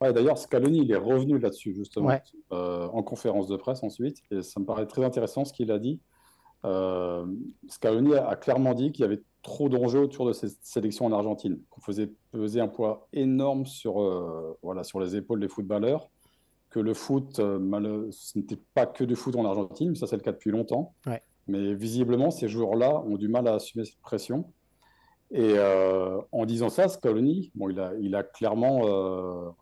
Ouais, 0.00 0.12
D'ailleurs, 0.12 0.38
Scaloni, 0.38 0.80
il 0.82 0.90
est 0.92 0.96
revenu 0.96 1.38
là-dessus, 1.38 1.74
justement, 1.74 2.10
en 2.50 3.02
conférence 3.02 3.48
de 3.48 3.56
presse 3.56 3.82
ensuite. 3.82 4.22
Et 4.30 4.42
ça 4.42 4.60
me 4.60 4.64
paraît 4.64 4.86
très 4.86 5.04
intéressant 5.04 5.44
ce 5.44 5.52
qu'il 5.52 5.70
a 5.70 5.78
dit. 5.78 6.00
Euh, 6.64 7.26
Scaloni 7.68 8.14
a, 8.14 8.36
clairement 8.36 8.74
dit 8.74 8.92
qu'il 8.92 9.02
y 9.02 9.06
avait 9.06 9.22
trop 9.42 9.68
d'enjeux 9.68 10.00
autour 10.00 10.26
de 10.26 10.32
cette 10.32 10.56
sélection 10.62 11.06
en 11.06 11.12
Argentine, 11.12 11.60
qu'on 11.70 11.80
faisait 11.80 12.12
peser 12.30 12.60
un 12.60 12.68
poids 12.68 13.08
énorme 13.12 13.66
sur, 13.66 14.00
euh, 14.00 14.56
voilà, 14.62 14.84
sur 14.84 15.00
les 15.00 15.16
épaules 15.16 15.40
des 15.40 15.48
footballeurs, 15.48 16.08
que 16.70 16.78
le 16.78 16.94
foot, 16.94 17.40
euh, 17.40 18.08
ce 18.12 18.38
n'était 18.38 18.58
pas 18.74 18.86
que 18.86 19.04
du 19.04 19.16
foot 19.16 19.34
en 19.36 19.44
Argentine, 19.44 19.96
ça 19.96 20.06
c'est 20.06 20.16
le 20.16 20.22
cas 20.22 20.32
depuis 20.32 20.50
longtemps. 20.50 20.94
Mais 21.48 21.74
visiblement, 21.74 22.30
ces 22.30 22.46
joueurs-là 22.46 23.00
ont 23.00 23.16
du 23.16 23.26
mal 23.26 23.48
à 23.48 23.54
assumer 23.54 23.84
cette 23.84 24.00
pression. 24.00 24.52
Et 25.32 25.56
en 25.58 26.44
disant 26.46 26.68
ça, 26.68 26.88
Scaloni, 26.88 27.50
bon, 27.56 27.68
il, 27.68 27.80
a, 27.80 27.92
il 28.00 28.14
a 28.14 28.22
clairement 28.22 29.56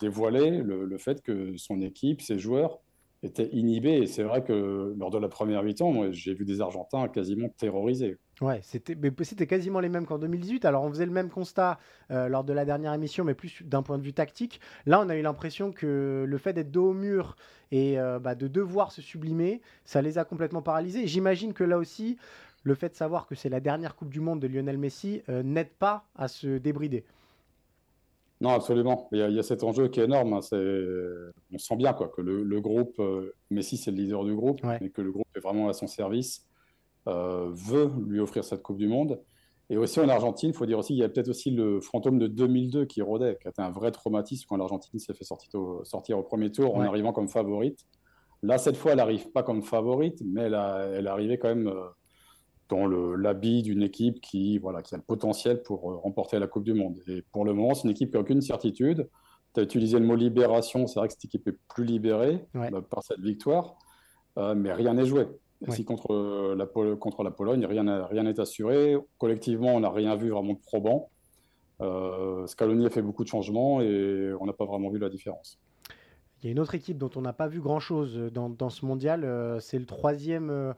dévoilé 0.00 0.50
le, 0.50 0.86
le, 0.86 0.98
fait 0.98 1.22
que 1.22 1.56
son 1.58 1.80
équipe, 1.80 2.22
ses 2.22 2.40
joueurs, 2.40 2.80
était 3.22 3.48
inhibé. 3.52 3.98
Et 3.98 4.06
c'est 4.06 4.22
vrai 4.22 4.42
que 4.42 4.94
lors 4.98 5.10
de 5.10 5.18
la 5.18 5.28
première 5.28 5.62
mi-temps, 5.62 6.10
j'ai 6.10 6.34
vu 6.34 6.44
des 6.44 6.60
Argentins 6.60 7.08
quasiment 7.08 7.48
terrorisés. 7.48 8.18
Ouais, 8.40 8.60
c'était, 8.62 8.96
quasiment 9.46 9.80
les 9.80 9.90
mêmes 9.90 10.06
qu'en 10.06 10.18
2018. 10.18 10.64
Alors, 10.64 10.84
on 10.84 10.88
faisait 10.88 11.04
le 11.04 11.12
même 11.12 11.28
constat 11.28 11.78
euh, 12.10 12.28
lors 12.28 12.42
de 12.42 12.54
la 12.54 12.64
dernière 12.64 12.94
émission, 12.94 13.22
mais 13.22 13.34
plus 13.34 13.62
d'un 13.62 13.82
point 13.82 13.98
de 13.98 14.02
vue 14.02 14.14
tactique. 14.14 14.60
Là, 14.86 15.00
on 15.00 15.10
a 15.10 15.16
eu 15.16 15.22
l'impression 15.22 15.72
que 15.72 16.24
le 16.26 16.38
fait 16.38 16.54
d'être 16.54 16.70
dos 16.70 16.90
au 16.90 16.94
mur 16.94 17.36
et 17.70 17.98
euh, 18.00 18.18
bah, 18.18 18.34
de 18.34 18.48
devoir 18.48 18.92
se 18.92 19.02
sublimer, 19.02 19.60
ça 19.84 20.00
les 20.00 20.16
a 20.16 20.24
complètement 20.24 20.62
paralysés. 20.62 21.06
J'imagine 21.06 21.52
que 21.52 21.64
là 21.64 21.76
aussi, 21.76 22.16
le 22.62 22.74
fait 22.74 22.88
de 22.88 22.94
savoir 22.94 23.26
que 23.26 23.34
c'est 23.34 23.50
la 23.50 23.60
dernière 23.60 23.94
Coupe 23.94 24.10
du 24.10 24.20
Monde 24.20 24.40
de 24.40 24.46
Lionel 24.46 24.78
Messi 24.78 25.22
euh, 25.28 25.42
n'aide 25.42 25.70
pas 25.78 26.04
à 26.16 26.26
se 26.26 26.56
débrider. 26.58 27.04
Non, 28.40 28.50
absolument. 28.50 29.08
Il 29.12 29.18
y, 29.18 29.38
a, 29.38 29.42
cet 29.42 29.62
enjeu 29.64 29.88
qui 29.88 30.00
est 30.00 30.04
énorme. 30.04 30.32
Hein. 30.32 30.40
On 31.52 31.58
sent 31.58 31.76
bien 31.76 31.92
quoi, 31.92 32.08
que 32.08 32.22
le, 32.22 32.60
groupe, 32.60 32.98
euh, 32.98 33.34
Messi 33.50 33.76
c'est 33.76 33.90
le 33.90 33.98
leader 33.98 34.24
du 34.24 34.34
groupe, 34.34 34.60
mais 34.80 34.88
que 34.88 35.02
le 35.02 35.12
groupe 35.12 35.28
est 35.36 35.40
vraiment 35.40 35.68
à 35.68 35.74
son 35.74 35.86
service, 35.86 36.46
euh, 37.06 37.50
veut 37.52 37.90
lui 38.06 38.20
offrir 38.20 38.44
cette 38.44 38.62
Coupe 38.62 38.78
du 38.78 38.88
Monde. 38.88 39.20
Et 39.68 39.76
aussi 39.76 40.00
en 40.00 40.08
Argentine, 40.08 40.50
il 40.50 40.56
faut 40.56 40.66
dire 40.66 40.78
aussi, 40.78 40.94
il 40.94 40.98
y 40.98 41.04
a 41.04 41.08
peut-être 41.08 41.28
aussi 41.28 41.50
le 41.50 41.80
fantôme 41.80 42.18
de 42.18 42.26
2002 42.26 42.86
qui 42.86 43.02
rôdait, 43.02 43.38
qui 43.40 43.46
a 43.46 43.50
été 43.50 43.62
un 43.62 43.70
vrai 43.70 43.92
traumatisme 43.92 44.46
quand 44.48 44.56
l'Argentine 44.56 44.98
s'est 44.98 45.14
fait 45.14 45.24
sortir 45.24 45.60
au, 45.60 45.84
sortir 45.84 46.18
au, 46.18 46.22
premier 46.22 46.50
tour 46.50 46.74
en 46.74 46.80
arrivant 46.80 47.12
comme 47.12 47.28
favorite. 47.28 47.86
Là, 48.42 48.56
cette 48.58 48.76
fois, 48.76 48.92
elle 48.92 48.96
n'arrive 48.96 49.30
pas 49.30 49.42
comme 49.42 49.62
favorite, 49.62 50.22
mais 50.24 50.42
elle, 50.42 50.54
a, 50.54 50.86
elle 50.94 51.06
est 51.06 51.10
arrivée 51.10 51.38
quand 51.38 51.48
même 51.48 51.68
euh, 51.68 51.84
dans 52.70 52.86
l'habit 52.86 53.62
d'une 53.62 53.82
équipe 53.82 54.20
qui, 54.20 54.58
voilà, 54.58 54.82
qui 54.82 54.94
a 54.94 54.98
le 54.98 55.02
potentiel 55.02 55.62
pour 55.62 55.90
euh, 55.90 55.96
remporter 55.96 56.38
la 56.38 56.46
Coupe 56.46 56.64
du 56.64 56.72
Monde. 56.72 57.02
Et 57.08 57.22
pour 57.32 57.44
le 57.44 57.52
moment, 57.52 57.74
c'est 57.74 57.84
une 57.84 57.90
équipe 57.90 58.10
qui 58.10 58.14
n'a 58.14 58.20
aucune 58.20 58.40
certitude. 58.40 59.08
Tu 59.54 59.60
as 59.60 59.62
utilisé 59.64 59.98
le 59.98 60.06
mot 60.06 60.14
libération, 60.14 60.86
c'est 60.86 61.00
vrai 61.00 61.08
que 61.08 61.14
cette 61.14 61.24
équipe 61.24 61.46
est 61.48 61.58
plus 61.68 61.84
libérée 61.84 62.46
euh, 62.54 62.80
par 62.80 63.02
cette 63.02 63.20
victoire, 63.20 63.76
euh, 64.38 64.54
mais 64.54 64.72
rien 64.72 64.94
n'est 64.94 65.06
joué. 65.06 65.26
Si 65.68 65.84
contre 65.84 66.54
la, 66.56 66.64
contre 66.96 67.22
la 67.22 67.30
Pologne, 67.30 67.66
rien 67.66 67.82
n'est 68.22 68.40
assuré. 68.40 68.96
Collectivement, 69.18 69.74
on 69.74 69.80
n'a 69.80 69.90
rien 69.90 70.16
vu 70.16 70.30
vraiment 70.30 70.54
de 70.54 70.58
probant. 70.58 71.10
Scaloni 72.46 72.86
a 72.86 72.90
fait 72.90 73.02
beaucoup 73.02 73.24
de 73.24 73.28
changements 73.28 73.82
et 73.82 74.32
on 74.40 74.46
n'a 74.46 74.54
pas 74.54 74.64
vraiment 74.64 74.88
vu 74.88 74.98
la 74.98 75.10
différence. 75.10 75.58
Il 76.42 76.46
y 76.46 76.48
a 76.48 76.52
une 76.52 76.60
autre 76.60 76.74
équipe 76.74 76.96
dont 76.96 77.10
on 77.16 77.20
n'a 77.20 77.32
pas 77.32 77.48
vu 77.48 77.60
grand-chose 77.60 78.30
dans, 78.32 78.48
dans, 78.48 78.70
ce 78.70 78.86
mondial. 78.86 79.26
c'est 79.60 79.78
le 79.78 79.84
troisième, 79.84 80.74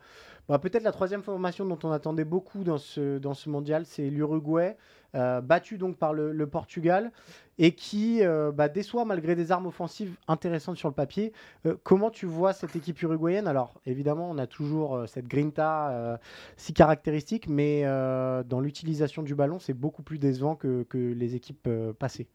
bah, 0.49 0.59
peut-être 0.59 0.83
la 0.83 0.93
troisième 0.93 1.23
formation 1.23 1.65
dont 1.65 1.79
on 1.85 1.93
attendait 1.93 2.25
beaucoup 2.25 2.65
dans 2.65 2.79
ce, 2.79 3.19
dans 3.19 3.35
ce 3.35 3.49
mondial, 3.49 3.87
c'est 3.87 4.11
l'Uruguay, 4.11 4.77
euh, 5.15 5.41
battu 5.41 5.79
donc 5.79 5.97
par 5.97 6.13
le, 6.13 6.47
Portugal, 6.47 7.13
et 7.59 7.75
qui 7.75 8.25
euh, 8.25 8.51
bah, 8.51 8.69
déçoit 8.69 9.05
malgré 9.05 9.37
des 9.37 9.53
armes 9.53 9.67
offensives 9.67 10.17
intéressantes 10.27 10.77
sur 10.77 10.89
le 10.89 10.95
papier. 10.95 11.33
Euh, 11.65 11.77
comment 11.85 12.11
tu 12.11 12.27
vois 12.27 12.53
cette 12.53 12.75
équipe 12.75 13.01
uruguayenne? 13.03 13.47
Alors 13.47 13.81
évidemment, 13.87 14.29
on 14.31 14.39
a 14.39 14.49
toujours 14.49 15.05
cette 15.07 15.29
grinta 15.29 16.19
si 16.57 16.75
caractéristique, 16.75 17.49
mais 17.49 17.85
dans 17.85 18.61
l'utilisation 18.61 19.23
du 19.23 19.35
ballon, 19.35 19.59
c'est 19.61 19.75
beaucoup 19.75 20.03
plus 20.03 20.19
décevant 20.19 20.57
que, 20.57 20.83
que 20.83 20.99
les 20.99 21.37
équipes 21.37 21.69
passées. 21.99 22.27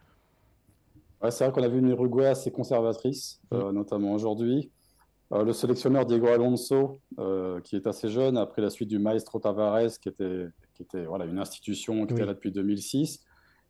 C'est 1.29 1.43
vrai 1.43 1.51
qu'on 1.51 1.63
a 1.63 1.67
vu 1.67 1.79
une 1.79 1.89
Uruguay 1.89 2.27
assez 2.27 2.51
conservatrice, 2.51 3.41
mmh. 3.51 3.71
notamment 3.71 4.13
aujourd'hui. 4.13 4.71
Euh, 5.33 5.43
le 5.43 5.51
sélectionneur 5.51 6.05
Diego 6.05 6.27
Alonso, 6.27 7.01
euh, 7.19 7.59
qui 7.61 7.75
est 7.75 7.85
assez 7.85 8.07
jeune, 8.07 8.37
après 8.37 8.61
la 8.61 8.69
suite 8.69 8.87
du 8.87 8.97
Maestro 8.97 9.39
Tavares, 9.39 9.99
qui 10.01 10.07
était, 10.07 10.45
qui 10.73 10.83
était 10.83 11.05
voilà, 11.05 11.25
une 11.25 11.39
institution 11.39 12.05
qui 12.05 12.13
était 12.13 12.25
là 12.25 12.33
depuis 12.33 12.51
2006, 12.51 13.25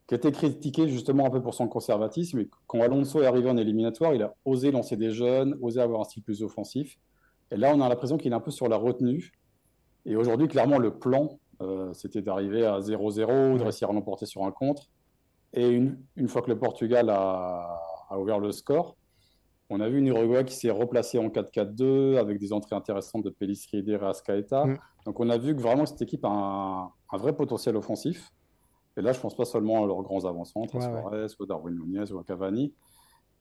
qui 0.06 0.14
a 0.14 0.16
été 0.16 0.30
critiqué 0.30 0.88
justement 0.88 1.26
un 1.26 1.30
peu 1.30 1.42
pour 1.42 1.54
son 1.54 1.66
conservatisme. 1.66 2.38
Et 2.38 2.48
quand 2.68 2.80
Alonso 2.80 3.22
est 3.22 3.26
arrivé 3.26 3.50
en 3.50 3.56
éliminatoire, 3.56 4.14
il 4.14 4.22
a 4.22 4.34
osé 4.44 4.70
lancer 4.70 4.96
des 4.96 5.10
jeunes, 5.10 5.58
osé 5.60 5.80
avoir 5.80 6.00
un 6.00 6.04
style 6.04 6.22
plus 6.22 6.42
offensif. 6.42 6.96
Et 7.50 7.56
là, 7.56 7.72
on 7.74 7.80
a 7.80 7.88
l'impression 7.88 8.18
qu'il 8.18 8.30
est 8.30 8.36
un 8.36 8.40
peu 8.40 8.52
sur 8.52 8.68
la 8.68 8.76
retenue. 8.76 9.32
Et 10.06 10.14
aujourd'hui, 10.14 10.46
clairement, 10.46 10.78
le 10.78 10.96
plan, 10.96 11.40
euh, 11.60 11.92
c'était 11.92 12.22
d'arriver 12.22 12.64
à 12.64 12.78
0-0, 12.78 13.58
de 13.58 13.62
réussir 13.62 13.90
à 13.90 13.92
l'emporter 13.92 14.26
sur 14.26 14.44
un 14.44 14.52
contre. 14.52 14.84
Et 15.52 15.68
une, 15.68 15.98
une, 16.16 16.28
fois 16.28 16.42
que 16.42 16.50
le 16.50 16.58
Portugal 16.58 17.08
a, 17.10 17.80
a 18.10 18.18
ouvert 18.18 18.38
le 18.38 18.52
score, 18.52 18.96
on 19.70 19.80
a 19.80 19.88
vu 19.88 19.98
une 19.98 20.06
Uruguay 20.06 20.44
qui 20.44 20.54
s'est 20.54 20.70
replacée 20.70 21.18
en 21.18 21.28
4-4-2 21.28 22.16
avec 22.16 22.38
des 22.38 22.52
entrées 22.52 22.74
intéressantes 22.74 23.24
de 23.24 23.30
Pelistri 23.30 23.84
et 23.86 23.96
Rascaeta. 23.96 24.64
Mm. 24.64 24.78
Donc 25.04 25.20
on 25.20 25.28
a 25.28 25.36
vu 25.36 25.54
que 25.54 25.60
vraiment 25.60 25.84
cette 25.84 26.00
équipe 26.00 26.24
a 26.24 26.28
un, 26.28 27.16
vrai 27.18 27.34
potentiel 27.34 27.76
offensif. 27.76 28.30
Et 28.96 29.02
là, 29.02 29.12
je 29.12 29.18
ne 29.18 29.22
pense 29.22 29.36
pas 29.36 29.44
seulement 29.44 29.84
à 29.84 29.86
leurs 29.86 30.02
grands 30.02 30.24
avancants, 30.24 30.64
à 30.74 30.80
Suarez, 30.80 31.26
ou 31.38 31.46
Darwin 31.46 31.74
Nunez 31.74 32.10
ou 32.12 32.18
à 32.18 32.24
Cavani. 32.24 32.74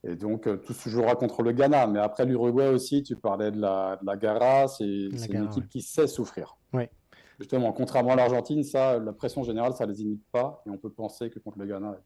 Et 0.03 0.15
donc 0.15 0.47
euh, 0.47 0.57
tout 0.57 0.73
se 0.73 0.89
jouera 0.89 1.15
contre 1.15 1.41
le 1.41 1.53
Ghana. 1.53 1.87
Mais 1.87 1.99
après 1.99 2.25
l'Uruguay 2.25 2.67
aussi, 2.67 3.03
tu 3.03 3.15
parlais 3.15 3.51
de 3.51 3.59
la, 3.59 3.97
de 3.99 4.05
la 4.05 4.17
Gara, 4.17 4.67
c'est 4.67 4.85
une 4.85 5.45
équipe 5.45 5.67
qui 5.69 5.81
sait 5.81 6.07
souffrir. 6.07 6.57
Justement, 7.39 7.71
contrairement 7.71 8.13
à 8.13 8.15
l'Argentine, 8.15 8.63
ça, 8.63 8.97
la 8.97 9.13
pression 9.13 9.43
générale, 9.43 9.73
ça 9.73 9.85
ne 9.85 9.91
les 9.91 10.01
imite 10.01 10.23
pas. 10.31 10.63
Et 10.65 10.69
on 10.69 10.77
peut 10.77 10.89
penser 10.89 11.29
que 11.29 11.39
contre 11.39 11.59
le 11.59 11.67
Ghana, 11.67 11.97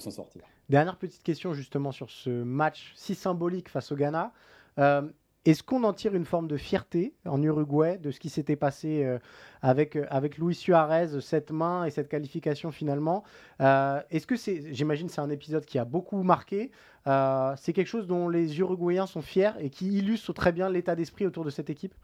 s'en 0.00 0.10
sortir. 0.10 0.42
Dernière 0.68 0.96
petite 0.96 1.22
question 1.22 1.54
justement 1.54 1.92
sur 1.92 2.10
ce 2.10 2.30
match 2.30 2.92
si 2.96 3.14
symbolique 3.14 3.68
face 3.68 3.92
au 3.92 3.96
Ghana. 3.96 4.32
Euh, 4.78 5.02
est-ce 5.44 5.62
qu'on 5.62 5.84
en 5.84 5.92
tire 5.92 6.14
une 6.14 6.24
forme 6.24 6.48
de 6.48 6.56
fierté 6.56 7.14
en 7.24 7.40
Uruguay 7.40 7.98
de 7.98 8.10
ce 8.10 8.18
qui 8.18 8.30
s'était 8.30 8.56
passé 8.56 9.04
euh, 9.04 9.18
avec, 9.62 9.94
euh, 9.94 10.04
avec 10.10 10.38
Luis 10.38 10.56
Suarez, 10.56 11.20
cette 11.20 11.52
main 11.52 11.84
et 11.84 11.90
cette 11.90 12.08
qualification 12.08 12.72
finalement? 12.72 13.22
Est-ce 13.60 14.26
que 14.26 14.36
c'est, 14.36 14.74
j'imagine, 14.74 15.08
c'est 15.08 15.20
un 15.20 15.30
épisode 15.30 15.64
qui 15.64 15.78
a 15.78 15.84
beaucoup 15.84 16.22
marqué. 16.22 16.72
c'est 17.04 17.72
quelque 17.72 17.86
chose 17.86 18.06
dont 18.06 18.28
les 18.28 18.58
Uruguayens 18.58 19.06
sont 19.06 19.22
fiers 19.22 19.52
et 19.60 19.70
qui 19.70 19.98
illustre 19.98 20.32
très 20.32 20.52
bien 20.52 20.68
l'état 20.68 20.96
d'esprit 20.96 21.26
autour 21.26 21.44
de 21.44 21.50
cette 21.50 21.70
équipe? 21.70 21.94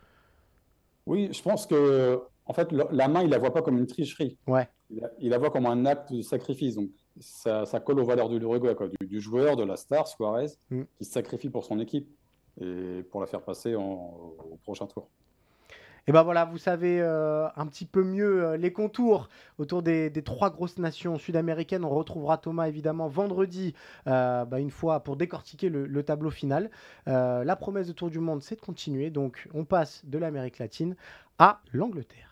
Oui, 1.05 1.29
je 1.33 1.43
pense 1.43 1.67
que 1.67 2.23
en 2.47 2.53
fait, 2.53 2.73
la 2.73 3.09
main, 3.09 3.23
il 3.23 3.31
la 3.31 3.39
voit 3.39 3.53
pas 3.53 3.63
comme 3.63 3.79
une 3.79 3.87
tricherie. 3.87 4.37
Ouais. 4.47 4.69
Il, 5.19 5.31
la, 5.31 5.39
voit 5.39 5.51
comme 5.51 5.67
un 5.67 5.87
acte 5.87 6.13
de 6.13 6.23
sacrifice. 6.23 6.75
Donc, 6.75 6.91
ça, 7.21 7.65
colle 7.85 8.01
aux 8.01 8.05
valeurs 8.05 8.29
du 8.29 8.39
l'Uruguay, 8.39 8.75
du, 9.01 9.07
du, 9.07 9.21
joueur, 9.21 9.57
de 9.57 9.65
la 9.65 9.77
star, 9.77 10.09
Suarez, 10.09 10.49
mm. 10.71 10.83
qui 10.99 11.05
se 11.05 11.13
sacrifie 11.13 11.51
pour 11.51 11.65
son 11.65 11.79
équipe 11.79 12.09
et 12.61 13.03
pour 13.11 13.21
la 13.21 13.27
faire 13.27 13.43
passer 13.43 13.75
au 13.75 14.59
prochain 14.65 14.87
tour. 14.87 15.09
Et 16.09 16.13
ben 16.13 16.25
voilà, 16.25 16.45
vous 16.45 16.59
savez 16.59 17.01
euh, 17.01 17.47
un 17.55 17.67
petit 17.67 17.87
peu 17.87 18.03
mieux 18.03 18.45
euh, 18.45 18.57
les 18.57 18.73
contours 18.73 19.29
autour 19.59 19.83
des, 19.85 20.11
trois 20.25 20.51
grosses 20.51 20.79
nations 20.79 21.17
sud-américaines. 21.17 21.85
On 21.85 21.91
retrouvera 21.91 22.39
Thomas 22.39 22.67
évidemment 22.67 23.07
vendredi, 23.07 23.73
euh, 24.09 24.45
bah, 24.45 24.59
une 24.59 24.73
fois 24.73 25.01
pour 25.01 25.17
décortiquer 25.17 25.69
le, 25.69 26.03
tableau 26.03 26.31
final. 26.31 26.71
la 27.07 27.57
promesse 27.57 27.87
de 27.87 27.93
Tour 27.93 28.11
du 28.11 28.19
Monde, 28.19 28.43
c'est 28.43 28.57
de 28.57 28.61
continuer. 28.61 29.11
Donc 29.11 29.49
on 29.55 29.65
passe 29.65 30.05
de 30.05 30.19
l'Amérique 30.19 30.59
latine 30.59 30.97
à 31.39 31.61
l'Angleterre. 31.73 32.32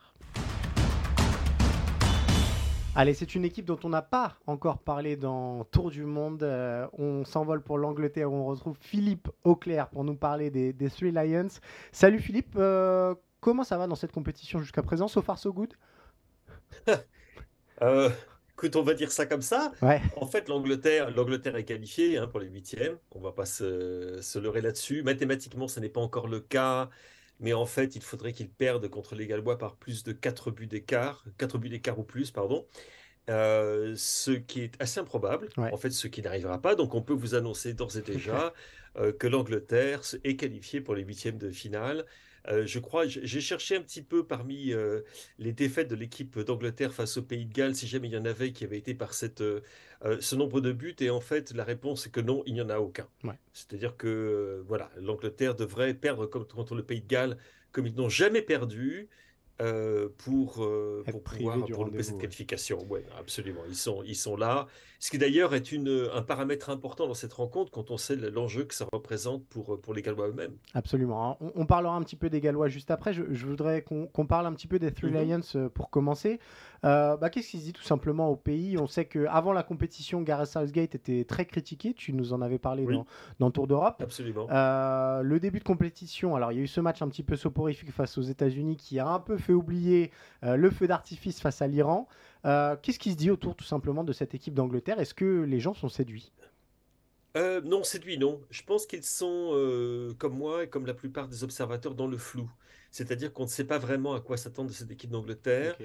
Allez, 2.96 3.14
c'est 3.14 3.37
une 3.37 3.44
équipe 3.44 3.66
dont 3.66 3.79
on 3.85 3.88
n'a 3.88 4.03
pas 4.03 4.37
encore 4.48 4.79
parlé 4.79 5.16
dans 5.16 5.62
Tour 5.64 5.90
du 5.90 6.05
Monde. 6.05 6.42
Euh, 6.42 6.88
on 6.98 7.24
s'envole 7.24 7.62
pour 7.62 7.79
l'Angleterre 7.79 8.33
où 8.33 8.35
on 8.35 8.46
retrouve 8.46 8.76
Philippe 8.81 9.29
Auclair 9.44 9.88
pour 9.88 10.03
nous 10.03 10.16
parler 10.16 10.50
des, 10.50 10.90
Three 10.90 11.12
Lions. 11.12 11.48
Salut 11.92 12.18
Philippe, 12.18 12.55
euh, 12.57 13.14
comment 13.40 13.62
ça 13.62 13.79
va 13.79 13.87
dans 13.87 13.94
cette 13.94 14.11
compétition 14.11 14.59
jusqu'à 14.59 14.83
présent? 14.83 15.07
So 15.07 15.22
far, 15.22 15.38
so 15.38 15.53
good? 15.53 15.74
Euh, 17.83 18.11
Écoute, 18.53 18.76
on 18.76 18.83
va 18.83 18.92
dire 18.92 19.11
ça 19.11 19.24
comme 19.24 19.40
ça. 19.40 19.72
En 20.16 20.26
fait, 20.26 20.46
l'Angleterre, 20.50 21.11
l'Angleterre 21.16 21.57
est 21.57 21.64
qualifiée 21.64 22.18
hein, 22.18 22.26
pour 22.26 22.40
les 22.40 22.48
huitièmes. 22.48 22.98
On 23.12 23.18
ne 23.18 23.24
va 23.24 23.33
pas 23.33 23.46
se, 23.46 24.18
se 24.20 24.38
leurrer 24.38 24.61
là-dessus. 24.61 25.03
Mathématiquement, 25.03 25.66
ce 25.66 25.81
n'est 25.81 25.88
pas 25.88 26.03
encore 26.03 26.29
le 26.29 26.40
cas 26.40 26.90
mais 27.40 27.53
en 27.53 27.66
fait, 27.66 27.96
il 27.96 28.03
faudrait 28.03 28.33
qu'ils 28.33 28.50
perdent 28.50 28.88
contre 28.88 29.14
les 29.14 29.26
Gallois 29.26 29.59
par 29.59 29.76
plus 29.76 30.05
de 30.05 30.12
4 30.12 30.50
buts 30.50 30.66
d'écart, 30.66 31.24
4 31.38 31.59
buts 31.59 31.70
d'écart 31.70 31.98
ou 31.98 32.05
plus, 32.05 32.31
pardon. 32.31 32.66
Euh, 33.29 33.94
ce 33.96 34.33
qui 34.33 34.62
est 34.62 34.81
assez 34.81 35.00
improbable, 35.00 35.48
en 35.57 35.76
fait, 35.76 35.90
ce 35.90 36.09
qui 36.09 36.22
n'arrivera 36.22 36.61
pas. 36.61 36.74
Donc, 36.74 36.94
on 36.94 37.03
peut 37.03 37.12
vous 37.14 37.35
annoncer 37.35 37.74
d'ores 37.74 37.96
et 37.96 38.03
déjà 38.03 38.53
euh, 38.96 39.12
que 39.12 39.26
l'Angleterre 39.26 40.03
est 40.24 40.37
qualifiée 40.37 40.81
pour 40.81 40.94
les 40.94 41.03
huitièmes 41.03 41.38
de 41.38 41.50
finale. 41.50 42.07
Euh, 42.48 42.66
je 42.66 42.79
crois, 42.79 43.07
j'ai 43.07 43.40
cherché 43.40 43.76
un 43.76 43.83
petit 43.83 44.03
peu 44.03 44.24
parmi 44.24 44.72
euh, 44.72 45.03
les 45.38 45.53
défaites 45.53 45.88
de 45.88 45.94
l'équipe 45.94 46.38
d'Angleterre 46.38 46.94
face 46.94 47.16
au 47.16 47.22
Pays 47.22 47.46
de 47.46 47.53
Galles, 47.53 47.74
si 47.74 47.87
jamais 47.87 48.09
il 48.09 48.14
y 48.14 48.16
en 48.16 48.24
avait 48.24 48.53
qui 48.53 48.64
avaient 48.64 48.79
été 48.79 48.94
par 48.94 49.14
cette, 49.14 49.40
euh, 49.40 49.61
ce 50.20 50.37
nombre 50.37 50.61
de 50.61 50.72
buts. 50.72 50.96
Et 51.00 51.11
en 51.11 51.20
fait, 51.20 51.53
la 51.53 51.64
réponse 51.64 52.07
est 52.07 52.11
que 52.11 52.20
non, 52.20 52.42
il 52.46 52.55
n'y 52.55 52.62
en 52.62 52.70
a 52.70 52.79
aucun. 52.79 53.09
C'est-à-dire 53.53 53.96
que 53.96 54.62
voilà, 54.66 54.90
l'Angleterre 54.96 55.55
devrait 55.55 55.94
perdre 55.94 56.26
contre 56.26 56.74
le 56.74 56.83
Pays 56.83 57.00
de 57.00 57.09
Galles 57.09 57.37
comme 57.72 57.87
ils 57.87 57.94
n'ont 57.94 58.09
jamais 58.09 58.42
perdu. 58.42 59.09
Pour, 60.18 60.54
pour 61.10 61.22
pouvoir 61.22 61.64
pour 61.66 61.88
cette 62.00 62.18
qualification. 62.18 62.78
Ouais, 62.88 63.04
absolument. 63.18 63.60
Ils 63.68 63.76
sont, 63.76 64.02
ils 64.04 64.16
sont 64.16 64.36
là. 64.36 64.66
Ce 64.98 65.10
qui 65.10 65.18
d'ailleurs 65.18 65.54
est 65.54 65.72
une, 65.72 66.08
un 66.12 66.22
paramètre 66.22 66.68
important 66.68 67.06
dans 67.06 67.14
cette 67.14 67.32
rencontre 67.32 67.70
quand 67.70 67.90
on 67.90 67.96
sait 67.96 68.16
l'enjeu 68.16 68.64
que 68.64 68.74
ça 68.74 68.86
représente 68.92 69.46
pour, 69.46 69.80
pour 69.80 69.94
les 69.94 70.02
Gallois 70.02 70.28
eux-mêmes. 70.28 70.56
Absolument. 70.74 71.38
On, 71.40 71.64
parlera 71.64 71.94
un 71.94 72.02
petit 72.02 72.16
peu 72.16 72.28
des 72.28 72.40
Gallois 72.40 72.68
juste 72.68 72.90
après. 72.90 73.14
Je, 73.14 73.46
voudrais 73.46 73.82
qu'on 73.82 74.26
parle 74.26 74.46
un 74.46 74.52
petit 74.52 74.66
peu 74.66 74.78
des 74.78 74.92
Three 74.92 75.10
mhm. 75.10 75.28
Lions 75.28 75.40
euh, 75.56 75.68
pour 75.68 75.90
commencer. 75.90 76.38
Euh, 76.84 77.16
bah, 77.16 77.30
Qu'est-ce 77.30 77.50
qui 77.50 77.58
se 77.58 77.64
dit 77.64 77.72
tout 77.72 77.82
simplement 77.82 78.28
au 78.28 78.36
pays? 78.36 78.78
On 78.78 78.86
sait 78.86 79.04
qu'avant 79.04 79.52
la 79.52 79.62
compétition, 79.62 80.22
Gareth 80.22 80.48
Southgate 80.48 80.94
était 80.94 81.24
très 81.24 81.44
critiqué. 81.44 81.94
Tu 81.94 82.12
nous 82.12 82.32
en 82.32 82.40
avais 82.40 82.58
parlé 82.58 82.86
dans, 82.86 83.06
dans, 83.38 83.50
Tour 83.50 83.66
d'Europe. 83.66 84.02
Absolument. 84.02 84.48
Euh, 84.50 85.22
le 85.22 85.40
début 85.40 85.58
de 85.58 85.64
compétition, 85.64 86.34
alors 86.34 86.52
il 86.52 86.58
y 86.58 86.60
a 86.60 86.64
eu 86.64 86.68
ce 86.68 86.80
match 86.80 87.02
un 87.02 87.08
petit 87.08 87.22
peu 87.22 87.36
soporifique 87.36 87.92
face 87.92 88.16
aux 88.18 88.22
États-Unis 88.22 88.76
qui 88.76 88.98
a 88.98 89.06
un 89.06 89.20
peu 89.20 89.36
fait 89.36 89.52
oublier 89.52 90.10
le 90.42 90.70
feu 90.70 90.86
d'artifice 90.86 91.40
face 91.40 91.62
à 91.62 91.66
l'Iran. 91.66 92.08
Euh, 92.46 92.76
qu'est-ce 92.80 92.98
qui 92.98 93.12
se 93.12 93.16
dit 93.16 93.30
autour 93.30 93.54
tout 93.54 93.64
simplement 93.64 94.04
de 94.04 94.12
cette 94.12 94.34
équipe 94.34 94.54
d'Angleterre? 94.54 94.98
Est-ce 94.98 95.14
que 95.14 95.42
les 95.42 95.60
gens 95.60 95.74
sont 95.74 95.88
séduits? 95.88 96.32
Euh, 97.36 97.60
non, 97.62 97.84
séduits, 97.84 98.18
non. 98.18 98.40
Je 98.50 98.62
pense 98.62 98.86
qu'ils 98.86 99.04
sont, 99.04 99.50
euh, 99.52 100.14
comme 100.18 100.36
moi 100.36 100.64
et 100.64 100.68
comme 100.68 100.86
la 100.86 100.94
plupart 100.94 101.28
des 101.28 101.44
observateurs, 101.44 101.94
dans 101.94 102.06
le 102.06 102.16
flou. 102.16 102.50
C'est-à-dire 102.90 103.32
qu'on 103.32 103.44
ne 103.44 103.48
sait 103.48 103.64
pas 103.64 103.78
vraiment 103.78 104.14
à 104.14 104.20
quoi 104.20 104.36
s'attendre 104.36 104.70
de 104.70 104.74
cette 104.74 104.90
équipe 104.90 105.10
d'Angleterre. 105.10 105.76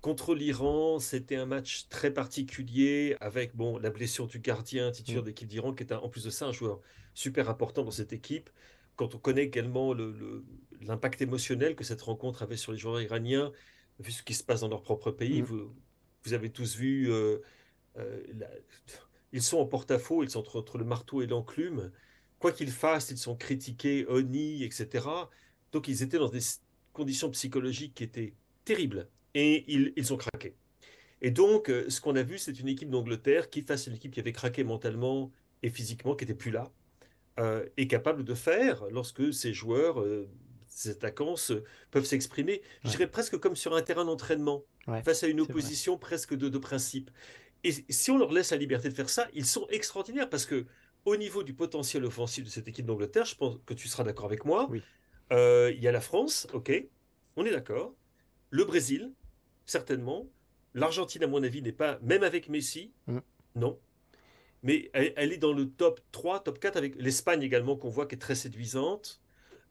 Contre 0.00 0.34
l'Iran, 0.34 0.98
c'était 0.98 1.36
un 1.36 1.44
match 1.44 1.88
très 1.88 2.10
particulier 2.10 3.16
avec 3.20 3.54
bon, 3.54 3.76
la 3.78 3.90
blessure 3.90 4.26
du 4.26 4.38
gardien 4.38 4.90
titulaire 4.90 5.22
mm. 5.22 5.26
d'équipe 5.26 5.48
d'Iran, 5.48 5.74
qui 5.74 5.82
est 5.82 5.92
en 5.92 6.08
plus 6.08 6.24
de 6.24 6.30
ça 6.30 6.46
un 6.46 6.52
joueur 6.52 6.80
super 7.12 7.50
important 7.50 7.84
dans 7.84 7.90
cette 7.90 8.14
équipe. 8.14 8.48
Quand 8.96 9.14
on 9.14 9.18
connaît 9.18 9.44
également 9.44 9.94
l'impact 10.80 11.20
émotionnel 11.20 11.76
que 11.76 11.84
cette 11.84 12.00
rencontre 12.00 12.42
avait 12.42 12.56
sur 12.56 12.72
les 12.72 12.78
joueurs 12.78 13.00
iraniens, 13.00 13.52
vu 13.98 14.10
ce 14.10 14.22
qui 14.22 14.32
se 14.32 14.42
passe 14.42 14.60
dans 14.60 14.68
leur 14.68 14.82
propre 14.82 15.10
pays, 15.10 15.42
mm. 15.42 15.44
vous, 15.44 15.74
vous 16.24 16.32
avez 16.32 16.50
tous 16.50 16.76
vu, 16.76 17.10
euh, 17.10 17.38
euh, 17.98 18.22
ils 19.32 19.42
sont 19.42 19.58
en 19.58 19.66
porte-à-faux, 19.66 20.22
ils 20.22 20.30
sont 20.30 20.44
entre, 20.56 20.78
le 20.78 20.84
marteau 20.84 21.20
et 21.22 21.26
l'enclume. 21.26 21.92
Quoi 22.38 22.52
qu'ils 22.52 22.70
fassent, 22.70 23.10
ils 23.10 23.18
sont 23.18 23.36
critiqués, 23.36 24.06
honnis, 24.08 24.64
etc. 24.64 25.06
Donc 25.72 25.88
ils 25.88 26.02
étaient 26.02 26.18
dans 26.18 26.30
des 26.30 26.40
conditions 26.94 27.30
psychologiques 27.30 27.94
qui 27.94 28.04
étaient 28.04 28.34
terribles 28.70 29.02
et 29.34 29.64
ils, 29.74 29.92
ils 29.96 30.08
ont 30.12 30.16
craqué. 30.16 30.54
Et 31.22 31.30
donc, 31.30 31.68
euh, 31.68 31.88
ce 31.88 32.00
qu'on 32.00 32.16
a 32.16 32.22
vu, 32.22 32.36
c'est 32.38 32.58
une 32.62 32.68
équipe 32.68 32.90
d'Angleterre 32.90 33.50
qui, 33.50 33.62
face 33.62 33.86
à 33.86 33.90
une 33.90 33.96
équipe 33.96 34.12
qui 34.12 34.20
avait 34.20 34.32
craqué 34.40 34.64
mentalement 34.64 35.30
et 35.62 35.70
physiquement, 35.70 36.14
qui 36.16 36.24
n'était 36.24 36.38
plus 36.44 36.52
là, 36.58 36.70
est 37.76 37.86
capable 37.86 38.22
de 38.22 38.34
faire 38.34 38.84
lorsque 38.90 39.32
ces 39.32 39.54
joueurs, 39.54 39.96
ces 40.66 40.90
attaquants 40.90 41.36
peuvent 41.90 42.04
s'exprimer, 42.04 42.60
je 42.84 42.90
dirais 42.90 43.10
presque 43.10 43.38
comme 43.38 43.56
sur 43.56 43.74
un 43.74 43.82
terrain 43.82 44.04
d'entraînement 44.04 44.62
face 45.04 45.22
à 45.24 45.26
une 45.26 45.40
opposition 45.40 45.96
presque 45.98 46.34
de, 46.34 46.48
de 46.50 46.58
principe. 46.58 47.10
Et 47.64 47.72
si 47.72 48.10
on 48.10 48.18
leur 48.18 48.32
laisse 48.32 48.50
la 48.50 48.58
liberté 48.58 48.88
de 48.90 48.94
faire 48.94 49.08
ça, 49.08 49.26
ils 49.34 49.46
sont 49.46 49.66
extraordinaires 49.70 50.28
parce 50.28 50.44
que 50.46 50.66
au 51.06 51.16
niveau 51.16 51.42
du 51.42 51.54
potentiel 51.54 52.04
offensif 52.04 52.44
de 52.44 52.50
cette 52.50 52.68
équipe 52.68 52.86
d'Angleterre, 52.86 53.24
je 53.24 53.36
pense 53.36 53.58
que 53.64 53.74
tu 53.74 53.88
seras 53.88 54.04
d'accord 54.04 54.26
avec 54.26 54.44
moi. 54.44 54.74
Euh, 55.32 55.72
il 55.74 55.82
y 55.82 55.88
a 55.88 55.92
la 55.92 56.00
France, 56.00 56.46
ok, 56.52 56.70
on 57.36 57.44
est 57.46 57.52
d'accord. 57.52 57.94
Le 58.50 58.64
Brésil, 58.64 59.12
certainement. 59.66 60.26
L'Argentine, 60.74 61.24
à 61.24 61.26
mon 61.26 61.42
avis, 61.42 61.62
n'est 61.62 61.72
pas, 61.72 61.98
même 62.02 62.22
avec 62.22 62.48
Messi, 62.48 62.92
mm. 63.06 63.18
non. 63.56 63.78
Mais 64.62 64.90
elle, 64.92 65.32
est 65.32 65.38
dans 65.38 65.52
le 65.52 65.70
top 65.70 66.00
3, 66.12 66.40
top 66.40 66.58
4, 66.58 66.76
avec 66.76 66.94
l'Espagne 66.96 67.42
également, 67.42 67.76
qu'on 67.76 67.88
voit 67.88 68.06
qui 68.06 68.16
est 68.16 68.18
très 68.18 68.34
séduisante. 68.34 69.20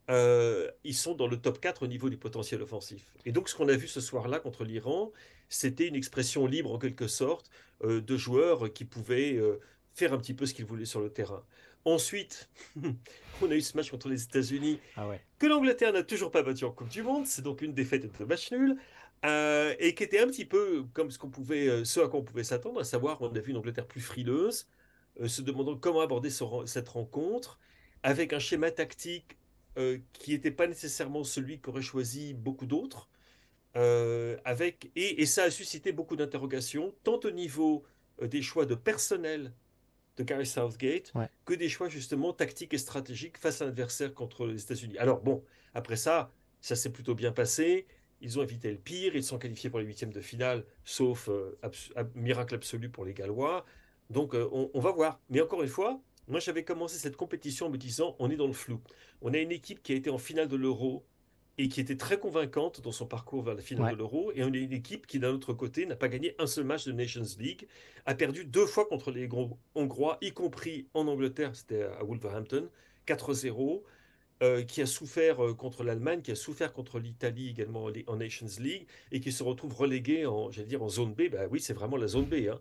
Euh, 0.10 0.72
ils 0.84 0.96
sont 0.96 1.14
dans 1.14 1.28
le 1.28 1.38
top 1.38 1.60
4 1.60 1.84
au 1.84 1.88
niveau 1.88 2.10
du 2.10 2.18
potentiel 2.18 2.62
offensif. 2.64 3.06
Et 3.26 3.32
donc, 3.32 3.50
ce 3.50 3.56
qu'on 3.56 3.70
a 3.70 3.76
vu 3.76 3.88
ce 3.88 4.02
soir-là 4.02 4.40
contre 4.40 4.64
l'Iran, 4.64 5.12
c'était 5.48 5.88
une 5.88 5.96
expression 5.96 6.48
libre 6.48 6.74
en 6.74 6.80
quelque 6.80 7.08
sorte 7.08 7.52
euh, 7.84 8.02
de 8.02 8.18
joueurs 8.18 8.74
qui 8.74 8.86
pouvaient 8.86 9.36
euh, 9.36 9.60
faire 9.94 10.14
un 10.14 10.18
petit 10.18 10.34
peu 10.34 10.48
ce 10.48 10.56
qu'ils 10.56 10.66
voulaient 10.66 10.86
sur 10.86 11.02
le 11.02 11.12
terrain. 11.12 11.44
Ensuite, 11.86 12.50
on 13.42 13.50
a 13.50 13.56
eu 13.56 13.62
ce 13.62 13.76
match 13.76 13.90
contre 13.90 14.10
les 14.10 14.24
États-Unis 14.24 14.80
ah 14.98 15.08
que 15.38 15.48
l'Angleterre 15.48 15.94
n'a 15.94 16.04
toujours 16.04 16.32
pas 16.32 16.44
battu 16.44 16.66
en 16.66 16.72
Coupe 16.72 16.90
du 16.90 17.04
Monde. 17.04 17.26
C'est 17.26 17.42
donc 17.42 17.62
une 17.62 17.74
défaite 17.74 18.06
un 18.20 18.26
match 18.26 18.52
nul. 18.52 18.78
et 19.24 19.96
qui 19.96 20.04
était 20.04 20.20
un 20.20 20.28
petit 20.28 20.46
peu 20.46 20.86
comme 20.94 21.12
ce, 21.12 21.18
qu'on 21.18 21.30
pouvait, 21.30 21.86
ce 21.86 22.00
à 22.02 22.08
quoi 22.08 22.20
on 22.20 22.24
pouvait 22.24 22.44
s'attendre, 22.44 22.80
à 22.80 22.84
savoir 22.84 23.22
on 23.22 23.34
a 23.34 23.40
vu 23.40 23.52
une 23.52 23.58
Angleterre 23.58 23.88
plus 23.88 24.02
frileuse, 24.02 24.68
se 25.26 25.42
demandant 25.42 25.78
comment 25.78 26.02
aborder 26.02 26.30
cette 26.66 26.90
rencontre, 26.90 27.60
avec 28.04 28.34
un 28.34 28.40
schéma 28.40 28.72
tactique 28.72 29.38
euh, 29.78 30.00
qui 30.14 30.32
n'était 30.32 30.52
pas 30.52 30.68
nécessairement 30.68 31.24
celui 31.24 31.60
qu'auraient 31.60 31.82
choisi 31.82 32.34
beaucoup 32.34 32.66
d'autres. 32.66 33.10
Euh, 33.76 34.36
avec, 34.44 34.92
et, 34.96 35.26
ça 35.26 35.44
a 35.44 35.52
suscité 35.52 35.92
beaucoup 35.92 36.16
d'interrogations, 36.16 36.94
tant 37.04 37.20
au 37.24 37.32
niveau 37.32 37.84
euh, 38.22 38.28
des 38.28 38.42
choix 38.42 38.66
de 38.66 38.76
personnel 38.76 39.54
de 40.20 40.24
Gary 40.24 40.46
Southgate 40.46 41.12
que 41.46 41.54
des 41.54 41.70
choix 41.70 41.90
justement 41.90 42.34
tactiques 42.34 42.74
et 42.74 42.78
stratégiques 42.78 43.38
face 43.38 43.62
à 43.62 43.66
l'adversaire 43.66 44.14
contre 44.14 44.46
les 44.46 44.62
États-Unis. 44.62 44.98
Alors 44.98 45.22
bon, 45.22 45.44
après 45.74 45.96
ça, 45.96 46.32
ça 46.62 46.76
s'est 46.76 46.92
plutôt 46.92 47.16
bien 47.16 47.32
passé. 47.32 47.88
Ils 48.22 48.38
ont 48.38 48.44
évité 48.44 48.70
le 48.70 48.78
pire, 48.78 49.16
ils 49.16 49.24
sont 49.24 49.40
qualifiés 49.40 49.70
pour 49.70 49.80
les 49.80 49.86
huitièmes 49.86 50.12
de 50.12 50.20
finale, 50.20 50.66
sauf 50.84 51.30
miracle 52.14 52.56
absolu 52.56 52.90
pour 52.90 53.06
les 53.06 53.14
Gallois. 53.14 53.66
Donc 54.10 54.34
on, 54.34 54.70
on, 54.74 54.80
va 54.82 54.92
voir. 54.92 55.22
Mais 55.30 55.40
encore 55.40 55.64
une 55.64 55.70
fois, 55.70 56.02
moi, 56.28 56.40
j'avais 56.40 56.64
commencé 56.64 56.98
cette 56.98 57.16
compétition 57.16 57.68
en 57.68 57.70
me 57.70 57.78
disant 57.78 58.16
on 58.20 58.30
est 58.30 58.36
dans 58.36 58.48
le 58.48 58.54
flou. 58.54 58.82
On 59.22 59.34
a 59.34 59.38
une 59.38 59.52
équipe 59.52 59.82
qui 59.82 59.94
a 59.94 59.96
été 59.96 60.10
en 60.10 60.18
finale 60.18 60.48
de 60.48 60.56
l'Euro 60.56 61.06
et 61.60 61.68
qui 61.68 61.82
était 61.82 61.98
très 61.98 62.18
convaincante 62.18 62.80
dans 62.80 62.94
son 62.94 63.06
parcours 63.06 63.44
vers 63.44 63.54
la 63.54 63.62
finale 63.62 63.92
de 63.92 63.98
l'Euro. 63.98 64.32
Et 64.34 64.44
on 64.46 64.54
a 64.54 64.58
une 64.58 64.72
équipe 64.72 65.06
qui, 65.06 65.20
d'un 65.20 65.32
autre 65.32 65.52
côté, 65.52 65.86
n'a 65.86 65.98
pas 65.98 66.08
gagné 66.08 66.34
un 66.40 66.48
seul 66.48 66.64
match 66.64 66.86
de 66.86 66.94
Nations 66.94 67.26
League, 67.38 67.68
a 68.06 68.16
perdu 68.16 68.46
deux 68.46 68.66
fois 68.66 68.86
contre 68.86 69.12
les 69.12 69.28
Hongrois, 69.76 70.18
y 70.22 70.32
compris 70.32 70.88
en 70.94 71.06
Angleterre, 71.08 71.54
c'était 71.54 71.84
à 71.84 72.02
Wolverhampton, 72.04 72.70
4-0. 73.06 73.84
Euh, 74.42 74.64
qui 74.64 74.82
a 74.82 74.86
souffert 74.86 75.46
euh, 75.46 75.54
contre 75.54 75.84
l'Allemagne, 75.84 76.22
qui 76.22 76.32
a 76.32 76.36
souffert 76.36 76.72
contre 76.72 76.98
l'Italie 76.98 77.50
également 77.50 77.90
en, 78.08 78.16
Nations 78.16 78.48
League, 78.58 78.88
et 79.12 79.20
qui 79.20 79.34
se 79.34 79.44
retrouve 79.44 79.76
relégué 79.76 80.26
en, 80.26 80.50
j'allais 80.50 80.66
dire, 80.66 80.82
en 80.82 80.88
zone 80.88 81.14
B. 81.14 81.24
Ben 81.30 81.50
oui, 81.52 81.60
c'est 81.60 81.74
vraiment 81.74 81.98
la 81.98 82.08
zone 82.08 82.24
B 82.24 82.48
hein, 82.50 82.58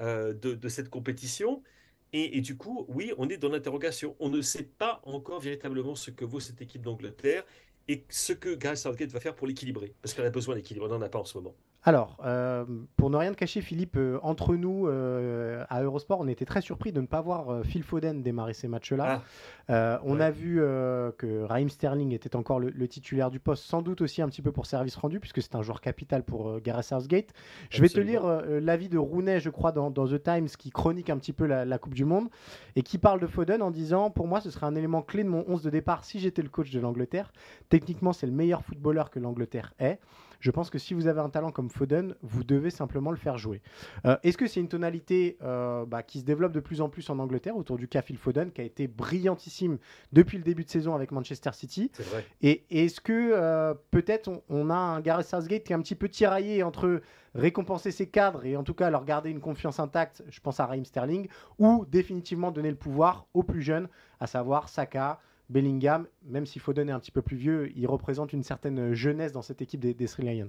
euh, 0.00 0.32
de, 0.32 0.54
de, 0.54 0.68
cette 0.68 0.88
compétition. 0.88 1.64
Et, 2.12 2.40
du 2.40 2.56
coup, 2.56 2.86
oui, 2.88 3.12
on 3.18 3.28
est 3.28 3.36
dans 3.36 3.48
l'interrogation. 3.48 4.16
On 4.20 4.30
ne 4.30 4.40
sait 4.40 4.62
pas 4.62 5.00
encore 5.04 5.40
véritablement 5.40 5.94
ce 5.94 6.10
que 6.10 6.24
vaut 6.24 6.40
cette 6.40 6.62
équipe 6.62 6.82
d'Angleterre 6.82 7.44
et 7.88 8.04
ce 8.08 8.32
que 8.32 8.54
Gareth 8.54 8.78
Southgate 8.78 9.10
va 9.10 9.20
faire 9.20 9.34
pour 9.34 9.46
l'équilibrer. 9.46 9.94
Parce 10.02 10.14
qu'elle 10.14 10.26
a 10.26 10.30
besoin 10.30 10.54
d'équilibre. 10.54 10.86
On 10.86 10.90
n'en 10.90 11.02
a 11.02 11.08
pas 11.08 11.18
en 11.18 11.24
ce 11.24 11.38
moment. 11.38 11.56
Alors, 11.88 12.18
euh, 12.24 12.64
pour 12.96 13.10
ne 13.10 13.16
rien 13.16 13.30
te 13.30 13.36
cacher, 13.36 13.60
Philippe, 13.60 13.96
euh, 13.96 14.18
entre 14.24 14.56
nous, 14.56 14.88
euh, 14.88 15.64
à 15.70 15.84
Eurosport, 15.84 16.18
on 16.18 16.26
était 16.26 16.44
très 16.44 16.60
surpris 16.60 16.90
de 16.90 17.00
ne 17.00 17.06
pas 17.06 17.20
voir 17.20 17.64
Phil 17.64 17.84
Foden 17.84 18.24
démarrer 18.24 18.54
ces 18.54 18.66
matchs-là. 18.66 19.22
Ah. 19.68 20.00
on 20.04 20.18
a 20.18 20.30
vu 20.32 20.56
que 20.56 21.44
Raheem 21.44 21.68
Sterling 21.68 22.12
était 22.12 22.34
encore 22.34 22.58
le, 22.58 22.88
titulaire 22.88 23.30
du 23.30 23.38
poste, 23.38 23.62
sans 23.64 23.82
doute 23.82 24.00
aussi 24.00 24.20
un 24.20 24.28
petit 24.28 24.42
peu 24.42 24.50
pour 24.50 24.66
service 24.66 24.96
rendu, 24.96 25.20
puisque 25.20 25.40
c'est 25.40 25.54
un 25.54 25.62
joueur 25.62 25.80
capital 25.80 26.24
pour 26.24 26.60
Gareth 26.60 26.86
Southgate. 26.86 27.32
Je 27.70 27.80
vais 27.80 27.88
te 27.88 28.00
lire 28.00 28.26
l'avis 28.26 28.88
de 28.88 28.98
Rooney, 28.98 29.38
je 29.38 29.50
crois, 29.50 29.70
dans, 29.70 29.92
The 29.92 30.20
Times, 30.20 30.48
qui 30.58 30.70
chronique 30.70 31.08
un 31.08 31.18
petit 31.18 31.32
peu 31.32 31.46
la, 31.46 31.64
la, 31.64 31.78
Coupe 31.78 31.94
du 31.94 32.04
Monde, 32.04 32.28
et 32.74 32.82
qui 32.82 32.98
parle 32.98 33.20
de 33.20 33.28
Foden 33.28 33.62
en 33.62 33.70
disant 33.70 34.10
Pour 34.10 34.26
moi, 34.26 34.40
ce 34.40 34.50
serait 34.50 34.66
un 34.66 34.74
élément 34.74 35.02
clé 35.02 35.22
de 35.22 35.28
mon 35.28 35.44
11 35.46 35.62
de 35.62 35.70
départ 35.70 36.04
si 36.04 36.18
j'étais 36.18 36.42
le 36.42 36.48
coach 36.48 36.72
de 36.72 36.80
l'Angleterre. 36.80 37.32
Techniquement, 37.68 38.12
c'est 38.12 38.26
le 38.26 38.32
meilleur 38.32 38.62
footballeur 38.64 39.10
que 39.10 39.20
l'Angleterre 39.20 39.72
ait. 39.78 40.00
Je 40.40 40.50
pense 40.50 40.70
que 40.70 40.78
si 40.78 40.94
vous 40.94 41.06
avez 41.06 41.20
un 41.20 41.28
talent 41.28 41.50
comme 41.50 41.70
Foden, 41.70 42.14
vous 42.22 42.44
devez 42.44 42.70
simplement 42.70 43.10
le 43.10 43.16
faire 43.16 43.38
jouer. 43.38 43.62
Euh, 44.04 44.16
est-ce 44.22 44.36
que 44.36 44.46
c'est 44.46 44.60
une 44.60 44.68
tonalité 44.68 45.36
euh, 45.42 45.84
bah, 45.86 46.02
qui 46.02 46.20
se 46.20 46.24
développe 46.24 46.52
de 46.52 46.60
plus 46.60 46.80
en 46.80 46.88
plus 46.88 47.08
en 47.10 47.18
Angleterre 47.18 47.56
autour 47.56 47.76
du 47.76 47.88
cas 47.88 48.02
Phil 48.02 48.18
Foden, 48.18 48.50
qui 48.50 48.60
a 48.60 48.64
été 48.64 48.86
brillantissime 48.86 49.78
depuis 50.12 50.38
le 50.38 50.44
début 50.44 50.64
de 50.64 50.70
saison 50.70 50.94
avec 50.94 51.12
Manchester 51.12 51.50
City? 51.52 51.90
Vrai. 51.98 52.24
Et 52.42 52.64
est-ce 52.70 53.00
que 53.00 53.12
euh, 53.32 53.74
peut-être 53.90 54.30
on, 54.48 54.70
a 54.70 54.74
un 54.74 55.00
Gareth 55.00 55.26
Southgate 55.26 55.64
qui 55.64 55.72
est 55.72 55.76
un 55.76 55.82
petit 55.82 55.94
peu 55.94 56.08
tiraillé 56.08 56.62
entre 56.62 57.00
récompenser 57.34 57.90
ses 57.90 58.08
cadres 58.08 58.44
et 58.46 58.56
en 58.56 58.62
tout 58.62 58.74
cas 58.74 58.90
leur 58.90 59.04
garder 59.04 59.30
une 59.30 59.40
confiance 59.40 59.78
intacte, 59.78 60.22
je 60.28 60.40
pense 60.40 60.58
à 60.58 60.66
Raheem 60.66 60.84
Sterling, 60.84 61.28
ou 61.58 61.84
définitivement 61.86 62.50
donner 62.50 62.70
le 62.70 62.76
pouvoir 62.76 63.26
aux 63.34 63.42
plus 63.42 63.62
jeunes, 63.62 63.88
à 64.20 64.26
savoir 64.26 64.68
Saka, 64.68 65.20
Bellingham, 65.48 66.06
même 66.24 66.46
s'il 66.46 66.60
faut 66.60 66.72
donner 66.72 66.92
un 66.92 67.00
petit 67.00 67.10
peu 67.10 67.22
plus 67.22 67.36
vieux, 67.36 67.70
il 67.76 67.86
représente 67.86 68.32
une 68.32 68.42
certaine 68.42 68.94
jeunesse 68.94 69.32
dans 69.32 69.42
cette 69.42 69.62
équipe 69.62 69.80
des, 69.80 70.06
Sri 70.06 70.22
Lions. 70.22 70.48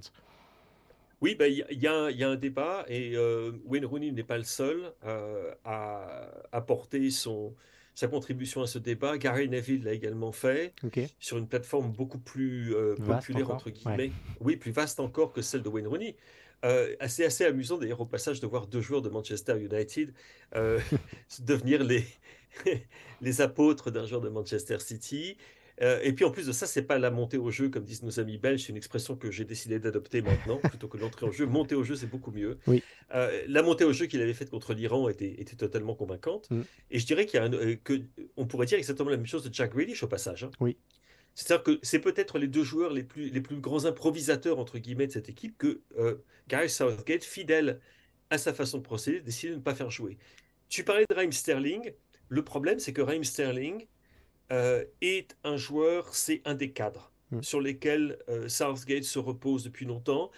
Oui, 1.20 1.34
bah, 1.34 1.48
il 1.48 1.64
y, 1.70 1.86
a 1.86 2.28
un 2.28 2.36
débat 2.36 2.84
et 2.88 3.16
euh, 3.16 3.52
Wayne 3.64 3.84
Rooney 3.84 4.12
n'est 4.12 4.22
pas 4.22 4.38
le 4.38 4.44
seul 4.44 4.92
euh, 5.04 5.52
à 5.64 6.30
apporter 6.52 7.10
son, 7.10 7.54
sa 7.94 8.06
contribution 8.06 8.62
à 8.62 8.68
ce 8.68 8.78
débat. 8.78 9.18
Gary 9.18 9.48
Neville 9.48 9.82
l'a 9.84 9.94
également 9.94 10.30
fait 10.30 10.74
sur 11.18 11.38
une 11.38 11.48
plateforme 11.48 11.90
beaucoup 11.90 12.20
plus 12.20 12.74
euh, 12.74 12.94
populaire, 12.94 13.50
entre 13.50 13.70
guillemets. 13.70 14.12
Oui, 14.40 14.56
plus 14.56 14.70
vaste 14.70 15.00
encore 15.00 15.32
que 15.32 15.42
celle 15.42 15.62
de 15.62 15.68
Wayne 15.68 15.88
Rooney. 15.88 16.16
c'est 16.62 17.24
assez 17.24 17.44
amusant 17.44 17.78
d'ailleurs 17.78 18.00
au 18.00 18.06
passage 18.06 18.38
de 18.38 18.46
voir 18.46 18.68
deux 18.68 18.80
joueurs 18.80 19.02
de 19.02 19.08
Manchester 19.08 19.60
United 19.60 20.12
devenir 21.40 21.82
les, 21.82 22.04
les 23.20 23.40
apôtres 23.40 23.90
d'un 23.90 24.06
joueur 24.06 24.20
de 24.20 24.28
Manchester 24.28 24.78
City. 24.80 25.36
Euh, 25.80 26.00
et 26.02 26.12
puis 26.12 26.24
en 26.24 26.30
plus 26.30 26.46
de 26.46 26.52
ça, 26.52 26.66
c'est 26.66 26.82
pas 26.82 26.98
la 26.98 27.10
montée 27.10 27.38
au 27.38 27.50
jeu, 27.50 27.68
comme 27.68 27.84
disent 27.84 28.02
nos 28.02 28.18
amis 28.18 28.38
belges, 28.38 28.62
c'est 28.62 28.70
une 28.70 28.76
expression 28.76 29.16
que 29.16 29.30
j'ai 29.30 29.44
décidé 29.44 29.78
d'adopter 29.78 30.22
maintenant, 30.22 30.56
plutôt 30.56 30.88
que 30.88 30.98
l'entrée 30.98 31.26
en 31.26 31.30
jeu. 31.30 31.46
Monter 31.46 31.74
au 31.74 31.84
jeu, 31.84 31.94
c'est 31.94 32.06
beaucoup 32.06 32.32
mieux. 32.32 32.58
Oui. 32.66 32.82
Euh, 33.14 33.44
la 33.46 33.62
montée 33.62 33.84
au 33.84 33.92
jeu 33.92 34.06
qu'il 34.06 34.20
avait 34.20 34.34
faite 34.34 34.50
contre 34.50 34.74
l'Iran 34.74 35.08
était, 35.08 35.40
était, 35.40 35.56
totalement 35.56 35.94
convaincante. 35.94 36.50
Mm. 36.50 36.62
Et 36.90 36.98
je 36.98 37.06
dirais 37.06 37.26
qu'il 37.26 37.38
y 37.38 37.42
a 37.42 37.46
un, 37.46 37.52
euh, 37.52 37.76
que, 37.82 38.02
on 38.36 38.46
pourrait 38.46 38.66
dire 38.66 38.78
exactement 38.78 39.10
la 39.10 39.16
même 39.16 39.26
chose 39.26 39.44
de 39.44 39.54
Jack 39.54 39.72
Grealish 39.72 40.02
au 40.02 40.08
passage. 40.08 40.44
Hein. 40.44 40.50
Oui. 40.60 40.76
C'est-à-dire 41.34 41.62
que 41.62 41.78
c'est 41.82 42.00
peut-être 42.00 42.38
les 42.38 42.48
deux 42.48 42.64
joueurs 42.64 42.92
les 42.92 43.04
plus, 43.04 43.30
les 43.30 43.40
plus 43.40 43.60
grands 43.60 43.84
improvisateurs, 43.84 44.58
entre 44.58 44.78
guillemets, 44.78 45.06
de 45.06 45.12
cette 45.12 45.28
équipe 45.28 45.56
que 45.56 45.80
Gary 46.48 46.68
Southgate, 46.68 47.22
fidèle 47.22 47.78
à 48.30 48.38
sa 48.38 48.52
façon 48.52 48.78
de 48.78 48.82
procéder, 48.82 49.20
décide 49.20 49.50
de 49.50 49.54
ne 49.56 49.60
pas 49.60 49.76
faire 49.76 49.88
jouer. 49.88 50.18
Tu 50.68 50.82
parlais 50.82 51.04
de 51.08 51.14
Raheem 51.14 51.30
Sterling. 51.30 51.92
Le 52.28 52.42
problème, 52.42 52.78
c'est 52.78 52.92
que 52.92 53.02
Raheem 53.02 53.24
Sterling 53.24 53.86
euh, 54.52 54.84
est 55.00 55.36
un 55.44 55.56
joueur, 55.56 56.14
c'est 56.14 56.42
un 56.44 56.54
des 56.54 56.72
cadres 56.72 57.12
mm. 57.30 57.42
sur 57.42 57.60
lesquels 57.60 58.18
euh, 58.28 58.48
Southgate 58.48 59.04
se 59.04 59.18
repose 59.18 59.64
depuis 59.64 59.86
longtemps. 59.86 60.30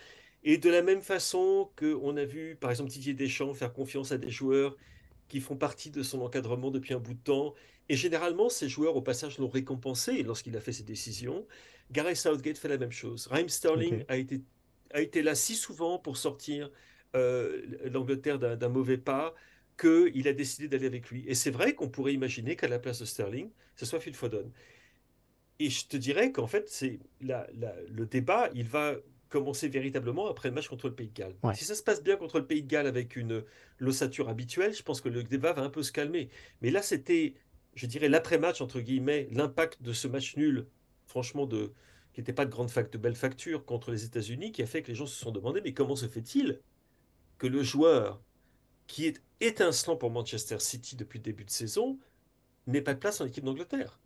Et 0.42 0.56
de 0.56 0.70
la 0.70 0.82
même 0.82 1.02
façon 1.02 1.70
qu'on 1.76 2.16
a 2.16 2.24
vu, 2.24 2.56
par 2.56 2.70
exemple, 2.70 2.90
Didier 2.90 3.14
Deschamps 3.14 3.52
faire 3.54 3.72
confiance 3.72 4.10
à 4.12 4.18
des 4.18 4.30
joueurs 4.30 4.76
qui 5.28 5.40
font 5.40 5.56
partie 5.56 5.90
de 5.90 6.02
son 6.02 6.22
encadrement 6.22 6.70
depuis 6.70 6.94
un 6.94 6.98
bout 6.98 7.14
de 7.14 7.22
temps. 7.22 7.54
Et 7.88 7.96
généralement, 7.96 8.48
ces 8.48 8.68
joueurs, 8.68 8.96
au 8.96 9.02
passage, 9.02 9.38
l'ont 9.38 9.48
récompensé 9.48 10.22
lorsqu'il 10.22 10.56
a 10.56 10.60
fait 10.60 10.72
ses 10.72 10.82
décisions. 10.82 11.46
Gareth 11.90 12.16
Southgate 12.16 12.56
fait 12.56 12.68
la 12.68 12.78
même 12.78 12.92
chose. 12.92 13.26
Raheem 13.26 13.48
Sterling 13.48 14.04
a, 14.08 14.16
été, 14.16 14.40
a 14.92 15.00
été 15.00 15.22
là 15.22 15.34
si 15.34 15.54
souvent 15.54 15.98
pour 15.98 16.16
sortir 16.16 16.70
euh, 17.16 17.62
l'Angleterre 17.92 18.38
d'un 18.38 18.68
mauvais 18.68 18.98
pas 18.98 19.34
qu'il 19.80 20.28
a 20.28 20.32
décidé 20.32 20.68
d'aller 20.68 20.86
avec 20.86 21.10
lui. 21.10 21.24
Et 21.26 21.34
c'est 21.34 21.50
vrai 21.50 21.74
qu'on 21.74 21.88
pourrait 21.88 22.12
imaginer 22.12 22.56
qu'à 22.56 22.68
la 22.68 22.78
place 22.78 22.98
de 23.00 23.04
Sterling, 23.04 23.50
ce 23.76 23.86
soit 23.86 24.00
Phil 24.00 24.14
Foden. 24.14 24.50
Et 25.58 25.70
je 25.70 25.86
te 25.86 25.96
dirais 25.96 26.32
qu'en 26.32 26.46
fait, 26.46 26.68
c'est 26.68 27.00
le 27.20 28.04
débat, 28.04 28.50
il 28.54 28.68
va 28.68 28.96
commencer 29.28 29.68
véritablement 29.68 30.28
après 30.28 30.48
le 30.48 30.54
match 30.54 30.68
contre 30.68 30.88
le 30.88 30.94
Pays 30.94 31.08
de 31.08 31.14
Galles. 31.14 31.34
Si 31.54 31.64
ça 31.64 31.74
se 31.74 31.82
passe 31.82 32.02
bien 32.02 32.16
contre 32.16 32.38
le 32.38 32.46
Pays 32.46 32.62
de 32.62 32.68
Galles 32.68 32.86
avec 32.86 33.16
une 33.16 33.44
l'ossature 33.78 34.28
habituelle, 34.28 34.74
je 34.74 34.82
pense 34.82 35.00
que 35.00 35.08
le 35.08 35.22
débat 35.22 35.52
va 35.52 35.62
un 35.62 35.70
peu 35.70 35.82
se 35.82 35.92
calmer. 35.92 36.30
Mais 36.62 36.70
là, 36.70 36.82
c'était, 36.82 37.34
je 37.74 37.86
dirais, 37.86 38.08
l'après-match, 38.08 38.60
entre 38.60 38.80
guillemets, 38.80 39.28
l'impact 39.30 39.82
de 39.82 39.92
ce 39.92 40.08
match 40.08 40.36
nul, 40.36 40.66
franchement, 41.06 41.46
de, 41.46 41.72
qui 42.12 42.20
n'était 42.20 42.32
pas 42.32 42.44
de 42.44 42.50
grande 42.50 42.70
fac, 42.70 42.90
de 42.90 42.98
belle 42.98 43.14
facture 43.14 43.64
contre 43.64 43.92
les 43.92 44.04
États-Unis, 44.04 44.52
qui 44.52 44.62
a 44.62 44.66
fait 44.66 44.82
que 44.82 44.88
les 44.88 44.94
gens 44.94 45.06
se 45.06 45.16
sont 45.16 45.30
demandé, 45.30 45.60
mais 45.62 45.72
comment 45.72 45.96
se 45.96 46.08
fait-il 46.08 46.60
que 47.38 47.46
le 47.46 47.62
joueur 47.62 48.20
qui 48.90 49.06
est 49.06 49.22
étincelant 49.40 49.96
pour 49.96 50.10
Manchester 50.10 50.58
City 50.58 50.96
depuis 50.96 51.20
le 51.20 51.22
début 51.22 51.44
de 51.44 51.50
saison, 51.50 51.96
n'ait 52.66 52.82
pas 52.82 52.92
de 52.92 52.98
place 52.98 53.20
en 53.20 53.26
équipe 53.26 53.44
d'Angleterre. 53.44 54.00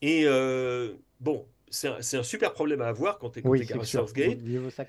Et 0.00 0.22
euh, 0.24 0.94
bon, 1.20 1.46
c'est 1.68 1.88
un, 1.88 2.22
super 2.22 2.54
problème 2.54 2.80
à 2.80 2.86
avoir 2.86 3.18
quand 3.18 3.30
tu 3.30 3.40
es 3.40 3.42
côté 3.42 3.66
Gareth 3.66 3.84
Southgate. 3.84 4.38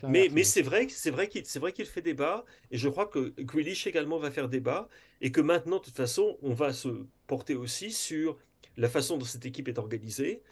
Mais, 0.03 0.29
mais 0.31 0.43
c'est 0.43 0.61
vrai, 0.61 0.88
c'est 0.89 1.11
vrai 1.11 1.27
qu'il 1.27 1.43
vrai 1.59 1.73
qu'il 1.73 1.86
fait 1.86 2.01
débat 2.01 2.45
et 2.71 2.77
je 2.77 2.88
crois 2.88 3.07
que 3.07 3.33
Grealish 3.41 3.86
également 3.88 4.17
va 4.17 4.31
faire 4.31 4.47
débat 4.47 4.88
et 5.19 5.33
que 5.33 5.41
maintenant, 5.41 5.79
de 5.79 5.83
toute 5.83 5.97
façon, 5.97 6.38
on 6.41 6.53
va 6.53 6.71
se 6.71 7.05
porter 7.27 7.55
aussi 7.55 7.91
sur 7.91 8.38
la 8.77 8.88
façon 8.88 9.17
dont 9.17 9.25
cette 9.25 9.45
équipe 9.45 9.67
est 9.67 9.77
organisée. 9.77 10.43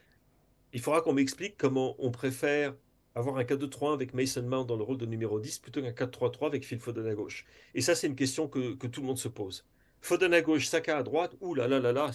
Il 0.73 0.81
faudra 0.81 1.01
qu'on 1.01 1.13
m'explique 1.13 1.55
comment 1.57 1.95
on 1.99 2.11
préfère 2.11 2.75
avoir 3.15 3.37
un 3.37 3.43
4-2-3 3.43 3.93
avec 3.93 4.13
Mason 4.13 4.43
Mount 4.43 4.65
dans 4.65 4.75
le 4.75 4.83
rôle 4.83 4.97
de 4.97 5.05
numéro 5.05 5.39
10 5.39 5.59
plutôt 5.59 5.81
qu'un 5.81 5.91
4-3-3 5.91 6.47
avec 6.47 6.65
Phil 6.65 6.79
Foden 6.79 7.07
à 7.07 7.13
gauche. 7.13 7.45
Et 7.75 7.81
ça, 7.81 7.95
c'est 7.95 8.07
une 8.07 8.15
question 8.15 8.47
que, 8.47 8.73
que, 8.73 8.87
tout 8.87 9.01
le 9.01 9.07
monde 9.07 9.17
se 9.17 9.27
pose. 9.27 9.65
Foden 10.01 10.33
à 10.33 10.41
gauche, 10.41 10.67
Saka 10.67 10.97
à 10.97 11.03
droite, 11.03 11.35
ouh 11.39 11.53
là 11.53 11.67
là 11.67 11.79
là 11.79 11.91
là, 11.91 12.11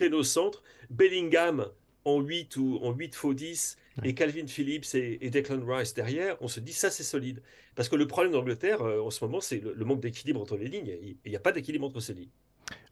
ouais. 0.00 0.12
au 0.12 0.22
centre, 0.22 0.62
Bellingham 0.88 1.66
en 2.04 2.20
8 2.20 2.56
ou 2.56 2.78
en 2.82 2.92
8 2.92 3.14
faux 3.14 3.34
10 3.34 3.76
et 4.04 4.14
Calvin 4.14 4.46
Phillips 4.46 4.94
et, 4.94 5.30
Declan 5.30 5.60
Rice 5.66 5.94
derrière, 5.94 6.36
on 6.40 6.48
se 6.48 6.60
dit 6.60 6.72
ça 6.72 6.90
c'est 6.90 7.02
solide. 7.02 7.42
Parce 7.74 7.88
que 7.88 7.96
le 7.96 8.06
problème 8.06 8.32
d'Angleterre 8.32 8.82
euh, 8.82 9.00
en 9.00 9.10
ce 9.10 9.24
moment, 9.24 9.40
c'est 9.40 9.60
le, 9.60 9.84
manque 9.84 10.00
d'équilibre 10.00 10.40
entre 10.40 10.56
les 10.56 10.68
lignes. 10.68 10.96
Il 11.24 11.30
n'y 11.30 11.36
a 11.36 11.40
pas 11.40 11.52
d'équilibre 11.52 11.86
entre 11.86 12.00
ces 12.00 12.14
lignes. 12.14 12.30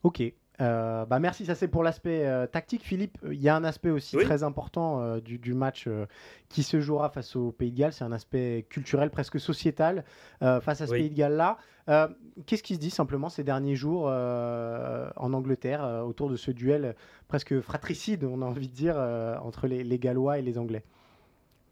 Ok, 0.03 0.23
euh, 0.61 1.05
bah 1.07 1.21
merci, 1.21 1.47
ça 1.47 1.55
c'est 1.55 1.69
pour 1.69 1.83
l'aspect 1.83 2.27
euh, 2.27 2.47
tactique. 2.47 2.83
Philippe, 2.83 3.19
il 3.31 3.41
y 3.41 3.49
a 3.49 3.55
un 3.55 3.65
aspect 3.65 3.91
aussi 3.91 4.17
très 4.17 4.43
important 4.43 5.01
euh, 5.01 5.21
du, 5.21 5.55
match 5.55 5.89
qui 6.49 6.63
se 6.63 6.81
jouera 6.81 7.11
face 7.11 7.37
au 7.37 7.53
Pays 7.53 7.71
de 7.71 7.79
Galles. 7.79 7.93
C'est 7.93 8.05
un 8.05 8.13
aspect 8.13 8.67
culturel, 8.69 9.11
presque 9.11 9.39
sociétal, 9.39 10.05
face 10.41 10.81
à 10.81 10.87
ce 10.87 10.93
Pays 10.93 11.11
de 11.11 11.15
Galles-là. 11.15 11.59
Qu'est-ce 12.47 12.63
qui 12.63 12.75
se 12.75 12.81
dit 12.81 12.91
simplement 12.91 13.29
ces 13.29 13.45
derniers 13.45 13.77
jours 13.77 14.07
en 14.07 15.33
Angleterre 15.33 16.03
autour 16.07 16.29
de 16.31 16.37
ce 16.37 16.51
duel 16.51 16.95
presque 17.29 17.61
fratricide, 17.61 18.25
on 18.25 18.43
a 18.43 18.45
envie 18.45 18.69
de 18.69 18.75
dire, 18.75 18.97
entre 19.43 19.67
les 19.67 19.99
Gallois 19.99 20.39
et 20.39 20.43
les 20.43 20.59
Anglais? 20.59 20.85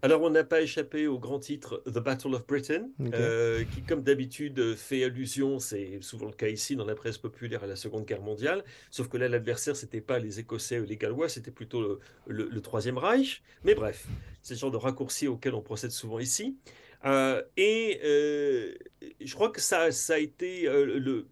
Alors, 0.06 0.22
on 0.22 0.30
n'a 0.30 0.44
pas 0.44 0.62
échappé 0.62 1.08
au 1.08 1.18
grand 1.18 1.40
titre 1.40 1.82
The 1.84 1.98
Battle 1.98 2.32
of 2.32 2.46
Britain, 2.46 2.90
euh, 3.12 3.64
qui, 3.74 3.82
comme 3.82 4.04
d'habitude, 4.04 4.76
fait 4.76 5.02
allusion, 5.02 5.58
c'est 5.58 5.98
souvent 6.00 6.26
le 6.26 6.32
cas 6.32 6.46
ici 6.46 6.76
dans 6.76 6.84
la 6.84 6.94
presse 6.94 7.18
populaire, 7.18 7.64
à 7.64 7.66
la 7.66 7.74
Seconde 7.74 8.04
Guerre 8.04 8.22
mondiale. 8.22 8.62
Sauf 8.92 9.08
que 9.08 9.16
là, 9.16 9.28
l'adversaire, 9.28 9.74
c'était 9.74 10.00
pas 10.00 10.20
les 10.20 10.38
Écossais 10.38 10.78
ou 10.78 10.84
les 10.84 10.96
Gallois, 10.96 11.28
c'était 11.28 11.50
plutôt 11.50 11.98
le, 12.28 12.60
Troisième 12.60 12.98
Reich. 12.98 13.42
Mais 13.64 13.74
bref, 13.74 14.06
c'est 14.42 14.54
le 14.54 14.60
genre 14.60 14.70
de 14.70 14.76
raccourci 14.76 15.26
auquel 15.26 15.54
on 15.54 15.60
procède 15.60 15.90
souvent 15.90 16.20
ici. 16.20 16.56
Euh, 17.04 17.42
et 17.56 18.00
euh, 18.04 18.74
je 19.20 19.34
crois 19.34 19.50
que 19.50 19.60
ça, 19.60 19.90
ça 19.90 20.14
a 20.14 20.18
été 20.18 20.66
le. 20.66 21.26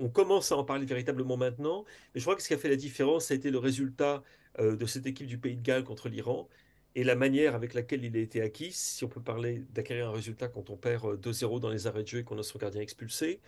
On 0.00 0.08
commence 0.08 0.50
à 0.50 0.56
en 0.56 0.64
parler 0.64 0.86
véritablement 0.86 1.36
maintenant, 1.36 1.84
mais 2.14 2.20
je 2.20 2.24
crois 2.24 2.34
que 2.34 2.42
ce 2.42 2.48
qui 2.48 2.54
a 2.54 2.58
fait 2.58 2.68
la 2.68 2.74
différence, 2.74 3.26
ça 3.26 3.34
a 3.34 3.36
été 3.36 3.52
le 3.52 3.58
résultat 3.58 4.24
de 4.58 4.86
cette 4.86 5.06
équipe 5.06 5.28
du 5.28 5.38
Pays 5.38 5.56
de 5.56 5.62
Galles 5.62 5.84
contre 5.84 6.08
l'Iran 6.08 6.48
et 6.94 7.04
la 7.04 7.14
manière 7.14 7.54
avec 7.54 7.74
laquelle 7.74 8.04
il 8.04 8.16
a 8.16 8.20
été 8.20 8.42
acquis, 8.42 8.72
si 8.72 9.04
on 9.04 9.08
peut 9.08 9.22
parler 9.22 9.64
d'acquérir 9.70 10.08
un 10.08 10.12
résultat 10.12 10.48
quand 10.48 10.70
on 10.70 10.76
perd 10.76 11.20
2-0 11.20 11.56
euh, 11.56 11.58
dans 11.58 11.70
les 11.70 11.86
arrêts 11.86 12.02
de 12.02 12.08
jeu 12.08 12.18
et 12.18 12.24
qu'on 12.24 12.38
a 12.38 12.42
son 12.42 12.58
gardien 12.58 12.80
expulsé. 12.80 13.40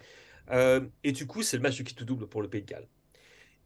Euh, 0.51 0.81
et 1.03 1.13
du 1.13 1.27
coup, 1.27 1.43
c'est 1.43 1.57
le 1.57 1.63
match 1.63 1.77
du 1.77 1.85
qui 1.85 1.95
tout 1.95 2.05
double 2.05 2.27
pour 2.27 2.43
le 2.43 2.49
Pays 2.49 2.63
de 2.63 2.67
Galles. 2.67 2.89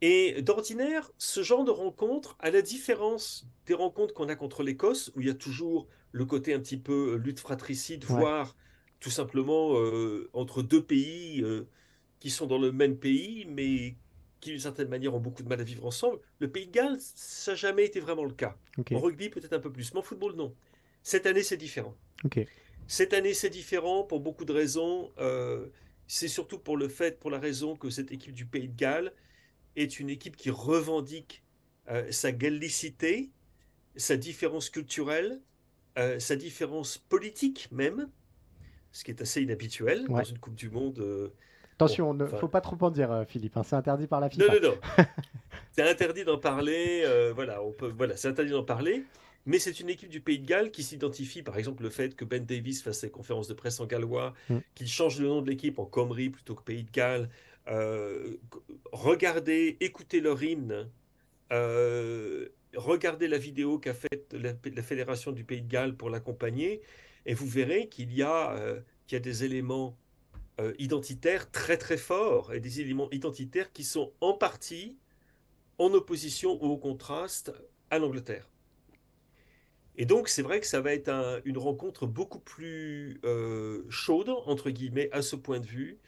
Et 0.00 0.42
d'ordinaire, 0.42 1.10
ce 1.18 1.42
genre 1.42 1.64
de 1.64 1.70
rencontre, 1.70 2.36
à 2.38 2.50
la 2.50 2.62
différence 2.62 3.46
des 3.66 3.74
rencontres 3.74 4.14
qu'on 4.14 4.28
a 4.28 4.36
contre 4.36 4.62
l'Écosse, 4.62 5.12
où 5.14 5.20
il 5.20 5.26
y 5.26 5.30
a 5.30 5.34
toujours 5.34 5.88
le 6.12 6.24
côté 6.24 6.54
un 6.54 6.60
petit 6.60 6.76
peu 6.76 7.14
euh, 7.14 7.16
lutte 7.16 7.40
fratricide, 7.40 8.04
voire 8.04 8.56
tout 9.00 9.10
simplement 9.10 9.76
entre 10.32 10.60
deux 10.60 10.82
pays 10.82 11.44
qui 12.18 12.30
sont 12.30 12.46
dans 12.46 12.58
le 12.58 12.72
même 12.72 12.96
pays, 12.96 13.46
mais 13.48 13.94
qui 14.40 14.50
d'une 14.50 14.60
certaine 14.60 14.88
manière 14.88 15.14
ont 15.14 15.20
beaucoup 15.20 15.42
de 15.42 15.48
mal 15.48 15.60
à 15.60 15.64
vivre 15.64 15.84
ensemble. 15.86 16.18
Le 16.38 16.50
Pays 16.50 16.66
de 16.66 16.72
Galles, 16.72 16.98
ça 17.00 17.52
n'a 17.52 17.56
jamais 17.56 17.84
été 17.84 18.00
vraiment 18.00 18.24
le 18.24 18.32
cas. 18.32 18.56
En 18.92 19.00
rugby, 19.00 19.28
peut-être 19.28 19.52
un 19.52 19.58
peu 19.58 19.72
plus, 19.72 19.92
mais 19.92 20.00
en 20.00 20.02
football, 20.02 20.34
non. 20.36 20.54
Cette 21.02 21.26
année, 21.26 21.42
c'est 21.42 21.56
différent. 21.56 21.94
Cette 22.86 23.12
année, 23.12 23.34
c'est 23.34 23.50
différent 23.50 24.04
pour 24.04 24.20
beaucoup 24.20 24.44
de 24.44 24.52
raisons. 24.52 25.10
Euh, 25.18 25.66
c'est 26.06 26.28
surtout 26.28 26.58
pour 26.58 26.76
le 26.76 26.88
fait, 26.88 27.18
pour 27.18 27.30
la 27.30 27.38
raison 27.38 27.76
que 27.76 27.90
cette 27.90 28.12
équipe 28.12 28.32
du 28.32 28.46
Pays 28.46 28.68
de 28.68 28.76
Galles 28.76 29.12
est 29.76 30.00
une 30.00 30.10
équipe 30.10 30.36
qui 30.36 30.50
revendique 30.50 31.42
euh, 31.90 32.10
sa 32.10 32.32
gallicité, 32.32 33.30
sa 33.96 34.16
différence 34.16 34.70
culturelle, 34.70 35.40
euh, 35.98 36.18
sa 36.18 36.36
différence 36.36 36.98
politique 36.98 37.68
même, 37.72 38.08
ce 38.92 39.04
qui 39.04 39.10
est 39.10 39.20
assez 39.20 39.42
inhabituel 39.42 40.06
dans 40.06 40.22
une 40.22 40.38
Coupe 40.38 40.54
du 40.54 40.70
Monde 40.70 41.32
Attention, 41.78 42.12
il 42.12 42.18
ne 42.18 42.26
faut 42.26 42.48
pas 42.48 42.60
trop 42.60 42.76
en 42.80 42.90
dire, 42.90 43.12
euh, 43.12 43.24
Philippe. 43.24 43.56
Hein, 43.56 43.62
c'est 43.62 43.76
interdit 43.76 44.08
par 44.08 44.18
la 44.18 44.28
FIFA. 44.28 44.46
Non, 44.46 44.60
non, 44.60 44.68
non. 44.70 45.04
c'est 45.70 45.88
interdit 45.88 46.24
d'en 46.24 46.36
parler. 46.36 47.02
Euh, 47.04 47.32
voilà, 47.32 47.62
on 47.62 47.70
peut, 47.70 47.92
voilà, 47.96 48.16
c'est 48.16 48.26
interdit 48.26 48.50
d'en 48.50 48.64
parler. 48.64 49.04
Mais 49.46 49.60
c'est 49.60 49.78
une 49.78 49.88
équipe 49.88 50.08
du 50.08 50.20
Pays 50.20 50.40
de 50.40 50.46
Galles 50.46 50.72
qui 50.72 50.82
s'identifie, 50.82 51.44
par 51.44 51.56
exemple, 51.56 51.84
le 51.84 51.90
fait 51.90 52.16
que 52.16 52.24
Ben 52.24 52.44
Davis 52.44 52.82
fasse 52.82 52.98
ses 52.98 53.10
conférences 53.10 53.46
de 53.46 53.54
presse 53.54 53.78
en 53.78 53.86
gallois, 53.86 54.34
mm. 54.50 54.58
qu'il 54.74 54.88
change 54.88 55.20
le 55.20 55.28
nom 55.28 55.40
de 55.40 55.48
l'équipe 55.48 55.78
en 55.78 55.84
Comrie 55.84 56.30
plutôt 56.30 56.56
que 56.56 56.62
Pays 56.62 56.82
de 56.82 56.90
Galles. 56.90 57.28
Euh, 57.68 58.34
regardez, 58.90 59.76
écoutez 59.78 60.20
leur 60.20 60.42
hymne. 60.42 60.90
regardez 62.74 63.28
la 63.28 63.38
vidéo 63.38 63.78
qu'a 63.78 63.94
faite 63.94 64.34
la, 64.34 64.82
Fédération 64.82 65.30
du 65.30 65.44
Pays 65.44 65.62
de 65.62 65.68
Galles 65.68 65.94
pour 65.94 66.10
l'accompagner, 66.10 66.80
et 67.24 67.34
vous 67.34 67.46
verrez 67.46 67.88
qu'il 67.88 68.12
y, 68.12 68.16
y 68.16 68.22
a 68.22 68.82
des 69.08 69.44
éléments 69.44 69.96
euh, 70.60 70.72
identitaires 70.78 71.50
très 71.50 71.76
très 71.76 71.96
forts 71.96 72.52
et 72.52 72.60
des 72.60 72.80
éléments 72.80 73.10
identitaires 73.10 73.72
qui 73.72 73.84
sont 73.84 74.12
en 74.20 74.32
partie 74.34 74.96
en 75.78 75.92
opposition 75.92 76.62
ou 76.62 76.72
au 76.72 76.76
contraste 76.76 77.52
à 77.90 77.98
l'Angleterre. 77.98 78.48
Et 79.96 80.04
donc 80.04 80.28
c'est 80.28 80.42
vrai 80.42 80.60
que 80.60 80.66
ça 80.66 80.80
va 80.80 80.92
être 80.92 81.10
une 81.44 81.58
rencontre 81.58 82.06
beaucoup 82.06 82.40
plus 82.40 83.20
euh, 83.24 83.84
chaude, 83.88 84.28
entre 84.28 84.70
guillemets, 84.70 85.08
à 85.12 85.22
ce 85.22 85.36
point 85.36 85.60
de 85.60 85.66
vue, 85.66 85.98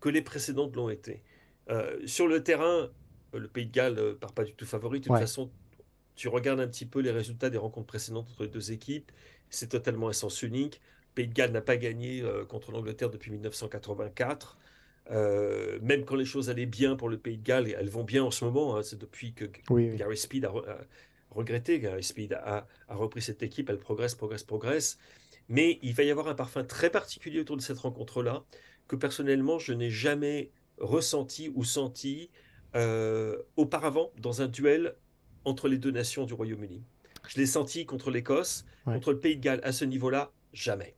que 0.00 0.08
les 0.08 0.22
précédentes 0.22 0.74
l'ont 0.76 0.90
été. 0.90 1.22
Euh, 1.70 1.98
sur 2.06 2.28
le 2.28 2.42
terrain, 2.42 2.90
le 3.32 3.48
Pays 3.48 3.66
de 3.66 3.72
Galles 3.72 3.94
ne 3.94 4.12
part 4.12 4.32
pas 4.32 4.44
du 4.44 4.54
tout 4.54 4.66
favori. 4.66 5.00
De 5.00 5.06
toute 5.06 5.18
façon, 5.18 5.50
tu 6.16 6.28
regardes 6.28 6.60
un 6.60 6.68
petit 6.68 6.86
peu 6.86 7.00
les 7.00 7.10
résultats 7.10 7.50
des 7.50 7.58
rencontres 7.58 7.86
précédentes 7.86 8.28
entre 8.30 8.44
les 8.44 8.48
deux 8.48 8.72
équipes, 8.72 9.12
c'est 9.50 9.68
totalement 9.68 10.08
un 10.08 10.12
sens 10.12 10.42
unique. 10.42 10.80
Pays 11.16 11.26
de 11.26 11.32
Galles 11.32 11.50
n'a 11.50 11.62
pas 11.62 11.78
gagné 11.78 12.20
euh, 12.20 12.44
contre 12.44 12.70
l'Angleterre 12.70 13.10
depuis 13.10 13.32
1984. 13.32 14.58
Euh, 15.10 15.78
même 15.82 16.04
quand 16.04 16.14
les 16.14 16.24
choses 16.24 16.50
allaient 16.50 16.66
bien 16.66 16.94
pour 16.94 17.08
le 17.08 17.16
Pays 17.16 17.38
de 17.38 17.42
Galles, 17.42 17.74
elles 17.76 17.88
vont 17.88 18.04
bien 18.04 18.22
en 18.22 18.30
ce 18.30 18.44
moment, 18.44 18.76
hein, 18.76 18.82
c'est 18.82 18.98
depuis 18.98 19.32
que 19.32 19.46
Gary 19.96 20.16
Speed 20.16 20.44
a, 20.44 20.52
regretté, 21.30 21.80
Gary 21.80 22.02
Speed 22.02 22.34
a, 22.34 22.66
repris 22.88 23.22
cette 23.22 23.42
équipe, 23.42 23.70
elle 23.70 23.78
progresse, 23.78 24.14
progresse, 24.14 24.42
progresse. 24.42 24.98
Mais 25.48 25.78
il 25.82 25.94
va 25.94 26.02
y 26.02 26.10
avoir 26.10 26.28
un 26.28 26.34
parfum 26.34 26.64
très 26.64 26.90
particulier 26.90 27.40
autour 27.40 27.56
de 27.56 27.62
cette 27.62 27.78
rencontre-là, 27.78 28.44
que 28.88 28.96
personnellement 28.96 29.58
je 29.58 29.72
n'ai 29.72 29.90
jamais 29.90 30.50
ressenti 30.78 31.50
ou 31.54 31.64
senti 31.64 32.30
euh, 32.74 33.38
auparavant 33.56 34.10
dans 34.18 34.42
un 34.42 34.48
duel 34.48 34.96
entre 35.44 35.68
les 35.68 35.78
deux 35.78 35.92
nations 35.92 36.24
du 36.24 36.34
Royaume-Uni. 36.34 36.82
Je 37.28 37.38
l'ai 37.38 37.46
senti 37.46 37.86
contre 37.86 38.10
l'Écosse, 38.10 38.66
contre 38.84 39.12
le 39.12 39.20
Pays 39.20 39.36
de 39.36 39.40
Galles 39.40 39.60
à 39.62 39.72
ce 39.72 39.84
niveau-là, 39.84 40.32
jamais. 40.52 40.95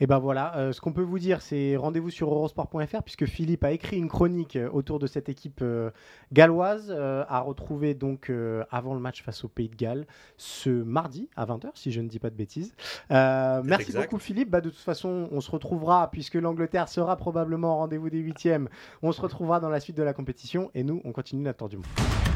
Et 0.00 0.06
ben 0.06 0.18
voilà, 0.18 0.56
euh, 0.56 0.72
ce 0.72 0.80
qu'on 0.80 0.92
peut 0.92 1.02
vous 1.02 1.20
dire, 1.20 1.40
c'est 1.40 1.76
rendez-vous 1.76 2.10
sur 2.10 2.32
eurosport.fr 2.32 3.02
puisque 3.02 3.26
Philippe 3.26 3.62
a 3.62 3.70
écrit 3.70 3.96
une 3.96 4.08
chronique 4.08 4.56
euh, 4.56 4.68
autour 4.70 4.98
de 4.98 5.06
cette 5.06 5.28
équipe 5.28 5.60
euh, 5.62 5.90
galloise 6.32 6.90
à 6.90 7.40
retrouver 7.40 7.94
donc 7.94 8.30
avant 8.70 8.94
le 8.94 9.00
match 9.00 9.22
face 9.22 9.44
au 9.44 9.48
Pays 9.48 9.68
de 9.68 9.76
Galles 9.76 10.06
ce 10.36 10.70
mardi 10.70 11.28
à 11.36 11.46
20h, 11.46 11.70
si 11.74 11.92
je 11.92 12.00
ne 12.00 12.08
dis 12.08 12.18
pas 12.18 12.30
de 12.30 12.34
bêtises. 12.34 12.74
merci 13.10 13.92
beaucoup 13.92 14.18
Philippe. 14.18 14.50
Bah, 14.50 14.60
de 14.60 14.70
toute 14.70 14.78
façon, 14.78 15.28
on 15.30 15.40
se 15.40 15.50
retrouvera 15.50 16.10
puisque 16.10 16.34
l'Angleterre 16.34 16.88
sera 16.88 17.16
probablement 17.16 17.74
au 17.74 17.78
rendez-vous 17.78 18.10
des 18.10 18.18
huitièmes. 18.18 18.68
On 19.02 19.12
se 19.12 19.20
retrouvera 19.20 19.60
dans 19.60 19.68
la 19.68 19.80
suite 19.80 19.96
de 19.96 20.02
la 20.02 20.12
compétition 20.12 20.70
et 20.74 20.82
nous, 20.82 21.00
on 21.04 21.12
continue 21.12 21.42
notre 21.42 21.58
tour 21.58 21.68
du 21.68 21.76
monde. 21.76 22.33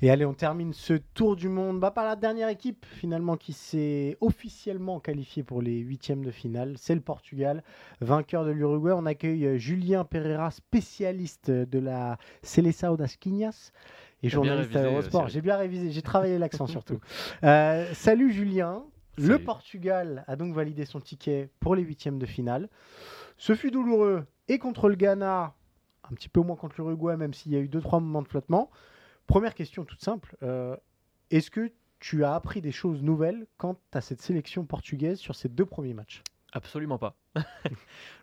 Et 0.00 0.10
allez, 0.10 0.24
on 0.24 0.32
termine 0.32 0.72
ce 0.72 0.94
tour 0.94 1.34
du 1.34 1.48
monde 1.48 1.80
bah, 1.80 1.90
par 1.90 2.04
la 2.04 2.14
dernière 2.14 2.48
équipe 2.48 2.86
finalement 2.86 3.36
qui 3.36 3.52
s'est 3.52 4.16
officiellement 4.20 5.00
qualifiée 5.00 5.42
pour 5.42 5.60
les 5.60 5.78
huitièmes 5.78 6.24
de 6.24 6.30
finale. 6.30 6.74
C'est 6.76 6.94
le 6.94 7.00
Portugal, 7.00 7.64
vainqueur 8.00 8.44
de 8.44 8.52
l'Uruguay. 8.52 8.92
On 8.94 9.06
accueille 9.06 9.44
euh, 9.44 9.58
Julien 9.58 10.04
Pereira, 10.04 10.52
spécialiste 10.52 11.50
de 11.50 11.78
la 11.80 12.16
Seleção 12.42 12.94
das 12.94 13.16
Quinhas 13.16 13.72
et 14.22 14.28
journaliste 14.28 14.76
à 14.76 14.84
Eurosport. 14.84 15.28
J'ai 15.30 15.40
bien 15.40 15.56
révisé, 15.56 15.90
j'ai 15.90 16.02
travaillé 16.02 16.38
l'accent 16.38 16.66
surtout. 16.68 17.00
Euh, 17.42 17.92
salut 17.92 18.32
Julien. 18.32 18.84
Le 19.16 19.40
Portugal 19.40 20.22
a 20.28 20.36
donc 20.36 20.54
validé 20.54 20.84
son 20.84 21.00
ticket 21.00 21.50
pour 21.58 21.74
les 21.74 21.82
huitièmes 21.82 22.20
de 22.20 22.26
finale. 22.26 22.68
Ce 23.36 23.56
fut 23.56 23.72
douloureux 23.72 24.26
et 24.46 24.60
contre 24.60 24.88
le 24.88 24.94
Ghana, 24.94 25.54
un 26.04 26.14
petit 26.14 26.28
peu 26.28 26.40
moins 26.40 26.54
contre 26.54 26.76
l'Uruguay, 26.78 27.16
même 27.16 27.34
s'il 27.34 27.50
y 27.50 27.56
a 27.56 27.58
eu 27.58 27.66
deux 27.66 27.80
trois 27.80 27.98
moments 27.98 28.22
de 28.22 28.28
flottement. 28.28 28.70
Première 29.28 29.54
question 29.54 29.84
toute 29.84 30.02
simple. 30.02 30.36
Euh, 30.42 30.76
est-ce 31.30 31.50
que 31.52 31.70
tu 32.00 32.24
as 32.24 32.34
appris 32.34 32.60
des 32.60 32.72
choses 32.72 33.02
nouvelles 33.02 33.46
quant 33.58 33.78
à 33.92 34.00
cette 34.00 34.20
sélection 34.22 34.64
portugaise 34.64 35.18
sur 35.18 35.36
ces 35.36 35.48
deux 35.48 35.66
premiers 35.66 35.94
matchs? 35.94 36.22
Absolument 36.52 36.96
pas. 36.96 37.14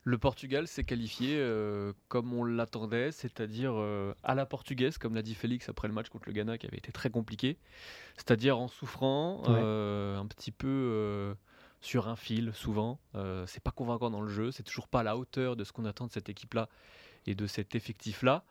le 0.04 0.18
Portugal 0.18 0.68
s'est 0.68 0.84
qualifié 0.84 1.38
euh, 1.38 1.94
comme 2.08 2.34
on 2.34 2.44
l'attendait, 2.44 3.12
c'est-à-dire 3.12 3.74
euh, 3.76 4.16
à 4.24 4.34
la 4.34 4.48
portugaise, 4.48 4.98
comme 4.98 5.14
l'a 5.14 5.22
dit 5.22 5.36
Félix 5.36 5.70
après 5.70 5.88
le 5.88 5.94
match 5.94 6.10
contre 6.10 6.28
le 6.28 6.34
Ghana 6.34 6.58
qui 6.58 6.66
avait 6.66 6.78
été 6.78 6.92
très 6.92 7.12
compliqué, 7.12 7.60
c'est-à-dire 8.18 8.58
en 8.58 8.68
souffrant, 8.68 9.44
euh, 9.48 10.18
un 10.18 10.26
petit 10.26 10.52
peu 10.52 11.36
sur 11.82 12.08
un 12.08 12.16
fil 12.16 12.52
souvent. 12.54 13.00
c'est 13.46 13.64
pas 13.64 13.72
convaincant 13.72 14.10
dans 14.10 14.22
le 14.22 14.30
jeu, 14.30 14.52
c'est 14.52 14.64
toujours 14.64 14.88
pas 14.88 15.02
à 15.02 15.04
la 15.04 15.18
hauteur 15.18 15.56
de 15.56 15.64
ce 15.64 15.72
qu'on 15.72 15.86
attend 15.86 16.08
de 16.08 16.12
cette 16.12 16.30
équipe-là 16.30 16.68
et 17.28 17.36
de 17.36 17.46
cet 17.46 17.76
effectif-là. 17.76 18.44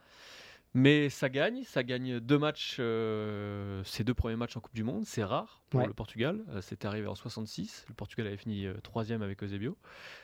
Mais 0.77 1.09
ça 1.09 1.29
gagne, 1.29 1.63
ça 1.63 1.85
gagne 1.85 2.19
deux 2.19 2.37
matchs, 2.37 2.79
euh, 2.81 3.85
ces 3.85 4.03
deux 4.03 4.13
premiers 4.13 4.35
matchs 4.35 4.57
en 4.57 4.61
Coupe 4.61 4.75
du 4.75 4.83
Monde, 4.83 5.05
c'est 5.07 5.23
rare 5.23 5.63
pour 5.71 5.87
le 5.87 5.95
Portugal. 5.95 6.45
Euh, 6.49 6.61
c'était 6.61 6.89
arrivé 6.89 7.07
en 7.07 7.15
66, 7.15 7.85
le 7.89 7.95
Portugal 7.95 8.27
avait 8.27 8.37
fini 8.37 8.67
euh, 8.67 8.75
troisième 8.83 9.23
avec 9.23 9.41
Eusebio. 9.45 9.79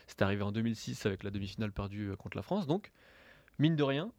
C'était 0.07 0.23
arrivé 0.23 0.43
en 0.43 0.51
2006 0.51 1.05
avec 1.05 1.23
la 1.23 1.31
demi-finale 1.31 1.71
perdue 1.71 2.11
contre 2.17 2.35
la 2.35 2.43
France. 2.43 2.67
Donc, 2.67 2.91
mine 3.59 3.77
de 3.77 3.83
rien, 3.83 4.11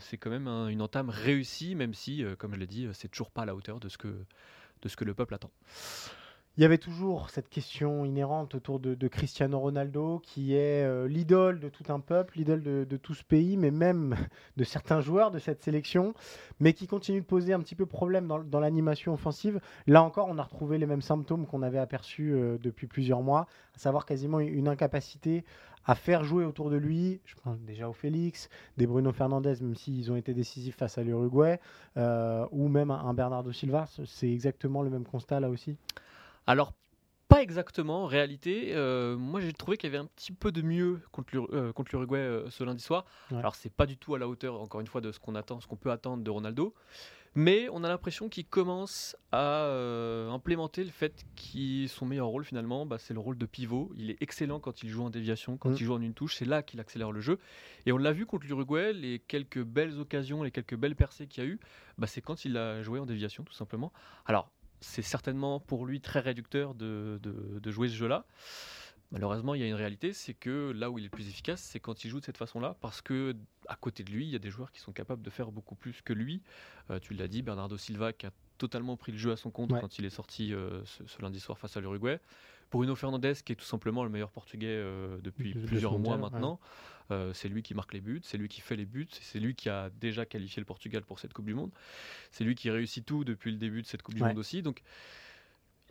c'est 0.00 0.16
quand 0.16 0.30
même 0.30 0.48
une 0.48 0.82
entame 0.82 1.08
réussie, 1.10 1.76
même 1.76 1.94
si, 1.94 2.24
comme 2.38 2.54
je 2.54 2.58
l'ai 2.58 2.66
dit, 2.66 2.88
c'est 2.92 3.08
toujours 3.08 3.30
pas 3.30 3.42
à 3.42 3.44
la 3.44 3.54
hauteur 3.54 3.78
de 3.78 3.88
ce 3.88 3.98
que, 3.98 4.08
de 4.82 4.88
ce 4.88 4.96
que 4.96 5.04
le 5.04 5.14
peuple 5.14 5.34
attend. 5.34 5.50
Il 6.56 6.62
y 6.62 6.66
avait 6.66 6.78
toujours 6.78 7.30
cette 7.30 7.48
question 7.48 8.04
inhérente 8.04 8.56
autour 8.56 8.80
de, 8.80 9.08
Cristiano 9.08 9.58
Ronaldo, 9.60 10.18
qui 10.18 10.54
est 10.54 10.84
euh, 10.84 11.06
l'idole 11.06 11.60
de 11.60 11.68
tout 11.68 11.84
un 11.92 12.00
peuple, 12.00 12.36
l'idole 12.36 12.62
de, 12.62 12.96
tout 12.96 13.14
ce 13.14 13.22
pays, 13.22 13.56
mais 13.56 13.70
même 13.70 14.16
de 14.56 14.64
certains 14.64 15.00
joueurs 15.00 15.30
de 15.30 15.38
cette 15.38 15.62
sélection, 15.62 16.12
mais 16.58 16.72
qui 16.72 16.88
continue 16.88 17.20
de 17.20 17.26
poser 17.26 17.52
un 17.52 17.60
petit 17.60 17.76
peu 17.76 17.86
problème 17.86 18.26
dans, 18.26 18.60
l'animation 18.60 19.14
offensive. 19.14 19.60
Là 19.86 20.02
encore, 20.02 20.26
on 20.28 20.38
a 20.38 20.42
retrouvé 20.42 20.76
les 20.78 20.86
mêmes 20.86 21.02
symptômes 21.02 21.46
qu'on 21.46 21.62
avait 21.62 21.78
aperçus 21.78 22.32
euh, 22.32 22.58
depuis 22.58 22.88
plusieurs 22.88 23.22
mois, 23.22 23.46
à 23.76 23.78
savoir 23.78 24.04
quasiment 24.04 24.40
une 24.40 24.68
incapacité 24.68 25.44
à 25.86 25.94
faire 25.94 26.24
jouer 26.24 26.44
autour 26.44 26.68
de 26.68 26.76
lui, 26.76 27.20
je 27.24 27.36
pense 27.42 27.58
déjà 27.62 27.88
au 27.88 27.94
Félix, 27.94 28.50
des 28.76 28.86
Bruno 28.86 29.12
Fernandez, 29.12 29.54
même 29.62 29.76
s'ils 29.76 30.12
ont 30.12 30.16
été 30.16 30.34
décisifs 30.34 30.76
face 30.76 30.98
à 30.98 31.02
l'Uruguay, 31.02 31.58
euh, 31.96 32.44
ou 32.50 32.68
même 32.68 32.90
un 32.90 33.14
Bernardo 33.14 33.50
Silva, 33.50 33.86
c'est 34.04 34.30
exactement 34.30 34.82
le 34.82 34.90
même 34.90 35.04
constat 35.04 35.40
là 35.40 35.48
aussi 35.48 35.78
alors, 36.50 36.72
pas 37.28 37.42
exactement 37.42 38.02
en 38.02 38.06
réalité. 38.06 38.72
Euh, 38.74 39.16
moi, 39.16 39.40
j'ai 39.40 39.52
trouvé 39.52 39.76
qu'il 39.76 39.88
y 39.88 39.94
avait 39.94 40.02
un 40.02 40.06
petit 40.06 40.32
peu 40.32 40.50
de 40.50 40.62
mieux 40.62 41.00
contre 41.12 41.36
euh, 41.36 41.72
l'Uruguay 41.92 42.18
euh, 42.18 42.50
ce 42.50 42.64
lundi 42.64 42.82
soir. 42.82 43.04
Alors, 43.30 43.54
c'est 43.54 43.72
pas 43.72 43.86
du 43.86 43.96
tout 43.96 44.16
à 44.16 44.18
la 44.18 44.26
hauteur, 44.26 44.60
encore 44.60 44.80
une 44.80 44.88
fois, 44.88 45.00
de 45.00 45.12
ce 45.12 45.20
qu'on 45.20 45.36
attend, 45.36 45.60
ce 45.60 45.68
qu'on 45.68 45.76
peut 45.76 45.92
attendre 45.92 46.24
de 46.24 46.30
Ronaldo. 46.30 46.74
Mais 47.36 47.68
on 47.70 47.84
a 47.84 47.88
l'impression 47.88 48.28
qu'il 48.28 48.46
commence 48.46 49.16
à 49.30 49.66
implémenter 50.32 50.82
le 50.82 50.90
fait 50.90 51.24
que 51.36 51.86
son 51.86 52.04
meilleur 52.04 52.26
rôle 52.26 52.44
finalement, 52.44 52.84
bah, 52.84 52.98
c'est 52.98 53.14
le 53.14 53.20
rôle 53.20 53.38
de 53.38 53.46
pivot. 53.46 53.92
Il 53.96 54.10
est 54.10 54.20
excellent 54.20 54.58
quand 54.58 54.82
il 54.82 54.88
joue 54.88 55.04
en 55.04 55.10
déviation, 55.10 55.56
quand 55.56 55.70
mm. 55.70 55.76
il 55.78 55.84
joue 55.84 55.94
en 55.94 56.00
une 56.00 56.14
touche. 56.14 56.34
C'est 56.34 56.44
là 56.44 56.64
qu'il 56.64 56.80
accélère 56.80 57.12
le 57.12 57.20
jeu. 57.20 57.38
Et 57.86 57.92
on 57.92 57.98
l'a 57.98 58.10
vu 58.10 58.26
contre 58.26 58.46
l'Uruguay, 58.46 58.92
les 58.92 59.20
quelques 59.20 59.62
belles 59.62 60.00
occasions, 60.00 60.42
les 60.42 60.50
quelques 60.50 60.74
belles 60.74 60.96
percées 60.96 61.28
qu'il 61.28 61.44
y 61.44 61.46
a 61.46 61.48
eu, 61.48 61.60
bah, 61.98 62.08
c'est 62.08 62.20
quand 62.20 62.44
il 62.44 62.56
a 62.56 62.82
joué 62.82 62.98
en 62.98 63.06
déviation 63.06 63.44
tout 63.44 63.52
simplement. 63.52 63.92
Alors 64.26 64.50
c'est 64.80 65.02
certainement 65.02 65.60
pour 65.60 65.86
lui 65.86 66.00
très 66.00 66.20
réducteur 66.20 66.74
de, 66.74 67.20
jouer 67.66 67.88
ce 67.88 67.94
jeu-là. 67.94 68.24
Malheureusement, 69.12 69.54
il 69.54 69.60
y 69.60 69.64
a 69.64 69.66
une 69.66 69.74
réalité, 69.74 70.12
c'est 70.12 70.34
que 70.34 70.70
là 70.70 70.88
où 70.88 70.98
il 70.98 71.02
est 71.02 71.06
le 71.06 71.10
plus 71.10 71.28
efficace, 71.28 71.60
c'est 71.60 71.80
quand 71.80 72.04
il 72.04 72.10
joue 72.10 72.20
de 72.20 72.24
cette 72.24 72.36
façon-là, 72.36 72.76
parce 72.80 73.02
que 73.02 73.34
à 73.66 73.74
côté 73.74 74.04
de 74.04 74.10
lui, 74.12 74.24
il 74.24 74.30
y 74.30 74.36
a 74.36 74.38
des 74.38 74.50
joueurs 74.50 74.70
qui 74.70 74.80
sont 74.80 74.92
capables 74.92 75.22
de 75.22 75.30
faire 75.30 75.50
beaucoup 75.50 75.74
plus 75.74 76.00
que 76.02 76.12
lui. 76.12 76.42
Euh, 76.90 77.00
tu 77.00 77.14
l'as 77.14 77.26
dit, 77.26 77.42
Bernardo 77.42 77.76
Silva 77.76 78.12
qui 78.12 78.26
a 78.26 78.30
totalement 78.56 78.96
pris 78.96 79.10
le 79.10 79.18
jeu 79.18 79.32
à 79.32 79.36
son 79.36 79.50
compte 79.50 79.70
quand 79.70 79.98
il 79.98 80.04
est 80.04 80.10
sorti 80.10 80.54
euh, 80.54 80.84
ce, 80.84 81.20
lundi 81.22 81.40
soir 81.40 81.58
face 81.58 81.76
à 81.76 81.80
l'Uruguay. 81.80 82.20
Bruno 82.70 82.94
Fernandes, 82.94 83.34
qui 83.44 83.52
est 83.52 83.56
tout 83.56 83.64
simplement 83.64 84.04
le 84.04 84.10
meilleur 84.10 84.30
portugais 84.30 84.68
euh, 84.68 85.18
depuis 85.22 85.54
plusieurs 85.54 85.98
mois 85.98 86.16
maintenant. 86.16 86.60
Euh, 87.10 87.32
c'est 87.32 87.48
lui 87.48 87.62
qui 87.62 87.74
marque 87.74 87.92
les 87.92 88.00
buts, 88.00 88.20
c'est 88.22 88.38
lui 88.38 88.48
qui 88.48 88.60
fait 88.60 88.76
les 88.76 88.86
buts, 88.86 89.08
c'est 89.10 89.40
lui 89.40 89.56
qui 89.56 89.68
a 89.68 89.90
déjà 89.90 90.24
qualifié 90.26 90.60
le 90.60 90.64
Portugal 90.64 91.02
pour 91.02 91.18
cette 91.18 91.32
Coupe 91.32 91.46
du 91.46 91.54
Monde. 91.54 91.72
C'est 92.30 92.44
lui 92.44 92.54
qui 92.54 92.70
réussit 92.70 93.04
tout 93.04 93.24
depuis 93.24 93.50
le 93.50 93.56
début 93.56 93.82
de 93.82 93.86
cette 93.86 94.02
Coupe 94.02 94.14
du 94.14 94.22
Monde 94.22 94.38
aussi. 94.38 94.62
Donc 94.62 94.82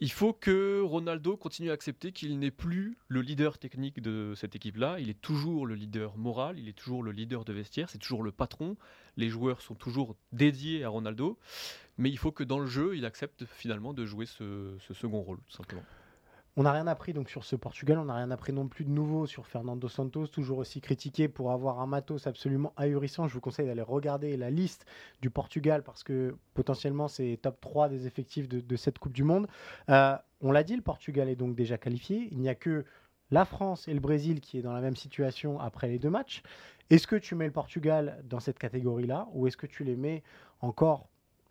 il 0.01 0.11
faut 0.11 0.31
que 0.31 0.79
Ronaldo 0.81 1.35
continue 1.35 1.71
à 1.71 1.73
accepter 1.73 2.13
qu'il 2.13 2.39
n'est 2.39 2.51
plus 2.51 2.97
le 3.09 3.21
leader 3.21 3.57
technique 3.57 4.01
de 4.01 4.33
cette 4.37 4.55
équipe-là. 4.55 4.97
Il 4.99 5.09
est 5.09 5.19
toujours 5.19 5.67
le 5.67 5.75
leader 5.75 6.17
moral, 6.17 6.57
il 6.57 6.69
est 6.69 6.77
toujours 6.77 7.03
le 7.03 7.11
leader 7.11 7.43
de 7.43 7.51
vestiaire, 7.51 7.89
c'est 7.89 7.97
toujours 7.97 8.23
le 8.23 8.31
patron. 8.31 8.77
Les 9.17 9.27
joueurs 9.27 9.61
sont 9.61 9.75
toujours 9.75 10.15
dédiés 10.31 10.85
à 10.85 10.89
Ronaldo. 10.89 11.37
Mais 11.97 12.09
il 12.09 12.17
faut 12.17 12.31
que 12.31 12.45
dans 12.45 12.59
le 12.59 12.65
jeu, 12.67 12.95
il 12.95 13.05
accepte 13.05 13.43
finalement 13.43 13.93
de 13.93 14.05
jouer 14.05 14.25
ce, 14.25 14.77
ce 14.79 14.93
second 14.93 15.19
rôle, 15.21 15.39
tout 15.47 15.55
simplement. 15.57 15.83
On 16.59 16.63
n'a 16.63 16.73
rien 16.73 16.87
appris 16.87 17.13
donc 17.13 17.29
sur 17.29 17.45
ce 17.45 17.55
Portugal, 17.55 17.97
on 17.99 18.03
n'a 18.03 18.15
rien 18.15 18.31
appris 18.31 18.51
non 18.51 18.67
plus 18.67 18.83
de 18.83 18.89
nouveau 18.89 19.25
sur 19.25 19.47
Fernando 19.47 19.87
Santos, 19.87 20.27
toujours 20.27 20.57
aussi 20.57 20.81
critiqué 20.81 21.29
pour 21.29 21.53
avoir 21.53 21.79
un 21.79 21.87
matos 21.87 22.27
absolument 22.27 22.73
ahurissant. 22.75 23.29
Je 23.29 23.33
vous 23.33 23.39
conseille 23.39 23.65
d'aller 23.65 23.81
regarder 23.81 24.35
la 24.35 24.49
liste 24.49 24.85
du 25.21 25.29
Portugal 25.29 25.83
parce 25.83 26.03
que 26.03 26.35
potentiellement 26.55 27.07
c'est 27.07 27.39
top 27.41 27.61
3 27.61 27.87
des 27.87 28.07
effectifs 28.07 28.49
de, 28.49 28.75
cette 28.75 28.99
Coupe 28.99 29.13
du 29.13 29.23
Monde. 29.23 29.47
Euh, 29.87 30.17
on 30.41 30.51
l'a 30.51 30.65
dit, 30.65 30.75
le 30.75 30.81
Portugal 30.81 31.29
est 31.29 31.37
donc 31.37 31.55
déjà 31.55 31.77
qualifié. 31.77 32.27
Il 32.29 32.39
n'y 32.39 32.49
a 32.49 32.55
que 32.55 32.83
la 33.31 33.45
France 33.45 33.87
et 33.87 33.93
le 33.93 34.01
Brésil 34.01 34.41
qui 34.41 34.57
est 34.57 34.61
dans 34.61 34.73
la 34.73 34.81
même 34.81 34.97
situation 34.97 35.61
après 35.61 35.87
les 35.87 35.97
deux 35.97 36.09
matchs. 36.09 36.43
Est-ce 36.89 37.07
que 37.07 37.15
tu 37.15 37.35
mets 37.35 37.45
le 37.45 37.53
Portugal 37.53 38.21
dans 38.25 38.41
cette 38.41 38.59
catégorie-là 38.59 39.29
ou 39.31 39.47
est-ce 39.47 39.55
que 39.55 39.65
tu 39.65 39.85
les 39.85 39.95
mets 39.95 40.23
encore 40.59 41.07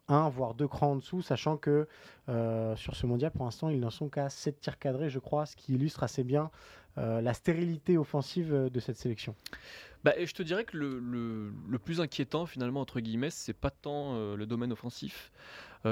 un, 0.09 0.29
voire 0.29 0.55
deux 0.55 0.69
crans 0.69 0.93
en 0.93 0.97
dessous, 0.97 1.23
sachant 1.23 1.57
que 1.57 1.87
euh, 2.29 2.77
sur 2.77 2.97
ce 2.97 3.07
mondial, 3.07 3.31
pour 3.31 3.45
l'instant, 3.45 3.69
ils 3.69 3.81
n'en 3.81 3.91
sont 3.91 4.09
qu'à 4.09 4.29
7 4.29 4.61
tirs 4.61 4.79
cadrés, 4.79 5.11
je 5.11 5.19
crois, 5.19 5.47
ce 5.47 5.57
qui 5.57 5.75
illustre 5.75 6.03
assez 6.03 6.25
bien 6.25 6.51
euh, 6.97 7.21
la 7.21 7.35
stérilité 7.35 7.97
offensive 7.97 8.53
euh, 8.53 8.71
de 8.71 8.81
cette 8.81 8.97
sélection. 8.97 9.35
Bah, 10.05 10.15
et 10.17 10.27
je 10.27 10.35
te 10.35 10.43
dirais 10.43 10.65
que 10.65 10.77
le, 10.77 10.99
le, 10.99 11.79
plus 11.79 12.01
inquiétant, 12.01 12.47
finalement, 12.47 12.81
entre 12.81 13.01
guillemets, 13.01 13.31
c'est 13.31 13.53
pas 13.53 13.71
tant 13.71 14.37
le 14.37 14.47
domaine 14.47 14.71
offensif, 14.71 15.33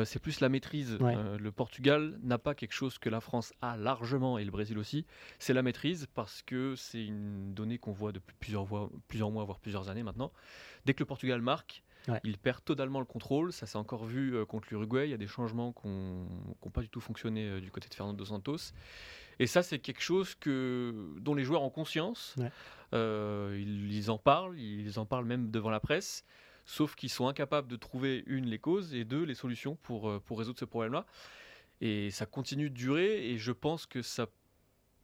c'est 0.05 0.21
plus 0.21 0.39
la 0.39 0.49
maîtrise. 0.49 0.97
le 1.01 1.51
Portugal 1.51 2.17
n'a 2.23 2.39
pas 2.39 2.55
quelque 2.55 2.73
chose 2.73 2.99
que 2.99 3.09
la 3.09 3.21
France 3.21 3.53
a 3.63 3.77
largement, 3.77 4.39
et 4.39 4.45
le 4.45 4.53
Brésil 4.53 4.79
aussi, 4.79 5.07
c'est 5.41 5.55
la 5.55 5.63
maîtrise, 5.63 6.07
parce 6.15 6.43
que 6.43 6.77
c'est 6.77 7.05
une 7.05 7.53
donnée 7.53 7.79
qu'on 7.79 7.91
voit 7.91 8.13
depuis 8.13 8.37
plusieurs, 8.39 8.69
plusieurs 9.09 9.33
mois, 9.33 9.43
voire 9.43 9.59
plusieurs 9.59 9.89
années 9.89 10.05
maintenant. 10.05 10.31
Dès 10.85 10.95
que 10.95 11.01
le 11.01 11.07
Portugal 11.07 11.43
marque, 11.43 11.83
il 12.25 12.39
perd 12.39 12.65
totalement 12.65 13.01
le 13.01 13.07
contrôle. 13.07 13.53
Ça 13.53 13.67
s'est 13.67 13.77
encore 13.79 14.05
vu 14.05 14.35
euh, 14.35 14.45
contre 14.45 14.69
l'Uruguay. 14.71 15.07
Il 15.07 15.11
y 15.11 15.15
a 15.15 15.19
des 15.19 15.27
changements 15.27 15.73
qui 15.73 15.89
n'ont 15.89 16.71
pas 16.73 16.83
du 16.83 16.89
tout 16.89 17.01
fonctionné 17.01 17.49
euh, 17.49 17.61
du 17.61 17.71
côté 17.71 17.89
de 17.89 17.95
Fernando 17.95 18.25
Santos. 18.25 18.73
Et 19.39 19.47
ça, 19.47 19.63
c'est 19.63 19.79
quelque 19.79 20.01
chose 20.01 20.35
que, 20.35 21.15
dont 21.21 21.35
les 21.35 21.45
joueurs 21.45 21.63
ont 21.63 21.71
conscience. 21.71 22.37
Euh, 22.95 23.61
ils, 23.61 24.11
en 24.11 24.19
parlent, 24.19 24.59
ils 24.59 24.99
en 24.99 25.07
parlent 25.07 25.27
même 25.27 25.51
devant 25.51 25.71
la 25.71 25.81
presse. 25.81 26.25
Sauf 26.65 26.95
qu'ils 26.95 27.11
sont 27.11 27.29
incapables 27.29 27.69
de 27.69 27.77
trouver, 27.77 28.25
une, 28.27 28.47
les 28.47 28.59
causes 28.59 28.95
et 28.95 29.05
deux, 29.05 29.23
les 29.25 29.35
solutions 29.35 29.77
pour, 29.77 30.21
pour 30.23 30.39
résoudre 30.39 30.59
ce 30.59 30.65
problème-là. 30.65 31.07
Et 31.81 32.11
ça 32.11 32.27
continue 32.27 32.71
de 32.71 32.75
durer 32.75 33.31
et 33.31 33.37
je 33.37 33.53
pense 33.53 33.87
que 33.87 34.01
ça, 34.01 34.27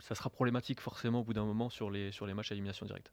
ça 0.02 0.16
sera 0.16 0.30
problématique 0.30 0.80
forcément 0.80 1.20
au 1.20 1.24
bout 1.24 1.32
d'un 1.32 1.44
moment 1.44 1.70
sur 1.70 1.90
les, 1.90 2.10
sur 2.10 2.26
les 2.26 2.34
matchs 2.34 2.50
à 2.50 2.54
élimination 2.54 2.84
directe. 2.84 3.12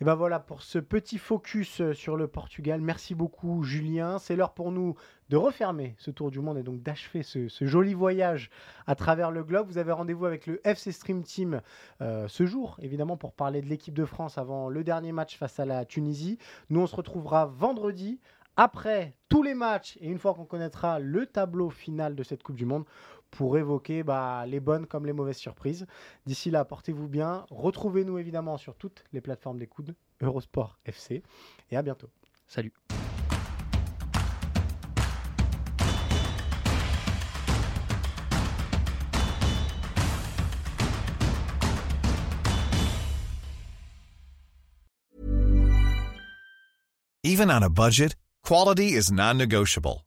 Et 0.00 0.04
ben 0.04 0.14
voilà 0.14 0.38
pour 0.38 0.60
ce 0.60 0.78
petit 0.78 1.16
focus 1.16 1.80
euh, 1.80 1.94
sur 1.94 2.16
le 2.16 2.28
Portugal. 2.28 2.82
Merci 2.82 3.14
beaucoup 3.14 3.62
Julien. 3.62 4.18
C'est 4.18 4.36
l'heure 4.36 4.52
pour 4.52 4.70
nous 4.70 4.94
de 5.30 5.38
refermer 5.38 5.94
ce 5.96 6.10
tour 6.10 6.30
du 6.30 6.40
monde 6.40 6.58
et 6.58 6.62
donc 6.62 6.82
d'achever 6.82 7.22
ce, 7.22 7.48
joli 7.62 7.94
voyage 7.94 8.50
à 8.86 8.94
travers 8.94 9.30
le 9.30 9.42
globe. 9.42 9.68
Vous 9.68 9.78
avez 9.78 9.92
rendez-vous 9.92 10.26
avec 10.26 10.46
le 10.46 10.60
FC 10.68 10.92
Stream 10.92 11.22
Team 11.22 11.62
euh, 12.02 12.28
ce 12.28 12.44
jour, 12.44 12.76
évidemment, 12.82 13.16
pour 13.16 13.32
parler 13.32 13.62
de 13.62 13.66
l'équipe 13.66 13.94
de 13.94 14.04
France 14.04 14.36
avant 14.36 14.68
le 14.68 14.84
dernier 14.84 15.12
match 15.12 15.38
face 15.38 15.58
à 15.58 15.64
la 15.64 15.86
Tunisie. 15.86 16.36
Nous, 16.68 16.80
on 16.80 16.86
se 16.86 16.94
retrouvera 16.94 17.46
vendredi 17.46 18.20
après 18.56 19.14
tous 19.28 19.42
les 19.42 19.54
matchs 19.54 19.96
et 20.00 20.08
une 20.08 20.18
fois 20.18 20.34
qu'on 20.34 20.44
connaîtra 20.44 20.98
le 20.98 21.26
tableau 21.26 21.70
final 21.70 22.14
de 22.14 22.22
cette 22.22 22.42
Coupe 22.42 22.56
du 22.56 22.64
Monde 22.64 22.84
pour 23.30 23.58
évoquer 23.58 24.02
bah, 24.02 24.44
les 24.46 24.60
bonnes 24.60 24.86
comme 24.86 25.06
les 25.06 25.12
mauvaises 25.12 25.36
surprises. 25.36 25.86
D'ici 26.26 26.50
là, 26.50 26.64
portez-vous 26.64 27.08
bien. 27.08 27.46
Retrouvez-nous 27.50 28.18
évidemment 28.18 28.56
sur 28.56 28.74
toutes 28.74 29.04
les 29.12 29.20
plateformes 29.20 29.58
d'écoute 29.58 29.90
Eurosport 30.20 30.78
FC. 30.84 31.22
Et 31.70 31.76
à 31.76 31.82
bientôt. 31.82 32.08
Salut. 32.46 32.72
Even 47.26 47.50
on 47.50 47.60
a 47.64 47.68
budget, 47.68 48.14
quality 48.44 48.94
is 48.94 49.10
non-negotiable. 49.10 50.06